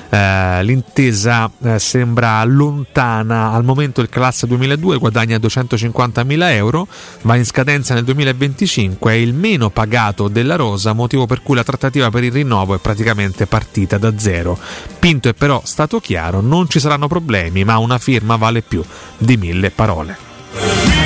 [0.10, 3.52] eh, l'intesa eh, sembra lontana.
[3.52, 6.88] Al momento il classe 2002 guadagna 250.000 euro,
[7.22, 11.64] va in scadenza nel 2025, è il meno pagato della rosa, motivo per cui la
[11.64, 14.58] trattativa per il rinnovo è praticamente partita da zero.
[15.00, 18.84] Pinto è però stato chiaro, non ci saranno problemi, ma una firma vale più
[19.18, 21.05] di mille parole.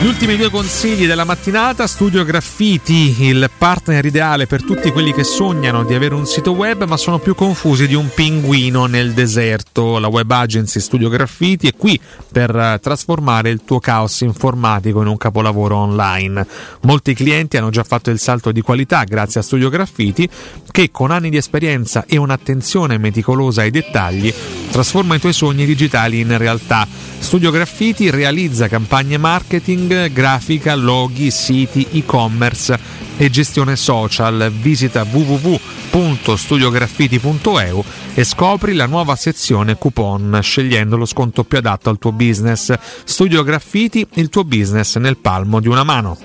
[0.00, 5.24] Gli ultimi due consigli della mattinata, Studio Graffiti, il partner ideale per tutti quelli che
[5.24, 9.98] sognano di avere un sito web ma sono più confusi di un pinguino nel deserto.
[9.98, 12.00] La web agency Studio Graffiti è qui
[12.30, 16.46] per eh, trasformare il tuo caos informatico in un capolavoro online.
[16.82, 20.28] Molti clienti hanno già fatto il salto di qualità grazie a Studio Graffiti
[20.78, 24.32] che con anni di esperienza e un'attenzione meticolosa ai dettagli
[24.70, 26.86] trasforma i tuoi sogni digitali in realtà.
[27.18, 32.78] Studio Graffiti realizza campagne marketing, grafica, loghi, siti, e-commerce
[33.16, 34.52] e gestione social.
[34.52, 37.84] Visita www.studiograffiti.eu
[38.14, 42.72] e scopri la nuova sezione coupon scegliendo lo sconto più adatto al tuo business.
[43.02, 46.16] Studio Graffiti, il tuo business nel palmo di una mano.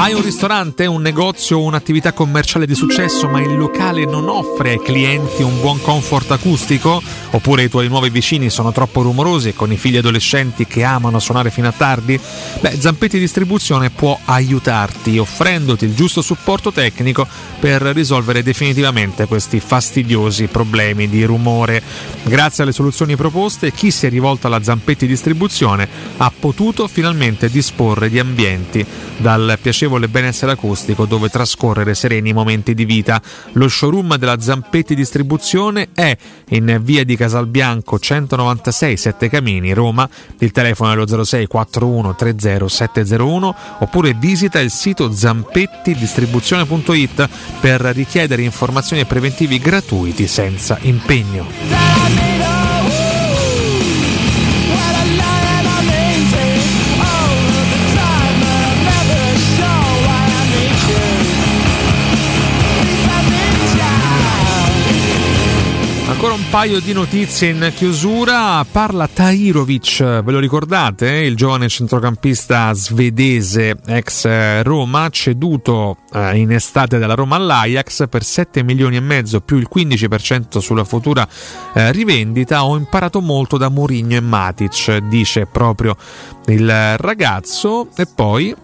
[0.00, 4.70] Hai un ristorante, un negozio o un'attività commerciale di successo, ma il locale non offre
[4.70, 7.02] ai clienti un buon comfort acustico?
[7.32, 11.18] Oppure i tuoi nuovi vicini sono troppo rumorosi e con i figli adolescenti che amano
[11.18, 12.18] suonare fino a tardi?
[12.60, 17.26] Beh, Zampetti Distribuzione può aiutarti offrendoti il giusto supporto tecnico
[17.60, 21.82] per risolvere definitivamente questi fastidiosi problemi di rumore.
[22.22, 25.86] Grazie alle soluzioni proposte, chi si è rivolto alla Zampetti Distribuzione
[26.16, 28.84] ha potuto finalmente disporre di ambienti
[29.18, 33.20] dal piacevole benessere acustico dove trascorrere sereni momenti di vita.
[33.52, 36.16] Lo showroom della Zampetti Distribuzione è
[36.50, 40.08] in via di Casalbianco 196 Sette Camini, Roma.
[40.38, 47.28] Il telefono è lo 06 41 30 701 oppure visita il sito zampettidistribuzione.it
[47.60, 52.59] per richiedere informazioni e preventivi gratuiti senza impegno.
[66.20, 68.62] Ancora paio di notizie in chiusura.
[68.70, 71.08] Parla Tahirovic, ve lo ricordate?
[71.20, 78.22] Il giovane centrocampista svedese ex eh, Roma, ceduto eh, in estate dalla Roma all'Ajax per
[78.22, 81.26] 7 milioni e mezzo più il 15% sulla futura
[81.72, 82.66] eh, rivendita.
[82.66, 85.96] Ho imparato molto da Mourinho e Matic, dice proprio
[86.48, 87.88] il ragazzo.
[87.96, 88.54] E poi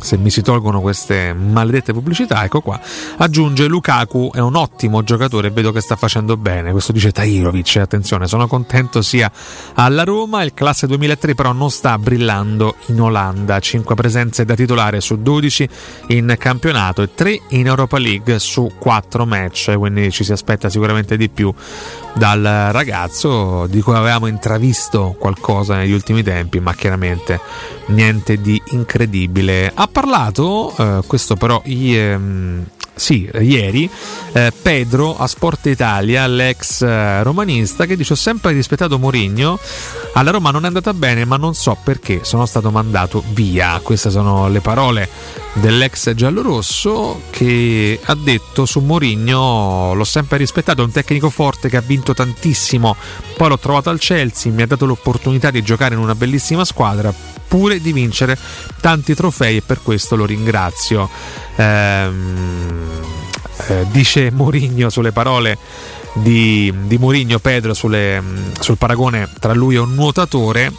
[0.00, 2.80] se mi si tolgono queste maledette pubblicità, ecco qua.
[3.18, 6.72] Aggiunge Lukaku è un ottimo giocatore, vedo che sta facendo bene.
[6.72, 9.30] Questo dice Tahirovic, attenzione, sono contento sia
[9.74, 15.00] alla Roma, il classe 2003 però non sta brillando in Olanda, 5 presenze da titolare
[15.00, 15.68] su 12
[16.08, 21.16] in campionato e 3 in Europa League su 4 match, quindi ci si aspetta sicuramente
[21.16, 21.52] di più
[22.14, 27.40] dal ragazzo di cui avevamo intravisto qualcosa negli ultimi tempi, ma chiaramente
[27.86, 29.72] niente di incredibile.
[29.84, 33.88] Ha parlato, eh, questo però ehm, sì, ieri,
[34.32, 39.58] eh, Pedro a Sport Italia, l'ex eh, romanista, che dice ho sempre rispettato Mourinho,
[40.14, 43.78] alla Roma non è andata bene ma non so perché sono stato mandato via.
[43.82, 45.06] Queste sono le parole
[45.52, 51.76] dell'ex giallorosso che ha detto su Mourinho l'ho sempre rispettato, è un tecnico forte che
[51.76, 52.96] ha vinto tantissimo,
[53.36, 57.12] poi l'ho trovato al Chelsea, mi ha dato l'opportunità di giocare in una bellissima squadra,
[57.46, 58.38] pure di vincere
[58.80, 61.08] tanti trofei e per questo lo ringrazio.
[61.56, 63.02] Ehm,
[63.68, 65.58] eh, dice Mourinho sulle parole
[66.14, 68.22] di, di Mourinho Pedro sulle,
[68.60, 70.72] sul paragone tra lui e un nuotatore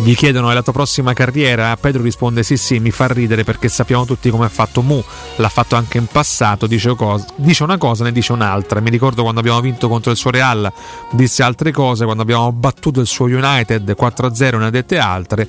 [0.00, 1.76] gli chiedono è la tua prossima carriera?
[1.76, 5.02] Pedro risponde sì sì, mi fa ridere perché sappiamo tutti come ha fatto Mu,
[5.36, 8.78] l'ha fatto anche in passato, dice, cosa, dice una cosa, ne dice un'altra.
[8.78, 10.72] Mi ricordo quando abbiamo vinto contro il suo Real,
[11.10, 15.48] disse altre cose, quando abbiamo battuto il suo United 4-0 ne ha dette altre.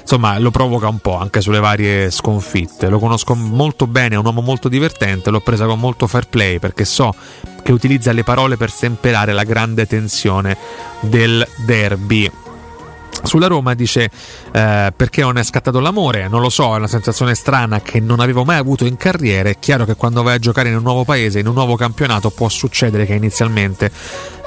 [0.00, 2.88] Insomma, lo provoca un po' anche sulle varie sconfitte.
[2.88, 6.58] Lo conosco molto bene, è un uomo molto divertente, l'ho presa con molto fair play
[6.58, 7.14] perché so
[7.70, 10.56] che utilizza le parole per semperare la grande tensione
[10.98, 12.28] del derby.
[13.22, 14.10] Sulla Roma dice
[14.50, 18.18] eh, perché non è scattato l'amore, non lo so, è una sensazione strana che non
[18.18, 19.50] avevo mai avuto in carriera.
[19.50, 22.30] È chiaro che quando vai a giocare in un nuovo paese, in un nuovo campionato,
[22.30, 23.92] può succedere che inizialmente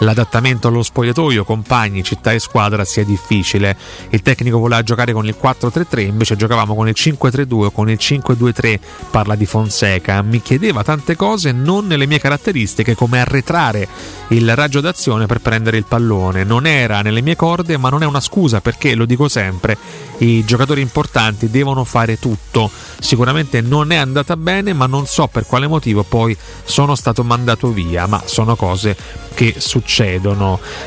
[0.03, 3.75] l'adattamento allo spogliatoio, compagni, città e squadra sia difficile.
[4.09, 7.97] Il tecnico voleva giocare con il 4-3-3, invece giocavamo con il 5-3-2 o con il
[7.99, 10.21] 5-2-3, parla di Fonseca.
[10.21, 13.87] Mi chiedeva tante cose non nelle mie caratteristiche, come arretrare
[14.29, 16.43] il raggio d'azione per prendere il pallone.
[16.43, 19.77] Non era nelle mie corde, ma non è una scusa perché, lo dico sempre,
[20.19, 22.69] i giocatori importanti devono fare tutto.
[22.99, 27.71] Sicuramente non è andata bene, ma non so per quale motivo poi sono stato mandato
[27.71, 28.95] via, ma sono cose
[29.33, 29.92] che succedono.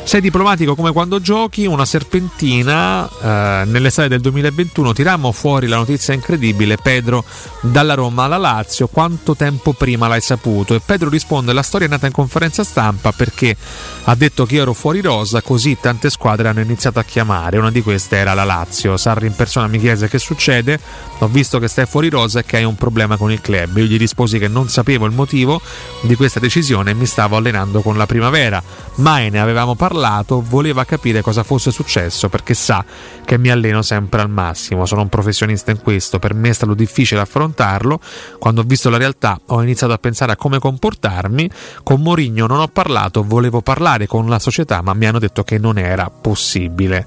[0.03, 6.13] Sei diplomatico come quando giochi, una serpentina eh, nell'estate del 2021 tirammo fuori la notizia
[6.13, 7.25] incredibile Pedro
[7.61, 10.75] dalla Roma alla Lazio, quanto tempo prima l'hai saputo?
[10.75, 13.57] E Pedro risponde la storia è nata in conferenza stampa perché
[14.05, 17.71] ha detto che io ero fuori rosa, così tante squadre hanno iniziato a chiamare, una
[17.71, 18.97] di queste era la Lazio.
[18.97, 20.81] Sarri in persona mi chiese che succede,
[21.19, 23.77] ho visto che stai fuori rosa e che hai un problema con il club.
[23.77, 25.61] Io gli risposi che non sapevo il motivo
[26.03, 28.61] di questa decisione e mi stavo allenando con la primavera.
[28.97, 32.83] Mai ne avevamo parlato, voleva capire cosa fosse successo perché sa
[33.27, 34.87] che mi alleno sempre al massimo.
[34.87, 38.01] Sono un professionista in questo, per me è stato difficile affrontarlo.
[38.39, 41.51] Quando ho visto la realtà ho iniziato a pensare a come comportarmi.
[41.83, 45.59] Con Mourinho non ho parlato, volevo parlare con la società, ma mi hanno detto che
[45.59, 47.07] non era possibile.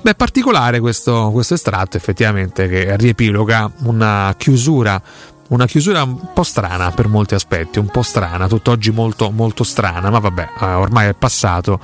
[0.00, 5.02] Beh, particolare questo, questo estratto, effettivamente, che riepiloga una chiusura
[5.48, 10.10] una chiusura un po' strana per molti aspetti, un po' strana, tutt'oggi molto, molto strana,
[10.10, 11.80] ma vabbè, eh, ormai è passato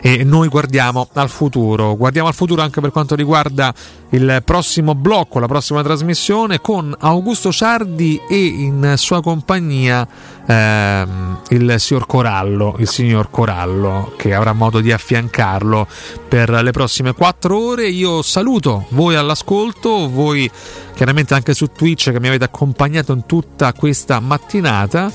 [0.00, 3.72] e noi guardiamo al futuro, guardiamo al futuro anche per quanto riguarda
[4.10, 10.06] il prossimo blocco, la prossima trasmissione con Augusto Ciardi e in sua compagnia
[10.46, 15.86] ehm, il signor Corallo, il signor Corallo che avrà modo di affiancarlo
[16.28, 17.88] per le prossime quattro ore.
[17.88, 20.50] Io saluto voi all'ascolto, voi
[20.94, 25.10] chiaramente anche su Twitch che mi avete accompagnato in tutta questa mattinata.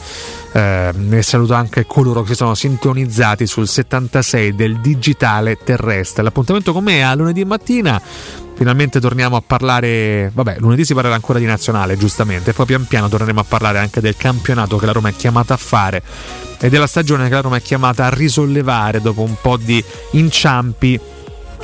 [0.51, 6.23] Eh, e saluto anche coloro che si sono sintonizzati sul 76 del digitale terrestre.
[6.23, 8.01] L'appuntamento con me è a lunedì mattina.
[8.60, 10.30] Finalmente torniamo a parlare.
[10.34, 12.52] Vabbè, lunedì si parlerà ancora di nazionale, giustamente.
[12.52, 15.57] Poi pian piano torneremo a parlare anche del campionato che la Roma è chiamata a
[15.57, 16.03] fare
[16.60, 19.81] e della stagione che la Roma è chiamata a risollevare dopo un po' di
[20.11, 20.99] inciampi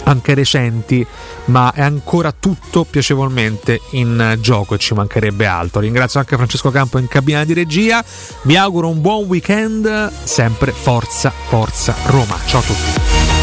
[0.06, 1.06] anche recenti,
[1.46, 5.82] ma è ancora tutto piacevolmente in gioco e ci mancherebbe altro.
[5.82, 8.02] Ringrazio anche Francesco Campo in cabina di regia.
[8.44, 12.38] Vi auguro un buon weekend, sempre forza, forza Roma.
[12.46, 13.35] Ciao a tutti.